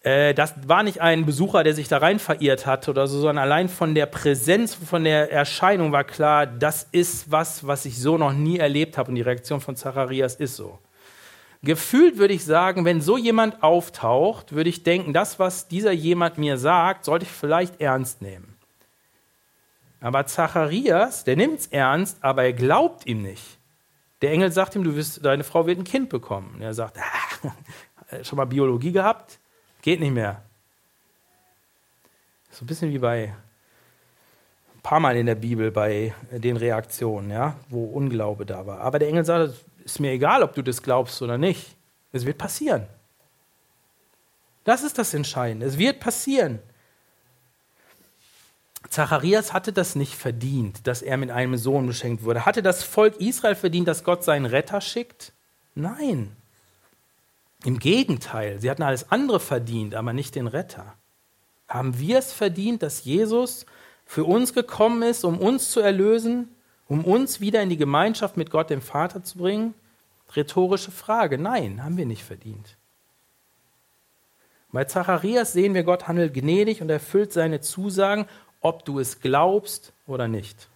Äh, 0.00 0.32
das 0.34 0.54
war 0.66 0.82
nicht 0.82 1.00
ein 1.00 1.26
Besucher, 1.26 1.64
der 1.64 1.74
sich 1.74 1.88
da 1.88 1.98
rein 1.98 2.18
verirrt 2.18 2.66
hat 2.66 2.88
oder 2.88 3.06
so, 3.06 3.18
sondern 3.20 3.38
allein 3.38 3.68
von 3.68 3.94
der 3.94 4.06
Präsenz, 4.06 4.74
von 4.74 5.04
der 5.04 5.32
Erscheinung 5.32 5.92
war 5.92 6.04
klar, 6.04 6.46
das 6.46 6.88
ist 6.92 7.30
was, 7.30 7.66
was 7.66 7.84
ich 7.84 8.00
so 8.00 8.16
noch 8.16 8.32
nie 8.32 8.58
erlebt 8.58 8.96
habe. 8.96 9.10
Und 9.10 9.16
die 9.16 9.22
Reaktion 9.22 9.60
von 9.60 9.76
Zacharias 9.76 10.36
ist 10.36 10.56
so. 10.56 10.78
Gefühlt 11.62 12.18
würde 12.18 12.34
ich 12.34 12.44
sagen, 12.44 12.84
wenn 12.84 13.00
so 13.00 13.16
jemand 13.16 13.62
auftaucht, 13.62 14.52
würde 14.52 14.70
ich 14.70 14.84
denken, 14.84 15.12
das, 15.12 15.38
was 15.38 15.66
dieser 15.66 15.92
jemand 15.92 16.38
mir 16.38 16.56
sagt, 16.56 17.04
sollte 17.04 17.24
ich 17.24 17.32
vielleicht 17.32 17.80
ernst 17.80 18.22
nehmen. 18.22 18.56
Aber 20.00 20.26
Zacharias, 20.26 21.24
der 21.24 21.36
nimmt 21.36 21.60
es 21.60 21.66
ernst, 21.66 22.18
aber 22.22 22.44
er 22.44 22.52
glaubt 22.52 23.06
ihm 23.06 23.22
nicht. 23.22 23.58
Der 24.22 24.30
Engel 24.30 24.52
sagt 24.52 24.76
ihm, 24.76 24.84
du 24.84 24.94
wirst, 24.94 25.24
deine 25.24 25.42
Frau 25.42 25.66
wird 25.66 25.78
ein 25.78 25.84
Kind 25.84 26.08
bekommen. 26.08 26.54
Und 26.54 26.62
er 26.62 26.74
sagt, 26.74 26.98
ah, 27.42 28.24
schon 28.24 28.36
mal 28.36 28.44
Biologie 28.44 28.92
gehabt? 28.92 29.40
Geht 29.82 30.00
nicht 30.00 30.12
mehr. 30.12 30.42
So 32.50 32.64
ein 32.64 32.66
bisschen 32.66 32.92
wie 32.92 32.98
bei 32.98 33.34
ein 34.74 34.82
paar 34.82 35.00
Mal 35.00 35.16
in 35.16 35.26
der 35.26 35.34
Bibel 35.34 35.70
bei 35.70 36.14
den 36.30 36.56
Reaktionen, 36.56 37.30
ja, 37.30 37.56
wo 37.68 37.84
Unglaube 37.84 38.46
da 38.46 38.66
war. 38.66 38.80
Aber 38.80 38.98
der 38.98 39.08
Engel 39.08 39.24
sagt, 39.24 39.54
ist 39.92 40.00
mir 40.00 40.12
egal, 40.12 40.42
ob 40.42 40.54
du 40.54 40.62
das 40.62 40.82
glaubst 40.82 41.22
oder 41.22 41.38
nicht. 41.38 41.76
Es 42.12 42.26
wird 42.26 42.38
passieren. 42.38 42.86
Das 44.64 44.82
ist 44.82 44.98
das 44.98 45.14
Entscheidende. 45.14 45.66
Es 45.66 45.78
wird 45.78 45.98
passieren. 45.98 46.58
Zacharias 48.90 49.52
hatte 49.52 49.72
das 49.72 49.94
nicht 49.94 50.14
verdient, 50.14 50.86
dass 50.86 51.02
er 51.02 51.16
mit 51.16 51.30
einem 51.30 51.56
Sohn 51.56 51.86
beschenkt 51.86 52.22
wurde. 52.22 52.46
Hatte 52.46 52.62
das 52.62 52.84
Volk 52.84 53.16
Israel 53.20 53.54
verdient, 53.54 53.88
dass 53.88 54.04
Gott 54.04 54.24
seinen 54.24 54.46
Retter 54.46 54.80
schickt? 54.80 55.32
Nein. 55.74 56.36
Im 57.64 57.78
Gegenteil, 57.78 58.60
sie 58.60 58.70
hatten 58.70 58.82
alles 58.82 59.10
andere 59.10 59.40
verdient, 59.40 59.94
aber 59.94 60.12
nicht 60.12 60.34
den 60.34 60.46
Retter. 60.46 60.94
Haben 61.66 61.98
wir 61.98 62.18
es 62.18 62.32
verdient, 62.32 62.82
dass 62.82 63.04
Jesus 63.04 63.66
für 64.06 64.24
uns 64.24 64.54
gekommen 64.54 65.02
ist, 65.02 65.24
um 65.24 65.38
uns 65.38 65.70
zu 65.70 65.80
erlösen, 65.80 66.54
um 66.88 67.04
uns 67.04 67.40
wieder 67.40 67.62
in 67.62 67.68
die 67.68 67.76
Gemeinschaft 67.76 68.36
mit 68.36 68.50
Gott, 68.50 68.70
dem 68.70 68.80
Vater, 68.80 69.22
zu 69.22 69.38
bringen? 69.38 69.74
Rhetorische 70.34 70.90
Frage. 70.90 71.38
Nein, 71.38 71.84
haben 71.84 71.96
wir 71.96 72.06
nicht 72.06 72.24
verdient. 72.24 72.76
Bei 74.72 74.84
Zacharias 74.84 75.52
sehen 75.52 75.74
wir, 75.74 75.82
Gott 75.82 76.08
handelt 76.08 76.34
gnädig 76.34 76.82
und 76.82 76.90
erfüllt 76.90 77.32
seine 77.32 77.60
Zusagen, 77.60 78.26
ob 78.60 78.84
du 78.84 78.98
es 78.98 79.20
glaubst 79.20 79.92
oder 80.06 80.28
nicht. 80.28 80.68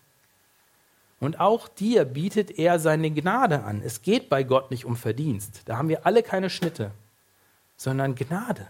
Und 1.21 1.41
auch 1.41 1.69
dir 1.69 2.05
bietet 2.05 2.59
er 2.59 2.79
seine 2.79 3.11
Gnade 3.11 3.63
an. 3.65 3.83
Es 3.85 4.03
geht 4.03 4.29
bei 4.29 4.43
Gott 4.43 4.71
nicht 4.71 4.85
um 4.85 4.97
Verdienst. 4.97 5.63
Da 5.67 5.77
haben 5.77 5.89
wir 5.89 6.07
alle 6.07 6.23
keine 6.23 6.51
Schnitte, 6.51 6.91
sondern 7.77 8.15
Gnade. 8.15 8.67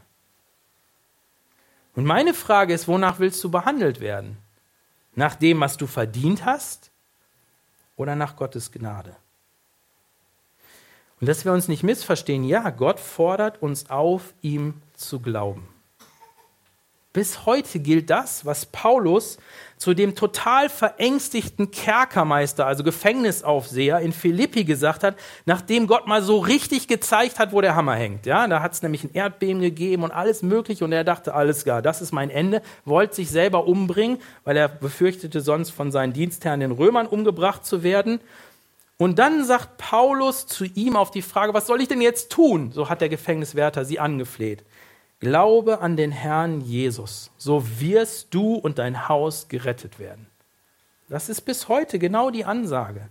Und 1.94 2.04
meine 2.04 2.34
Frage 2.34 2.74
ist, 2.74 2.88
wonach 2.88 3.18
willst 3.18 3.42
du 3.44 3.50
behandelt 3.50 4.00
werden? 4.00 4.36
Nach 5.14 5.34
dem, 5.34 5.60
was 5.60 5.76
du 5.76 5.86
verdient 5.86 6.44
hast 6.44 6.91
oder 7.96 8.16
nach 8.16 8.36
Gottes 8.36 8.72
Gnade? 8.72 9.16
Und 11.20 11.28
dass 11.28 11.44
wir 11.44 11.52
uns 11.52 11.68
nicht 11.68 11.84
missverstehen, 11.84 12.42
ja, 12.42 12.70
Gott 12.70 12.98
fordert 12.98 13.62
uns 13.62 13.90
auf, 13.90 14.34
ihm 14.42 14.82
zu 14.94 15.20
glauben. 15.20 15.71
Bis 17.12 17.44
heute 17.44 17.78
gilt 17.78 18.08
das, 18.08 18.46
was 18.46 18.64
Paulus 18.64 19.36
zu 19.76 19.92
dem 19.92 20.14
total 20.14 20.70
verängstigten 20.70 21.70
Kerkermeister, 21.70 22.66
also 22.66 22.84
Gefängnisaufseher 22.84 23.98
in 23.98 24.14
Philippi 24.14 24.64
gesagt 24.64 25.04
hat, 25.04 25.16
nachdem 25.44 25.86
Gott 25.86 26.06
mal 26.06 26.22
so 26.22 26.38
richtig 26.38 26.88
gezeigt 26.88 27.38
hat, 27.38 27.52
wo 27.52 27.60
der 27.60 27.74
Hammer 27.74 27.96
hängt. 27.96 28.24
Ja, 28.24 28.46
da 28.46 28.62
hat 28.62 28.72
es 28.72 28.82
nämlich 28.82 29.04
ein 29.04 29.12
Erdbeben 29.12 29.60
gegeben 29.60 30.04
und 30.04 30.10
alles 30.10 30.42
mögliche 30.42 30.84
und 30.86 30.92
er 30.92 31.04
dachte, 31.04 31.34
alles 31.34 31.64
klar, 31.64 31.82
das 31.82 32.00
ist 32.00 32.12
mein 32.12 32.30
Ende, 32.30 32.62
wollte 32.86 33.16
sich 33.16 33.30
selber 33.30 33.66
umbringen, 33.66 34.18
weil 34.44 34.56
er 34.56 34.68
befürchtete 34.68 35.42
sonst 35.42 35.70
von 35.70 35.92
seinen 35.92 36.14
Dienstherren 36.14 36.60
den 36.60 36.72
Römern 36.72 37.06
umgebracht 37.06 37.66
zu 37.66 37.82
werden. 37.82 38.20
Und 38.96 39.18
dann 39.18 39.44
sagt 39.44 39.76
Paulus 39.76 40.46
zu 40.46 40.64
ihm 40.64 40.96
auf 40.96 41.10
die 41.10 41.22
Frage, 41.22 41.52
was 41.52 41.66
soll 41.66 41.82
ich 41.82 41.88
denn 41.88 42.00
jetzt 42.00 42.30
tun? 42.30 42.70
So 42.72 42.88
hat 42.88 43.02
der 43.02 43.10
Gefängniswärter 43.10 43.84
sie 43.84 43.98
angefleht. 43.98 44.62
Glaube 45.22 45.78
an 45.78 45.96
den 45.96 46.10
Herrn 46.10 46.62
Jesus, 46.62 47.30
so 47.38 47.62
wirst 47.78 48.34
du 48.34 48.56
und 48.56 48.78
dein 48.78 49.08
Haus 49.08 49.46
gerettet 49.46 50.00
werden. 50.00 50.26
Das 51.08 51.28
ist 51.28 51.42
bis 51.42 51.68
heute 51.68 52.00
genau 52.00 52.32
die 52.32 52.44
Ansage. 52.44 53.08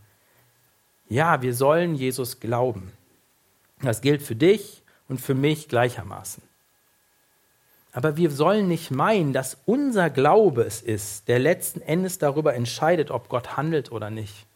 Ja, 1.07 1.41
wir 1.41 1.53
sollen 1.53 1.95
Jesus 1.95 2.41
glauben. 2.41 2.91
Das 3.81 4.01
gilt 4.01 4.21
für 4.21 4.35
dich 4.35 4.83
und 5.07 5.21
für 5.21 5.35
mich 5.35 5.69
gleichermaßen. 5.69 6.43
Aber 7.93 8.17
wir 8.17 8.29
sollen 8.29 8.67
nicht 8.67 8.91
meinen, 8.91 9.31
dass 9.31 9.59
unser 9.65 10.09
Glaube 10.09 10.63
es 10.63 10.81
ist, 10.81 11.29
der 11.29 11.39
letzten 11.39 11.79
Endes 11.79 12.17
darüber 12.17 12.53
entscheidet, 12.55 13.09
ob 13.09 13.29
Gott 13.29 13.55
handelt 13.55 13.89
oder 13.89 14.09
nicht. 14.09 14.47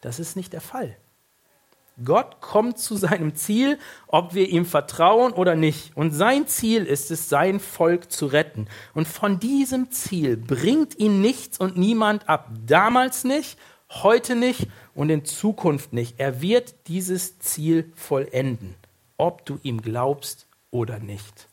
Das 0.00 0.18
ist 0.18 0.34
nicht 0.34 0.52
der 0.52 0.60
Fall. 0.60 0.96
Gott 2.02 2.40
kommt 2.40 2.78
zu 2.78 2.96
seinem 2.96 3.36
Ziel, 3.36 3.78
ob 4.08 4.34
wir 4.34 4.48
ihm 4.48 4.66
vertrauen 4.66 5.32
oder 5.32 5.54
nicht. 5.54 5.96
Und 5.96 6.10
sein 6.10 6.48
Ziel 6.48 6.84
ist 6.84 7.10
es, 7.12 7.28
sein 7.28 7.60
Volk 7.60 8.10
zu 8.10 8.26
retten. 8.26 8.66
Und 8.94 9.06
von 9.06 9.38
diesem 9.38 9.92
Ziel 9.92 10.36
bringt 10.36 10.98
ihn 10.98 11.20
nichts 11.20 11.58
und 11.58 11.76
niemand 11.76 12.28
ab. 12.28 12.48
Damals 12.66 13.22
nicht, 13.22 13.58
heute 13.90 14.34
nicht 14.34 14.66
und 14.94 15.08
in 15.08 15.24
Zukunft 15.24 15.92
nicht. 15.92 16.18
Er 16.18 16.42
wird 16.42 16.74
dieses 16.88 17.38
Ziel 17.38 17.92
vollenden, 17.94 18.74
ob 19.16 19.46
du 19.46 19.60
ihm 19.62 19.80
glaubst 19.80 20.46
oder 20.72 20.98
nicht. 20.98 21.48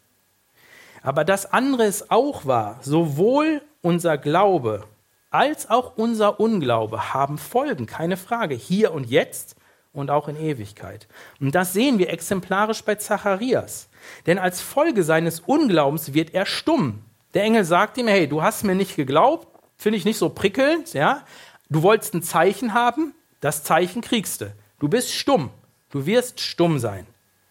Aber 1.04 1.24
das 1.24 1.52
andere 1.52 1.86
ist 1.86 2.10
auch 2.10 2.46
wahr. 2.46 2.80
Sowohl 2.82 3.62
unser 3.82 4.18
Glaube 4.18 4.86
als 5.30 5.70
auch 5.70 5.98
unser 5.98 6.40
Unglaube 6.40 7.14
haben 7.14 7.38
Folgen, 7.38 7.86
keine 7.86 8.18
Frage, 8.18 8.54
hier 8.54 8.92
und 8.92 9.10
jetzt 9.10 9.56
und 9.94 10.10
auch 10.10 10.28
in 10.28 10.36
Ewigkeit. 10.36 11.08
Und 11.40 11.56
das 11.56 11.74
sehen 11.74 12.00
wir 12.00 12.10
exemplarisch 12.10 12.84
bei 12.84 12.96
Zacharias. 12.96 13.90
Denn 14.26 14.40
als 14.40 14.62
Folge 14.62 15.04
seines 15.04 15.42
Unglaubens 15.42 16.14
wird 16.14 16.34
er 16.34 16.46
stumm. 16.46 17.04
Der 17.34 17.44
Engel 17.44 17.64
sagt 17.64 17.98
ihm, 17.98 18.08
hey, 18.08 18.28
du 18.28 18.42
hast 18.42 18.64
mir 18.64 18.76
nicht 18.76 18.96
geglaubt, 18.96 19.48
finde 19.78 19.98
ich 19.98 20.06
nicht 20.06 20.18
so 20.18 20.30
prickelnd, 20.30 20.94
ja? 20.94 21.26
Du 21.70 21.84
wolltest 21.84 22.14
ein 22.14 22.24
Zeichen 22.24 22.74
haben, 22.74 23.14
das 23.40 23.64
Zeichen 23.64 24.02
kriegst 24.02 24.42
du. 24.42 24.54
Du 24.80 24.90
bist 24.90 25.14
stumm. 25.14 25.52
Du 25.90 26.06
wirst 26.06 26.40
stumm 26.40 26.80
sein. 26.80 27.06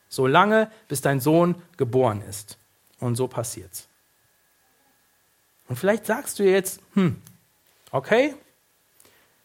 Solange 0.09 0.71
bis 0.89 1.01
dein 1.01 1.21
Sohn 1.21 1.55
geboren 1.77 2.23
ist. 2.23 2.59
Und 2.99 3.17
so 3.17 3.29
passiert's. 3.29 3.89
Und 5.69 5.77
vielleicht 5.77 6.05
sagst 6.05 6.39
du 6.39 6.43
jetzt, 6.43 6.81
hm, 6.95 7.23
okay, 7.93 8.35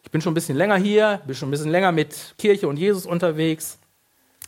ich 0.05 0.11
bin 0.11 0.21
schon 0.21 0.31
ein 0.31 0.35
bisschen 0.35 0.55
länger 0.55 0.77
hier, 0.77 1.19
bin 1.25 1.35
schon 1.35 1.49
ein 1.49 1.51
bisschen 1.51 1.71
länger 1.71 1.91
mit 1.91 2.35
Kirche 2.37 2.67
und 2.67 2.77
Jesus 2.77 3.05
unterwegs. 3.05 3.79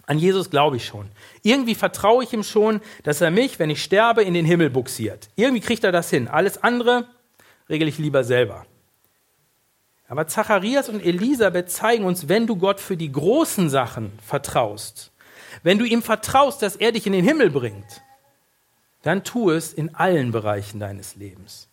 An 0.05 0.19
Jesus 0.19 0.49
glaube 0.49 0.77
ich 0.77 0.85
schon. 0.85 1.09
Irgendwie 1.41 1.75
vertraue 1.75 2.23
ich 2.23 2.31
ihm 2.31 2.43
schon, 2.43 2.79
dass 3.03 3.19
er 3.19 3.31
mich, 3.31 3.59
wenn 3.59 3.69
ich 3.69 3.83
sterbe, 3.83 4.23
in 4.23 4.35
den 4.35 4.45
Himmel 4.45 4.69
buxiert. 4.69 5.29
Irgendwie 5.35 5.59
kriegt 5.59 5.83
er 5.83 5.91
das 5.91 6.09
hin. 6.09 6.27
Alles 6.27 6.63
andere 6.63 7.07
regel 7.69 7.87
ich 7.87 7.97
lieber 7.97 8.23
selber. 8.23 8.65
Aber 10.07 10.27
Zacharias 10.27 10.87
und 10.87 11.03
Elisabeth 11.03 11.69
zeigen 11.69 12.05
uns, 12.05 12.29
wenn 12.29 12.47
du 12.47 12.55
Gott 12.55 12.79
für 12.79 12.95
die 12.95 13.11
großen 13.11 13.69
Sachen 13.69 14.11
vertraust, 14.25 15.11
wenn 15.63 15.79
du 15.79 15.85
ihm 15.85 16.03
vertraust, 16.03 16.61
dass 16.61 16.77
er 16.77 16.93
dich 16.93 17.07
in 17.07 17.13
den 17.13 17.25
Himmel 17.25 17.49
bringt, 17.49 18.01
dann 19.01 19.23
tu 19.23 19.49
es 19.49 19.73
in 19.73 19.95
allen 19.95 20.31
Bereichen 20.31 20.79
deines 20.79 21.15
Lebens. 21.15 21.67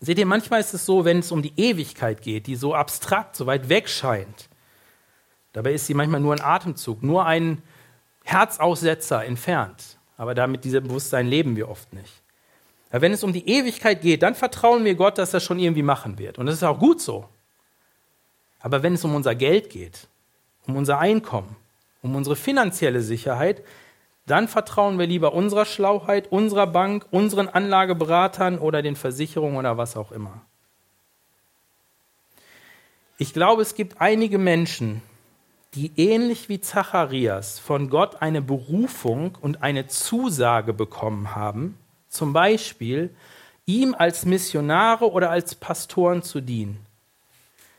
Seht 0.00 0.18
ihr, 0.18 0.26
manchmal 0.26 0.60
ist 0.60 0.72
es 0.72 0.86
so, 0.86 1.04
wenn 1.04 1.18
es 1.18 1.30
um 1.30 1.42
die 1.42 1.52
Ewigkeit 1.56 2.22
geht, 2.22 2.46
die 2.46 2.56
so 2.56 2.74
abstrakt, 2.74 3.36
so 3.36 3.46
weit 3.46 3.68
weg 3.68 3.88
scheint. 3.88 4.48
Dabei 5.52 5.74
ist 5.74 5.86
sie 5.86 5.94
manchmal 5.94 6.20
nur 6.20 6.32
ein 6.32 6.40
Atemzug, 6.40 7.02
nur 7.02 7.26
ein 7.26 7.62
Herzaussetzer 8.24 9.24
entfernt. 9.24 9.98
Aber 10.16 10.34
damit 10.34 10.64
diesem 10.64 10.84
Bewusstsein 10.84 11.26
leben 11.26 11.54
wir 11.56 11.68
oft 11.68 11.92
nicht. 11.92 12.22
Aber 12.90 13.02
wenn 13.02 13.12
es 13.12 13.22
um 13.22 13.32
die 13.32 13.48
Ewigkeit 13.48 14.00
geht, 14.00 14.22
dann 14.22 14.34
vertrauen 14.34 14.84
wir 14.84 14.94
Gott, 14.94 15.18
dass 15.18 15.34
er 15.34 15.40
schon 15.40 15.58
irgendwie 15.58 15.82
machen 15.82 16.18
wird. 16.18 16.38
Und 16.38 16.46
das 16.46 16.56
ist 16.56 16.62
auch 16.62 16.78
gut 16.78 17.00
so. 17.00 17.28
Aber 18.60 18.82
wenn 18.82 18.94
es 18.94 19.04
um 19.04 19.14
unser 19.14 19.34
Geld 19.34 19.70
geht, 19.70 20.08
um 20.66 20.76
unser 20.76 20.98
Einkommen, 20.98 21.56
um 22.02 22.16
unsere 22.16 22.36
finanzielle 22.36 23.00
Sicherheit, 23.00 23.62
dann 24.30 24.48
vertrauen 24.48 24.98
wir 24.98 25.06
lieber 25.06 25.32
unserer 25.34 25.64
Schlauheit, 25.64 26.30
unserer 26.30 26.66
Bank, 26.66 27.06
unseren 27.10 27.48
Anlageberatern 27.48 28.58
oder 28.58 28.82
den 28.82 28.96
Versicherungen 28.96 29.56
oder 29.56 29.76
was 29.76 29.96
auch 29.96 30.12
immer. 30.12 30.42
Ich 33.18 33.32
glaube, 33.32 33.62
es 33.62 33.74
gibt 33.74 34.00
einige 34.00 34.38
Menschen, 34.38 35.02
die 35.74 35.92
ähnlich 35.96 36.48
wie 36.48 36.60
Zacharias 36.60 37.58
von 37.58 37.90
Gott 37.90 38.22
eine 38.22 38.42
Berufung 38.42 39.36
und 39.40 39.62
eine 39.62 39.86
Zusage 39.86 40.72
bekommen 40.72 41.34
haben, 41.34 41.78
zum 42.08 42.32
Beispiel 42.32 43.14
ihm 43.66 43.94
als 43.96 44.24
Missionare 44.24 45.10
oder 45.10 45.30
als 45.30 45.54
Pastoren 45.54 46.22
zu 46.22 46.40
dienen 46.40 46.84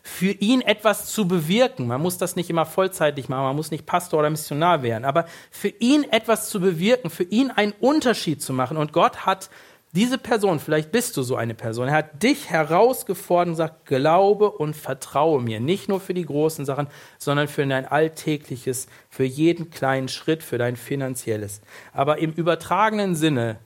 für 0.04 0.32
ihn 0.32 0.62
etwas 0.62 1.12
zu 1.12 1.28
bewirken. 1.28 1.88
Man 1.88 2.02
muss 2.02 2.18
das 2.18 2.36
nicht 2.36 2.50
immer 2.50 2.66
vollzeitig 2.66 3.30
machen, 3.30 3.44
man 3.44 3.56
muss 3.56 3.72
nicht 3.72 3.86
Pastor 3.86 4.20
oder 4.20 4.30
Missionar 4.30 4.84
werden, 4.84 5.06
aber 5.06 5.26
für 5.52 5.68
ihn 5.68 6.04
etwas 6.04 6.50
zu 6.50 6.60
bewirken, 6.60 7.10
für 7.10 7.24
ihn 7.24 7.52
einen 7.52 7.74
Unterschied 7.80 8.42
zu 8.42 8.54
machen. 8.54 8.78
Und 8.78 8.94
Gott 8.94 9.26
hat 9.26 9.50
diese 9.94 10.18
Person, 10.18 10.60
vielleicht 10.60 10.92
bist 10.92 11.18
du 11.18 11.22
so 11.22 11.36
eine 11.36 11.54
Person, 11.54 11.90
er 11.90 11.96
hat 11.96 12.24
dich 12.24 12.50
herausgefordert 12.50 13.50
und 13.50 13.56
sagt, 13.56 13.86
glaube 13.86 14.50
und 14.50 14.74
vertraue 14.74 15.42
mir. 15.42 15.60
Nicht 15.60 15.90
nur 15.90 16.00
für 16.00 16.14
die 16.14 16.26
großen 16.26 16.66
Sachen, 16.66 16.88
sondern 17.18 17.50
für 17.50 17.66
dein 17.68 17.86
alltägliches, 17.86 18.88
für 19.10 19.26
jeden 19.26 19.70
kleinen 19.70 20.08
Schritt, 20.08 20.44
für 20.44 20.58
dein 20.58 20.78
finanzielles. 20.78 21.62
Aber 21.92 22.20
im 22.20 22.32
übertragenen 22.32 23.16
Sinne 23.16 23.60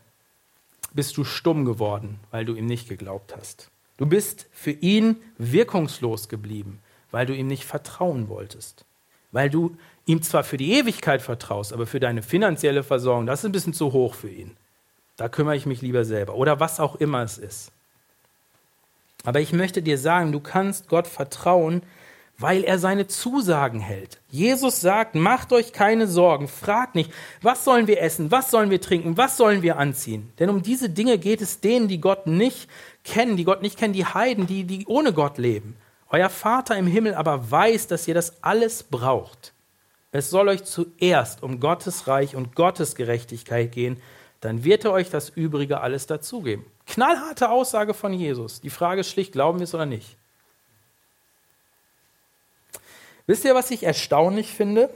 bist 0.94 1.16
du 1.18 1.24
stumm 1.24 1.64
geworden, 1.64 2.20
weil 2.32 2.46
du 2.46 2.56
ihm 2.56 2.66
nicht 2.66 2.90
geglaubt 2.90 3.36
hast. 3.38 3.70
Du 3.98 4.06
bist 4.06 4.48
für 4.52 4.72
ihn 4.72 5.18
wirkungslos 5.38 6.28
geblieben, 6.30 6.80
weil 7.12 7.26
du 7.26 7.34
ihm 7.34 7.48
nicht 7.48 7.66
vertrauen 7.66 8.28
wolltest. 8.28 8.86
Weil 9.32 9.50
du 9.50 9.78
ihm 10.06 10.22
zwar 10.22 10.44
für 10.44 10.58
die 10.58 10.74
Ewigkeit 10.74 11.22
vertraust, 11.22 11.74
aber 11.74 11.88
für 11.88 12.00
deine 12.00 12.22
finanzielle 12.22 12.84
Versorgung, 12.84 13.26
das 13.26 13.40
ist 13.40 13.46
ein 13.46 13.52
bisschen 13.52 13.74
zu 13.74 13.94
hoch 13.94 14.14
für 14.14 14.30
ihn. 14.30 14.56
Da 15.18 15.30
kümmere 15.30 15.56
ich 15.56 15.66
mich 15.66 15.82
lieber 15.82 16.04
selber. 16.04 16.36
Oder 16.36 16.60
was 16.60 16.80
auch 16.80 16.96
immer 16.96 17.24
es 17.24 17.38
ist. 17.38 17.72
Aber 19.24 19.40
ich 19.40 19.54
möchte 19.54 19.82
dir 19.82 19.98
sagen, 19.98 20.32
du 20.32 20.40
kannst 20.40 20.88
Gott 20.88 21.08
vertrauen, 21.08 21.82
weil 22.38 22.64
er 22.64 22.80
seine 22.80 23.08
Zusagen 23.08 23.80
hält. 23.80 24.20
Jesus 24.30 24.82
sagt, 24.82 25.16
macht 25.16 25.54
euch 25.54 25.72
keine 25.72 26.06
Sorgen, 26.06 26.50
fragt 26.50 26.96
nicht, 26.96 27.12
was 27.42 27.64
sollen 27.64 27.88
wir 27.88 28.02
essen, 28.02 28.30
was 28.30 28.52
sollen 28.52 28.70
wir 28.70 28.82
trinken, 28.82 29.16
was 29.16 29.38
sollen 29.38 29.62
wir 29.62 29.78
anziehen. 29.78 30.34
Denn 30.38 30.50
um 30.50 30.62
diese 30.62 30.90
Dinge 30.90 31.18
geht 31.18 31.42
es 31.42 31.62
denen, 31.62 31.88
die 31.88 32.02
Gott 32.02 32.28
nicht 32.28 32.70
kennen, 33.06 33.38
die 33.38 33.46
Gott 33.46 33.62
nicht 33.62 33.78
kennen, 33.78 33.94
die 33.94 34.06
Heiden, 34.06 34.48
die, 34.48 34.66
die 34.66 34.86
ohne 34.88 35.14
Gott 35.14 35.38
leben. 35.38 35.78
Euer 36.10 36.30
Vater 36.30 36.78
im 36.78 36.88
Himmel 36.88 37.14
aber 37.14 37.50
weiß, 37.50 37.88
dass 37.88 38.08
ihr 38.08 38.14
das 38.14 38.44
alles 38.44 38.84
braucht. 38.84 39.54
Es 40.12 40.30
soll 40.30 40.50
euch 40.50 40.64
zuerst 40.64 41.44
um 41.44 41.60
Gottes 41.60 42.08
Reich 42.08 42.36
und 42.36 42.56
Gottes 42.56 42.96
Gerechtigkeit 42.96 43.72
gehen, 43.72 44.02
dann 44.42 44.64
wird 44.64 44.86
er 44.86 44.92
euch 44.92 45.10
das 45.10 45.30
Übrige 45.30 45.82
alles 45.82 46.08
dazugeben. 46.08 46.66
Knallharte 46.88 47.50
Aussage 47.50 47.94
von 47.94 48.14
Jesus. 48.14 48.62
Die 48.62 48.70
Frage 48.70 49.02
ist 49.02 49.10
schlicht, 49.10 49.32
glauben 49.32 49.60
wir 49.60 49.66
es 49.66 49.74
oder 49.74 49.86
nicht? 49.86 50.18
Wisst 53.28 53.44
ihr, 53.44 53.56
was 53.56 53.72
ich 53.72 53.84
erstaunlich 53.84 54.54
finde? 54.54 54.90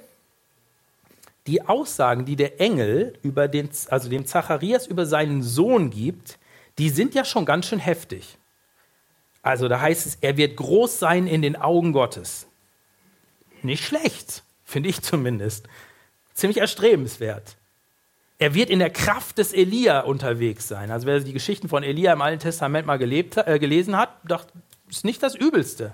Die 1.47 1.67
Aussagen, 1.67 2.25
die 2.25 2.35
der 2.35 2.61
Engel 2.61 3.17
über 3.21 3.47
den, 3.47 3.69
also 3.89 4.07
dem 4.07 4.25
Zacharias 4.25 4.87
über 4.87 5.05
seinen 5.05 5.41
Sohn 5.41 5.89
gibt, 5.89 6.38
die 6.79 6.89
sind 6.89 7.13
ja 7.13 7.25
schon 7.25 7.45
ganz 7.45 7.67
schön 7.67 7.79
heftig. 7.79 8.37
Also 9.41 9.67
da 9.67 9.79
heißt 9.79 10.07
es, 10.07 10.17
er 10.21 10.37
wird 10.37 10.57
groß 10.57 10.97
sein 10.97 11.27
in 11.27 11.41
den 11.41 11.55
Augen 11.55 11.93
Gottes. 11.93 12.47
Nicht 13.61 13.83
schlecht, 13.83 14.43
finde 14.63 14.89
ich 14.89 15.01
zumindest. 15.01 15.67
Ziemlich 16.33 16.57
erstrebenswert. 16.57 17.57
Er 18.37 18.53
wird 18.53 18.69
in 18.69 18.79
der 18.79 18.89
Kraft 18.89 19.37
des 19.37 19.51
Elia 19.51 19.99
unterwegs 19.99 20.69
sein. 20.69 20.91
Also 20.91 21.05
wer 21.05 21.19
die 21.19 21.33
Geschichten 21.33 21.67
von 21.67 21.83
Elia 21.83 22.13
im 22.13 22.21
Alten 22.21 22.39
Testament 22.39 22.87
mal 22.87 22.97
gelebt, 22.97 23.35
äh, 23.35 23.59
gelesen 23.59 23.97
hat, 23.97 24.09
dachte, 24.23 24.53
ist 24.89 25.03
nicht 25.03 25.21
das 25.21 25.35
Übelste. 25.35 25.91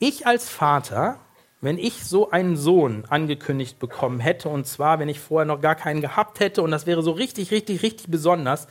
Ich 0.00 0.26
als 0.26 0.48
Vater, 0.48 1.20
wenn 1.60 1.78
ich 1.78 2.02
so 2.02 2.32
einen 2.32 2.56
Sohn 2.56 3.04
angekündigt 3.08 3.78
bekommen 3.78 4.18
hätte, 4.18 4.48
und 4.48 4.66
zwar, 4.66 4.98
wenn 4.98 5.08
ich 5.08 5.20
vorher 5.20 5.46
noch 5.46 5.60
gar 5.60 5.76
keinen 5.76 6.00
gehabt 6.00 6.40
hätte, 6.40 6.62
und 6.62 6.72
das 6.72 6.86
wäre 6.86 7.04
so 7.04 7.12
richtig, 7.12 7.52
richtig, 7.52 7.84
richtig 7.84 8.08
besonders, 8.08 8.66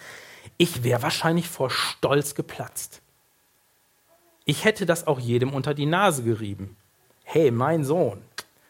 ich 0.62 0.84
wäre 0.84 1.01
wahrscheinlich 1.01 1.49
vor 1.49 1.72
Stolz 1.72 2.36
geplatzt. 2.36 3.01
Ich 4.45 4.64
hätte 4.64 4.86
das 4.86 5.07
auch 5.07 5.20
jedem 5.20 5.55
unter 5.55 5.74
die 5.74 5.88
Nase 5.88 6.22
gerieben. 6.22 6.78
Hey, 7.24 7.49
mein 7.49 7.84
Sohn. 7.84 8.22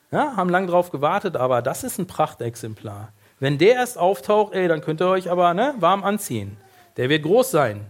Ja, 0.10 0.38
haben 0.38 0.48
lang 0.48 0.68
drauf 0.68 0.92
gewartet, 0.92 1.36
aber 1.36 1.62
das 1.62 1.84
ist 1.84 2.00
ein 2.00 2.08
Prachtexemplar. 2.08 3.12
Wenn 3.42 3.58
der 3.58 3.74
erst 3.74 3.98
auftaucht, 3.98 4.54
ey, 4.54 4.70
dann 4.70 4.80
könnt 4.80 5.02
ihr 5.02 5.10
euch 5.10 5.30
aber 5.30 5.54
ne, 5.54 5.76
warm 5.80 6.06
anziehen. 6.06 6.56
Der 6.96 7.10
wird 7.10 7.24
groß 7.24 7.52
sein. 7.52 7.88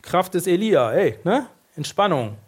Kraft 0.00 0.32
des 0.32 0.46
Elia, 0.46 0.90
ey, 0.90 1.18
ne? 1.22 1.46
Entspannung. 1.76 2.38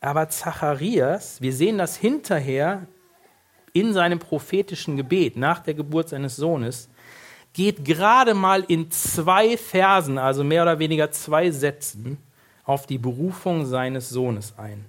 Aber 0.00 0.28
Zacharias, 0.28 1.40
wir 1.40 1.52
sehen 1.52 1.78
das 1.78 1.96
hinterher 1.96 2.86
in 3.72 3.94
seinem 3.94 4.20
prophetischen 4.20 4.96
Gebet 4.96 5.36
nach 5.36 5.58
der 5.58 5.74
Geburt 5.74 6.10
seines 6.10 6.36
Sohnes, 6.36 6.88
geht 7.54 7.84
gerade 7.84 8.34
mal 8.34 8.64
in 8.68 8.90
zwei 8.90 9.56
Versen, 9.56 10.18
also 10.18 10.44
mehr 10.44 10.62
oder 10.62 10.78
weniger 10.78 11.10
zwei 11.10 11.50
Sätzen, 11.50 12.18
auf 12.64 12.86
die 12.86 12.98
Berufung 12.98 13.64
seines 13.64 14.10
Sohnes 14.10 14.54
ein. 14.58 14.84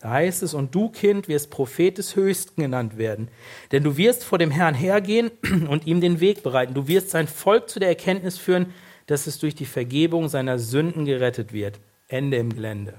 Da 0.00 0.10
heißt 0.10 0.44
es, 0.44 0.54
und 0.54 0.74
du, 0.74 0.90
Kind, 0.90 1.26
wirst 1.26 1.50
Prophet 1.50 1.98
des 1.98 2.14
Höchsten 2.14 2.62
genannt 2.62 2.96
werden, 2.98 3.28
denn 3.72 3.82
du 3.82 3.96
wirst 3.96 4.24
vor 4.24 4.38
dem 4.38 4.52
Herrn 4.52 4.74
hergehen 4.74 5.30
und 5.68 5.86
ihm 5.86 6.00
den 6.00 6.20
Weg 6.20 6.42
bereiten. 6.42 6.74
Du 6.74 6.86
wirst 6.86 7.10
sein 7.10 7.26
Volk 7.26 7.68
zu 7.68 7.80
der 7.80 7.88
Erkenntnis 7.88 8.38
führen, 8.38 8.72
dass 9.06 9.26
es 9.26 9.38
durch 9.38 9.56
die 9.56 9.66
Vergebung 9.66 10.28
seiner 10.28 10.58
Sünden 10.58 11.04
gerettet 11.04 11.52
wird. 11.52 11.80
Ende 12.06 12.36
im 12.36 12.54
Gelände. 12.54 12.94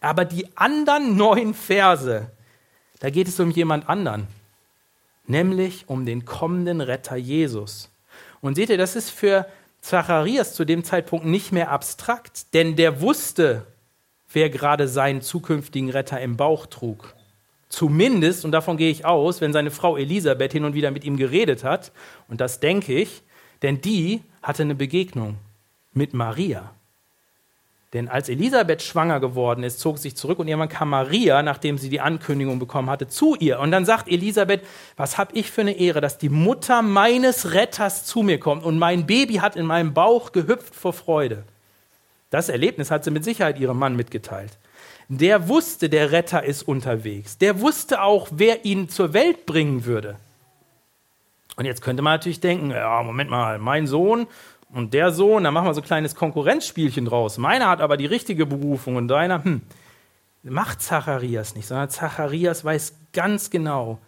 Aber 0.00 0.24
die 0.24 0.46
anderen 0.56 1.16
neun 1.16 1.52
Verse, 1.52 2.30
da 3.00 3.10
geht 3.10 3.28
es 3.28 3.38
um 3.38 3.50
jemand 3.50 3.88
anderen, 3.88 4.28
nämlich 5.26 5.88
um 5.88 6.06
den 6.06 6.24
kommenden 6.24 6.80
Retter 6.80 7.16
Jesus. 7.16 7.90
Und 8.40 8.54
seht 8.54 8.70
ihr, 8.70 8.78
das 8.78 8.96
ist 8.96 9.10
für 9.10 9.46
Zacharias 9.80 10.54
zu 10.54 10.64
dem 10.64 10.84
Zeitpunkt 10.84 11.26
nicht 11.26 11.52
mehr 11.52 11.70
abstrakt, 11.70 12.54
denn 12.54 12.76
der 12.76 13.00
wusste, 13.00 13.66
wer 14.32 14.50
gerade 14.50 14.88
seinen 14.88 15.22
zukünftigen 15.22 15.90
Retter 15.90 16.20
im 16.20 16.36
Bauch 16.36 16.66
trug. 16.66 17.14
Zumindest, 17.68 18.44
und 18.44 18.52
davon 18.52 18.76
gehe 18.76 18.90
ich 18.90 19.04
aus, 19.04 19.40
wenn 19.40 19.52
seine 19.52 19.70
Frau 19.70 19.96
Elisabeth 19.96 20.52
hin 20.52 20.64
und 20.64 20.74
wieder 20.74 20.90
mit 20.90 21.04
ihm 21.04 21.16
geredet 21.16 21.64
hat, 21.64 21.92
und 22.28 22.40
das 22.40 22.60
denke 22.60 22.94
ich, 22.94 23.22
denn 23.62 23.80
die 23.80 24.22
hatte 24.42 24.62
eine 24.62 24.74
Begegnung 24.74 25.38
mit 25.92 26.14
Maria. 26.14 26.75
Denn 27.92 28.08
als 28.08 28.28
Elisabeth 28.28 28.82
schwanger 28.82 29.20
geworden 29.20 29.62
ist, 29.62 29.78
zog 29.78 29.98
sie 29.98 30.04
sich 30.04 30.16
zurück 30.16 30.38
und 30.38 30.48
irgendwann 30.48 30.68
kam 30.68 30.90
Maria, 30.90 31.42
nachdem 31.42 31.78
sie 31.78 31.88
die 31.88 32.00
Ankündigung 32.00 32.58
bekommen 32.58 32.90
hatte, 32.90 33.06
zu 33.06 33.36
ihr. 33.36 33.60
Und 33.60 33.70
dann 33.70 33.84
sagt 33.84 34.08
Elisabeth, 34.08 34.62
was 34.96 35.18
habe 35.18 35.34
ich 35.34 35.50
für 35.50 35.60
eine 35.60 35.78
Ehre, 35.78 36.00
dass 36.00 36.18
die 36.18 36.28
Mutter 36.28 36.82
meines 36.82 37.52
Retters 37.52 38.04
zu 38.04 38.22
mir 38.22 38.40
kommt 38.40 38.64
und 38.64 38.78
mein 38.78 39.06
Baby 39.06 39.34
hat 39.34 39.56
in 39.56 39.66
meinem 39.66 39.94
Bauch 39.94 40.32
gehüpft 40.32 40.74
vor 40.74 40.92
Freude. 40.92 41.44
Das 42.30 42.48
Erlebnis 42.48 42.90
hat 42.90 43.04
sie 43.04 43.12
mit 43.12 43.24
Sicherheit 43.24 43.58
ihrem 43.58 43.78
Mann 43.78 43.94
mitgeteilt. 43.94 44.58
Der 45.08 45.48
wusste, 45.48 45.88
der 45.88 46.10
Retter 46.10 46.42
ist 46.42 46.64
unterwegs. 46.64 47.38
Der 47.38 47.60
wusste 47.60 48.02
auch, 48.02 48.26
wer 48.32 48.64
ihn 48.64 48.88
zur 48.88 49.12
Welt 49.12 49.46
bringen 49.46 49.84
würde. 49.84 50.16
Und 51.56 51.64
jetzt 51.64 51.80
könnte 51.80 52.02
man 52.02 52.14
natürlich 52.14 52.40
denken, 52.40 52.70
ja, 52.70 53.02
Moment 53.02 53.30
mal, 53.30 53.58
mein 53.58 53.86
Sohn 53.86 54.26
und 54.76 54.92
der 54.92 55.10
Sohn, 55.10 55.44
da 55.44 55.50
machen 55.50 55.66
wir 55.66 55.72
so 55.72 55.80
ein 55.80 55.86
kleines 55.86 56.14
Konkurrenzspielchen 56.14 57.06
draus. 57.06 57.38
Meiner 57.38 57.70
hat 57.70 57.80
aber 57.80 57.96
die 57.96 58.04
richtige 58.04 58.44
Berufung 58.44 58.96
und 58.96 59.08
deiner, 59.08 59.42
hm, 59.42 59.62
macht 60.42 60.82
Zacharias 60.82 61.54
nicht, 61.54 61.66
sondern 61.66 61.88
Zacharias 61.88 62.62
weiß 62.62 62.94
ganz 63.14 63.48
genau, 63.48 63.98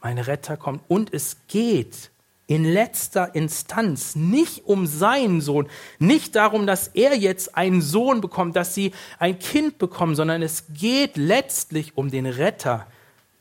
mein 0.00 0.16
Retter 0.16 0.56
kommt 0.56 0.80
und 0.88 1.12
es 1.12 1.36
geht 1.46 2.10
in 2.46 2.64
letzter 2.64 3.34
Instanz 3.34 4.16
nicht 4.16 4.64
um 4.64 4.86
seinen 4.86 5.42
Sohn, 5.42 5.68
nicht 5.98 6.36
darum, 6.36 6.66
dass 6.66 6.88
er 6.88 7.14
jetzt 7.14 7.54
einen 7.54 7.82
Sohn 7.82 8.22
bekommt, 8.22 8.56
dass 8.56 8.74
sie 8.74 8.92
ein 9.18 9.38
Kind 9.38 9.76
bekommen, 9.76 10.14
sondern 10.14 10.40
es 10.40 10.64
geht 10.72 11.18
letztlich 11.18 11.98
um 11.98 12.10
den 12.10 12.24
Retter, 12.24 12.86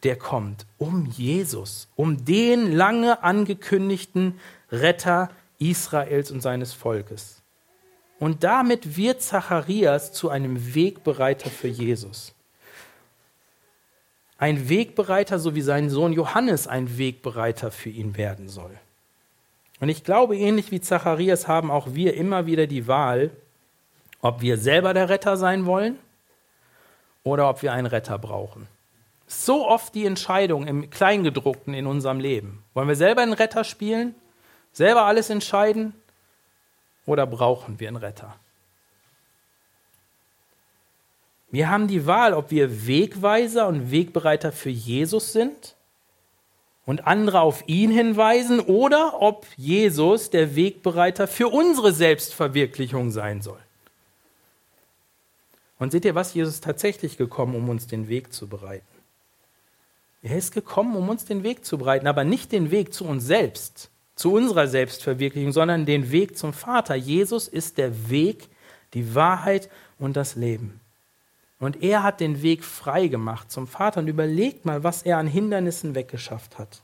der 0.03 0.17
kommt, 0.17 0.65
um 0.77 1.05
Jesus, 1.05 1.87
um 1.95 2.25
den 2.25 2.73
lange 2.73 3.23
angekündigten 3.23 4.37
Retter 4.69 5.29
Israels 5.69 6.31
und 6.31 6.41
seines 6.41 6.73
Volkes. 6.73 7.41
Und 8.19 8.43
damit 8.43 8.95
wird 8.95 9.21
Zacharias 9.21 10.13
zu 10.13 10.29
einem 10.29 10.75
Wegbereiter 10.75 11.49
für 11.49 11.67
Jesus. 11.67 12.33
Ein 14.37 14.69
Wegbereiter, 14.69 15.39
so 15.39 15.55
wie 15.55 15.61
sein 15.61 15.89
Sohn 15.89 16.13
Johannes 16.13 16.67
ein 16.67 16.97
Wegbereiter 16.97 17.71
für 17.71 17.89
ihn 17.89 18.17
werden 18.17 18.49
soll. 18.49 18.77
Und 19.79 19.89
ich 19.89 20.03
glaube, 20.03 20.37
ähnlich 20.37 20.71
wie 20.71 20.81
Zacharias 20.81 21.47
haben 21.47 21.71
auch 21.71 21.93
wir 21.93 22.13
immer 22.13 22.45
wieder 22.45 22.67
die 22.67 22.87
Wahl, 22.87 23.31
ob 24.21 24.41
wir 24.41 24.57
selber 24.57 24.93
der 24.93 25.09
Retter 25.09 25.35
sein 25.35 25.65
wollen 25.65 25.99
oder 27.23 27.49
ob 27.49 27.61
wir 27.61 27.73
einen 27.73 27.87
Retter 27.87 28.17
brauchen. 28.17 28.67
So 29.27 29.67
oft 29.67 29.95
die 29.95 30.05
Entscheidung 30.05 30.67
im 30.67 30.89
Kleingedruckten 30.89 31.73
in 31.73 31.87
unserem 31.87 32.19
Leben. 32.19 32.63
Wollen 32.73 32.87
wir 32.87 32.95
selber 32.95 33.21
einen 33.21 33.33
Retter 33.33 33.63
spielen? 33.63 34.15
Selber 34.73 35.03
alles 35.05 35.29
entscheiden? 35.29 35.93
Oder 37.05 37.25
brauchen 37.27 37.79
wir 37.79 37.87
einen 37.87 37.97
Retter? 37.97 38.35
Wir 41.51 41.69
haben 41.69 41.87
die 41.87 42.07
Wahl, 42.07 42.33
ob 42.33 42.49
wir 42.49 42.87
Wegweiser 42.87 43.67
und 43.67 43.91
Wegbereiter 43.91 44.51
für 44.51 44.71
Jesus 44.71 45.33
sind 45.33 45.75
und 46.85 47.05
andere 47.05 47.41
auf 47.41 47.63
ihn 47.67 47.91
hinweisen 47.91 48.59
oder 48.59 49.21
ob 49.21 49.45
Jesus 49.55 50.31
der 50.31 50.55
Wegbereiter 50.55 51.27
für 51.27 51.49
unsere 51.49 51.93
Selbstverwirklichung 51.93 53.11
sein 53.11 53.41
soll. 53.41 53.59
Und 55.77 55.91
seht 55.91 56.05
ihr, 56.05 56.15
was 56.15 56.33
Jesus 56.33 56.59
tatsächlich 56.59 57.17
gekommen, 57.17 57.55
um 57.55 57.69
uns 57.69 57.85
den 57.85 58.07
Weg 58.07 58.33
zu 58.33 58.47
bereiten? 58.47 58.87
Er 60.23 60.37
ist 60.37 60.53
gekommen, 60.53 60.95
um 60.95 61.09
uns 61.09 61.25
den 61.25 61.43
Weg 61.43 61.65
zu 61.65 61.77
bereiten, 61.77 62.07
aber 62.07 62.23
nicht 62.23 62.51
den 62.51 62.71
Weg 62.71 62.93
zu 62.93 63.05
uns 63.05 63.25
selbst, 63.25 63.89
zu 64.15 64.33
unserer 64.33 64.67
Selbstverwirklichung, 64.67 65.51
sondern 65.51 65.85
den 65.85 66.11
Weg 66.11 66.37
zum 66.37 66.53
Vater. 66.53 66.95
Jesus 66.95 67.47
ist 67.47 67.77
der 67.77 68.09
Weg, 68.09 68.49
die 68.93 69.15
Wahrheit 69.15 69.69
und 69.97 70.15
das 70.15 70.35
Leben. 70.35 70.79
Und 71.59 71.81
er 71.81 72.03
hat 72.03 72.19
den 72.19 72.41
Weg 72.41 72.63
frei 72.63 73.07
gemacht 73.07 73.49
zum 73.49 73.67
Vater. 73.67 74.01
Und 74.01 74.07
überlegt 74.07 74.65
mal, 74.65 74.83
was 74.83 75.03
er 75.03 75.17
an 75.17 75.27
Hindernissen 75.27 75.95
weggeschafft 75.95 76.59
hat. 76.59 76.81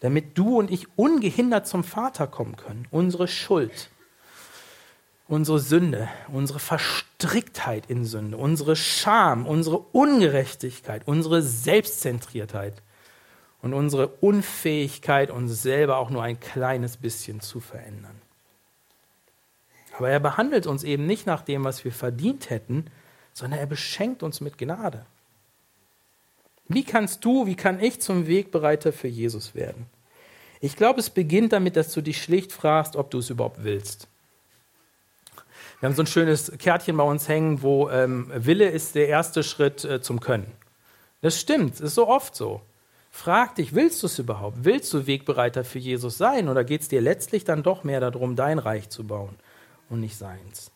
Damit 0.00 0.36
du 0.36 0.58
und 0.58 0.70
ich 0.70 0.86
ungehindert 0.96 1.66
zum 1.66 1.82
Vater 1.82 2.26
kommen 2.26 2.56
können. 2.56 2.86
Unsere 2.90 3.26
Schuld, 3.26 3.88
unsere 5.28 5.60
Sünde, 5.60 6.08
unsere 6.28 6.58
Verstricktheit 6.58 7.84
in 7.88 8.04
Sünde, 8.04 8.36
unsere 8.36 8.76
Scham, 8.76 9.46
unsere 9.46 9.78
Ungerechtigkeit, 9.78 11.02
unsere 11.06 11.40
Selbstzentriertheit 11.40 12.82
und 13.64 13.72
unsere 13.72 14.08
Unfähigkeit, 14.08 15.30
uns 15.30 15.62
selber 15.62 15.96
auch 15.96 16.10
nur 16.10 16.22
ein 16.22 16.38
kleines 16.38 16.98
bisschen 16.98 17.40
zu 17.40 17.60
verändern. 17.60 18.20
Aber 19.96 20.10
er 20.10 20.20
behandelt 20.20 20.66
uns 20.66 20.84
eben 20.84 21.06
nicht 21.06 21.26
nach 21.26 21.40
dem, 21.40 21.64
was 21.64 21.82
wir 21.82 21.92
verdient 21.92 22.50
hätten, 22.50 22.84
sondern 23.32 23.58
er 23.58 23.66
beschenkt 23.66 24.22
uns 24.22 24.42
mit 24.42 24.58
Gnade. 24.58 25.06
Wie 26.68 26.84
kannst 26.84 27.24
du, 27.24 27.46
wie 27.46 27.54
kann 27.54 27.80
ich 27.80 28.02
zum 28.02 28.26
Wegbereiter 28.26 28.92
für 28.92 29.08
Jesus 29.08 29.54
werden? 29.54 29.86
Ich 30.60 30.76
glaube, 30.76 31.00
es 31.00 31.08
beginnt 31.08 31.54
damit, 31.54 31.76
dass 31.76 31.90
du 31.90 32.02
dich 32.02 32.22
schlicht 32.22 32.52
fragst, 32.52 32.96
ob 32.96 33.10
du 33.10 33.18
es 33.18 33.30
überhaupt 33.30 33.64
willst. 33.64 34.08
Wir 35.80 35.88
haben 35.88 35.96
so 35.96 36.02
ein 36.02 36.06
schönes 36.06 36.52
Kärtchen 36.58 36.98
bei 36.98 37.04
uns 37.04 37.28
hängen, 37.28 37.62
wo 37.62 37.88
ähm, 37.88 38.30
Wille 38.34 38.68
ist 38.68 38.94
der 38.94 39.08
erste 39.08 39.42
Schritt 39.42 39.84
äh, 39.84 40.02
zum 40.02 40.20
Können. 40.20 40.52
Das 41.22 41.40
stimmt, 41.40 41.80
ist 41.80 41.94
so 41.94 42.06
oft 42.08 42.36
so. 42.36 42.60
Frag 43.16 43.54
dich, 43.54 43.76
willst 43.76 44.02
du 44.02 44.08
es 44.08 44.18
überhaupt? 44.18 44.64
Willst 44.64 44.92
du 44.92 45.06
Wegbereiter 45.06 45.62
für 45.62 45.78
Jesus 45.78 46.18
sein 46.18 46.48
oder 46.48 46.64
geht 46.64 46.80
es 46.80 46.88
dir 46.88 47.00
letztlich 47.00 47.44
dann 47.44 47.62
doch 47.62 47.84
mehr 47.84 48.00
darum, 48.00 48.34
dein 48.34 48.58
Reich 48.58 48.90
zu 48.90 49.06
bauen 49.06 49.36
und 49.88 50.00
nicht 50.00 50.16
seins? 50.16 50.72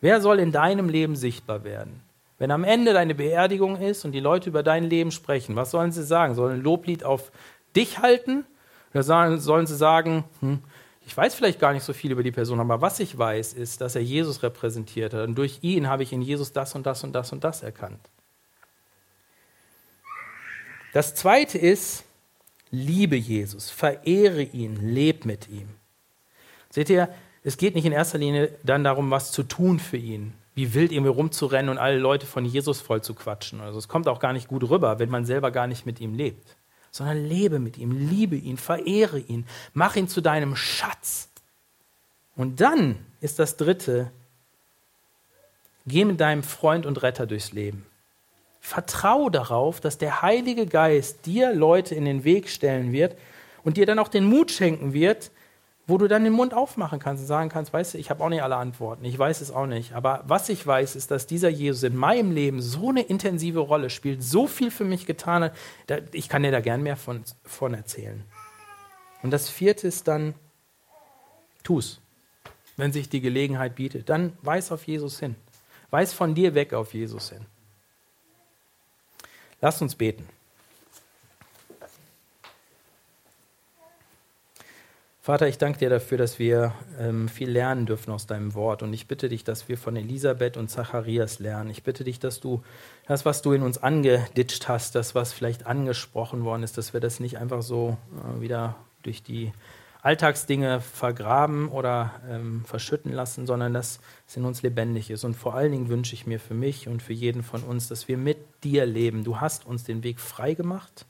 Wer 0.00 0.20
soll 0.20 0.40
in 0.40 0.50
deinem 0.50 0.88
Leben 0.88 1.14
sichtbar 1.14 1.62
werden? 1.62 2.02
Wenn 2.38 2.50
am 2.50 2.64
Ende 2.64 2.92
deine 2.92 3.14
Beerdigung 3.14 3.76
ist 3.76 4.04
und 4.04 4.10
die 4.10 4.20
Leute 4.20 4.50
über 4.50 4.64
dein 4.64 4.82
Leben 4.82 5.12
sprechen, 5.12 5.54
was 5.54 5.70
sollen 5.70 5.92
sie 5.92 6.02
sagen? 6.02 6.34
Sollen 6.34 6.56
ein 6.56 6.62
Loblied 6.62 7.04
auf 7.04 7.30
dich 7.76 8.00
halten? 8.00 8.44
Oder 8.92 9.38
sollen 9.38 9.66
sie 9.68 9.76
sagen, 9.76 10.24
hm, 10.40 10.58
ich 11.06 11.16
weiß 11.16 11.36
vielleicht 11.36 11.60
gar 11.60 11.72
nicht 11.72 11.84
so 11.84 11.92
viel 11.92 12.10
über 12.10 12.24
die 12.24 12.32
Person, 12.32 12.58
aber 12.58 12.80
was 12.80 12.98
ich 12.98 13.16
weiß, 13.16 13.52
ist, 13.52 13.80
dass 13.80 13.94
er 13.94 14.02
Jesus 14.02 14.42
repräsentiert 14.42 15.14
hat. 15.14 15.28
Und 15.28 15.36
durch 15.36 15.60
ihn 15.62 15.88
habe 15.88 16.02
ich 16.02 16.12
in 16.12 16.20
Jesus 16.20 16.52
das 16.52 16.74
und 16.74 16.84
das 16.84 17.04
und 17.04 17.12
das 17.12 17.32
und 17.32 17.44
das 17.44 17.62
erkannt. 17.62 18.00
Das 20.96 21.14
zweite 21.14 21.58
ist, 21.58 22.04
liebe 22.70 23.16
Jesus, 23.16 23.68
verehre 23.68 24.40
ihn, 24.40 24.94
leb 24.94 25.26
mit 25.26 25.46
ihm. 25.46 25.68
Seht 26.70 26.88
ihr, 26.88 27.10
es 27.44 27.58
geht 27.58 27.74
nicht 27.74 27.84
in 27.84 27.92
erster 27.92 28.16
Linie 28.16 28.54
dann 28.62 28.82
darum, 28.82 29.10
was 29.10 29.30
zu 29.30 29.42
tun 29.42 29.78
für 29.78 29.98
ihn, 29.98 30.32
wie 30.54 30.72
wild 30.72 30.92
irgendwie 30.92 31.10
rumzurennen 31.10 31.68
und 31.68 31.76
alle 31.76 31.98
Leute 31.98 32.24
von 32.24 32.46
Jesus 32.46 32.80
voll 32.80 33.02
zu 33.02 33.12
quatschen. 33.12 33.60
Also 33.60 33.78
es 33.78 33.88
kommt 33.88 34.08
auch 34.08 34.20
gar 34.20 34.32
nicht 34.32 34.48
gut 34.48 34.70
rüber, 34.70 34.98
wenn 34.98 35.10
man 35.10 35.26
selber 35.26 35.50
gar 35.50 35.66
nicht 35.66 35.84
mit 35.84 36.00
ihm 36.00 36.14
lebt. 36.14 36.56
Sondern 36.90 37.22
lebe 37.26 37.58
mit 37.58 37.76
ihm, 37.76 37.90
liebe 37.92 38.36
ihn, 38.36 38.56
verehre 38.56 39.18
ihn, 39.18 39.46
mach 39.74 39.96
ihn 39.96 40.08
zu 40.08 40.22
deinem 40.22 40.56
Schatz. 40.56 41.28
Und 42.36 42.62
dann 42.62 43.04
ist 43.20 43.38
das 43.38 43.58
dritte, 43.58 44.12
geh 45.86 46.06
mit 46.06 46.20
deinem 46.20 46.42
Freund 46.42 46.86
und 46.86 47.02
Retter 47.02 47.26
durchs 47.26 47.52
Leben. 47.52 47.84
Vertrau 48.66 49.30
darauf, 49.30 49.80
dass 49.80 49.96
der 49.96 50.22
Heilige 50.22 50.66
Geist 50.66 51.24
dir 51.24 51.54
Leute 51.54 51.94
in 51.94 52.04
den 52.04 52.24
Weg 52.24 52.48
stellen 52.48 52.90
wird 52.90 53.16
und 53.62 53.76
dir 53.76 53.86
dann 53.86 54.00
auch 54.00 54.08
den 54.08 54.24
Mut 54.24 54.50
schenken 54.50 54.92
wird, 54.92 55.30
wo 55.86 55.98
du 55.98 56.08
dann 56.08 56.24
den 56.24 56.32
Mund 56.32 56.52
aufmachen 56.52 56.98
kannst 56.98 57.20
und 57.20 57.28
sagen 57.28 57.48
kannst, 57.48 57.72
weißt 57.72 57.94
du, 57.94 57.98
ich 57.98 58.10
habe 58.10 58.24
auch 58.24 58.28
nicht 58.28 58.42
alle 58.42 58.56
Antworten, 58.56 59.04
ich 59.04 59.16
weiß 59.16 59.40
es 59.40 59.52
auch 59.52 59.66
nicht, 59.66 59.92
aber 59.92 60.24
was 60.26 60.48
ich 60.48 60.66
weiß, 60.66 60.96
ist, 60.96 61.12
dass 61.12 61.28
dieser 61.28 61.48
Jesus 61.48 61.84
in 61.84 61.94
meinem 61.94 62.32
Leben 62.32 62.60
so 62.60 62.88
eine 62.88 63.02
intensive 63.02 63.60
Rolle 63.60 63.88
spielt, 63.88 64.24
so 64.24 64.48
viel 64.48 64.72
für 64.72 64.84
mich 64.84 65.06
getan 65.06 65.44
hat, 65.44 65.52
ich 66.10 66.28
kann 66.28 66.42
dir 66.42 66.50
da 66.50 66.60
gern 66.60 66.82
mehr 66.82 66.96
von, 66.96 67.22
von 67.44 67.72
erzählen. 67.72 68.24
Und 69.22 69.30
das 69.30 69.48
vierte 69.48 69.86
ist 69.86 70.08
dann, 70.08 70.34
tu's, 71.62 72.00
wenn 72.76 72.90
sich 72.90 73.08
die 73.08 73.20
Gelegenheit 73.20 73.76
bietet, 73.76 74.08
dann 74.08 74.32
weis 74.42 74.72
auf 74.72 74.88
Jesus 74.88 75.20
hin, 75.20 75.36
weis 75.90 76.12
von 76.12 76.34
dir 76.34 76.56
weg 76.56 76.74
auf 76.74 76.94
Jesus 76.94 77.30
hin. 77.30 77.46
Lass 79.66 79.82
uns 79.82 79.96
beten. 79.96 80.28
Vater, 85.20 85.48
ich 85.48 85.58
danke 85.58 85.80
dir 85.80 85.90
dafür, 85.90 86.18
dass 86.18 86.38
wir 86.38 86.72
ähm, 87.00 87.28
viel 87.28 87.50
lernen 87.50 87.84
dürfen 87.84 88.12
aus 88.12 88.28
deinem 88.28 88.54
Wort. 88.54 88.84
Und 88.84 88.92
ich 88.92 89.08
bitte 89.08 89.28
dich, 89.28 89.42
dass 89.42 89.68
wir 89.68 89.76
von 89.76 89.96
Elisabeth 89.96 90.56
und 90.56 90.70
Zacharias 90.70 91.40
lernen. 91.40 91.70
Ich 91.70 91.82
bitte 91.82 92.04
dich, 92.04 92.20
dass 92.20 92.38
du 92.38 92.62
das, 93.08 93.24
was 93.24 93.42
du 93.42 93.54
in 93.54 93.64
uns 93.64 93.78
angeditscht 93.78 94.68
hast, 94.68 94.94
das, 94.94 95.16
was 95.16 95.32
vielleicht 95.32 95.66
angesprochen 95.66 96.44
worden 96.44 96.62
ist, 96.62 96.78
dass 96.78 96.92
wir 96.92 97.00
das 97.00 97.18
nicht 97.18 97.38
einfach 97.38 97.62
so 97.62 97.96
äh, 98.14 98.40
wieder 98.40 98.76
durch 99.02 99.24
die 99.24 99.52
Alltagsdinge 100.06 100.80
vergraben 100.80 101.68
oder 101.68 102.14
ähm, 102.28 102.64
verschütten 102.64 103.12
lassen, 103.12 103.46
sondern 103.46 103.74
dass 103.74 104.00
es 104.26 104.36
in 104.36 104.44
uns 104.44 104.62
lebendig 104.62 105.10
ist. 105.10 105.24
Und 105.24 105.34
vor 105.34 105.54
allen 105.54 105.72
Dingen 105.72 105.88
wünsche 105.88 106.14
ich 106.14 106.26
mir 106.26 106.40
für 106.40 106.54
mich 106.54 106.88
und 106.88 107.02
für 107.02 107.12
jeden 107.12 107.42
von 107.42 107.62
uns, 107.62 107.88
dass 107.88 108.08
wir 108.08 108.16
mit 108.16 108.38
dir 108.64 108.86
leben. 108.86 109.24
Du 109.24 109.40
hast 109.40 109.66
uns 109.66 109.84
den 109.84 110.02
Weg 110.04 110.20
frei 110.20 110.54
gemacht, 110.54 111.06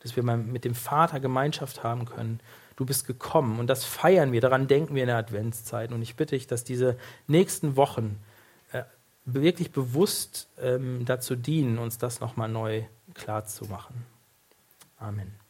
dass 0.00 0.16
wir 0.16 0.22
mit 0.22 0.64
dem 0.64 0.74
Vater 0.74 1.20
Gemeinschaft 1.20 1.82
haben 1.82 2.04
können 2.04 2.40
du 2.76 2.84
bist 2.84 3.06
gekommen. 3.06 3.58
Und 3.58 3.66
das 3.66 3.84
feiern 3.84 4.32
wir, 4.32 4.40
daran 4.40 4.68
denken 4.68 4.94
wir 4.94 5.02
in 5.02 5.08
der 5.08 5.16
Adventszeit. 5.16 5.92
Und 5.92 6.02
ich 6.02 6.14
bitte 6.14 6.36
dich, 6.36 6.46
dass 6.46 6.62
diese 6.62 6.96
nächsten 7.26 7.76
Wochen 7.76 8.22
äh, 8.72 8.84
wirklich 9.24 9.72
bewusst 9.72 10.48
ähm, 10.60 11.04
dazu 11.04 11.34
dienen, 11.34 11.78
uns 11.78 11.98
das 11.98 12.20
nochmal 12.20 12.48
neu 12.48 12.84
klar 13.14 13.46
zu 13.46 13.64
machen. 13.64 14.06
Amen. 14.98 15.45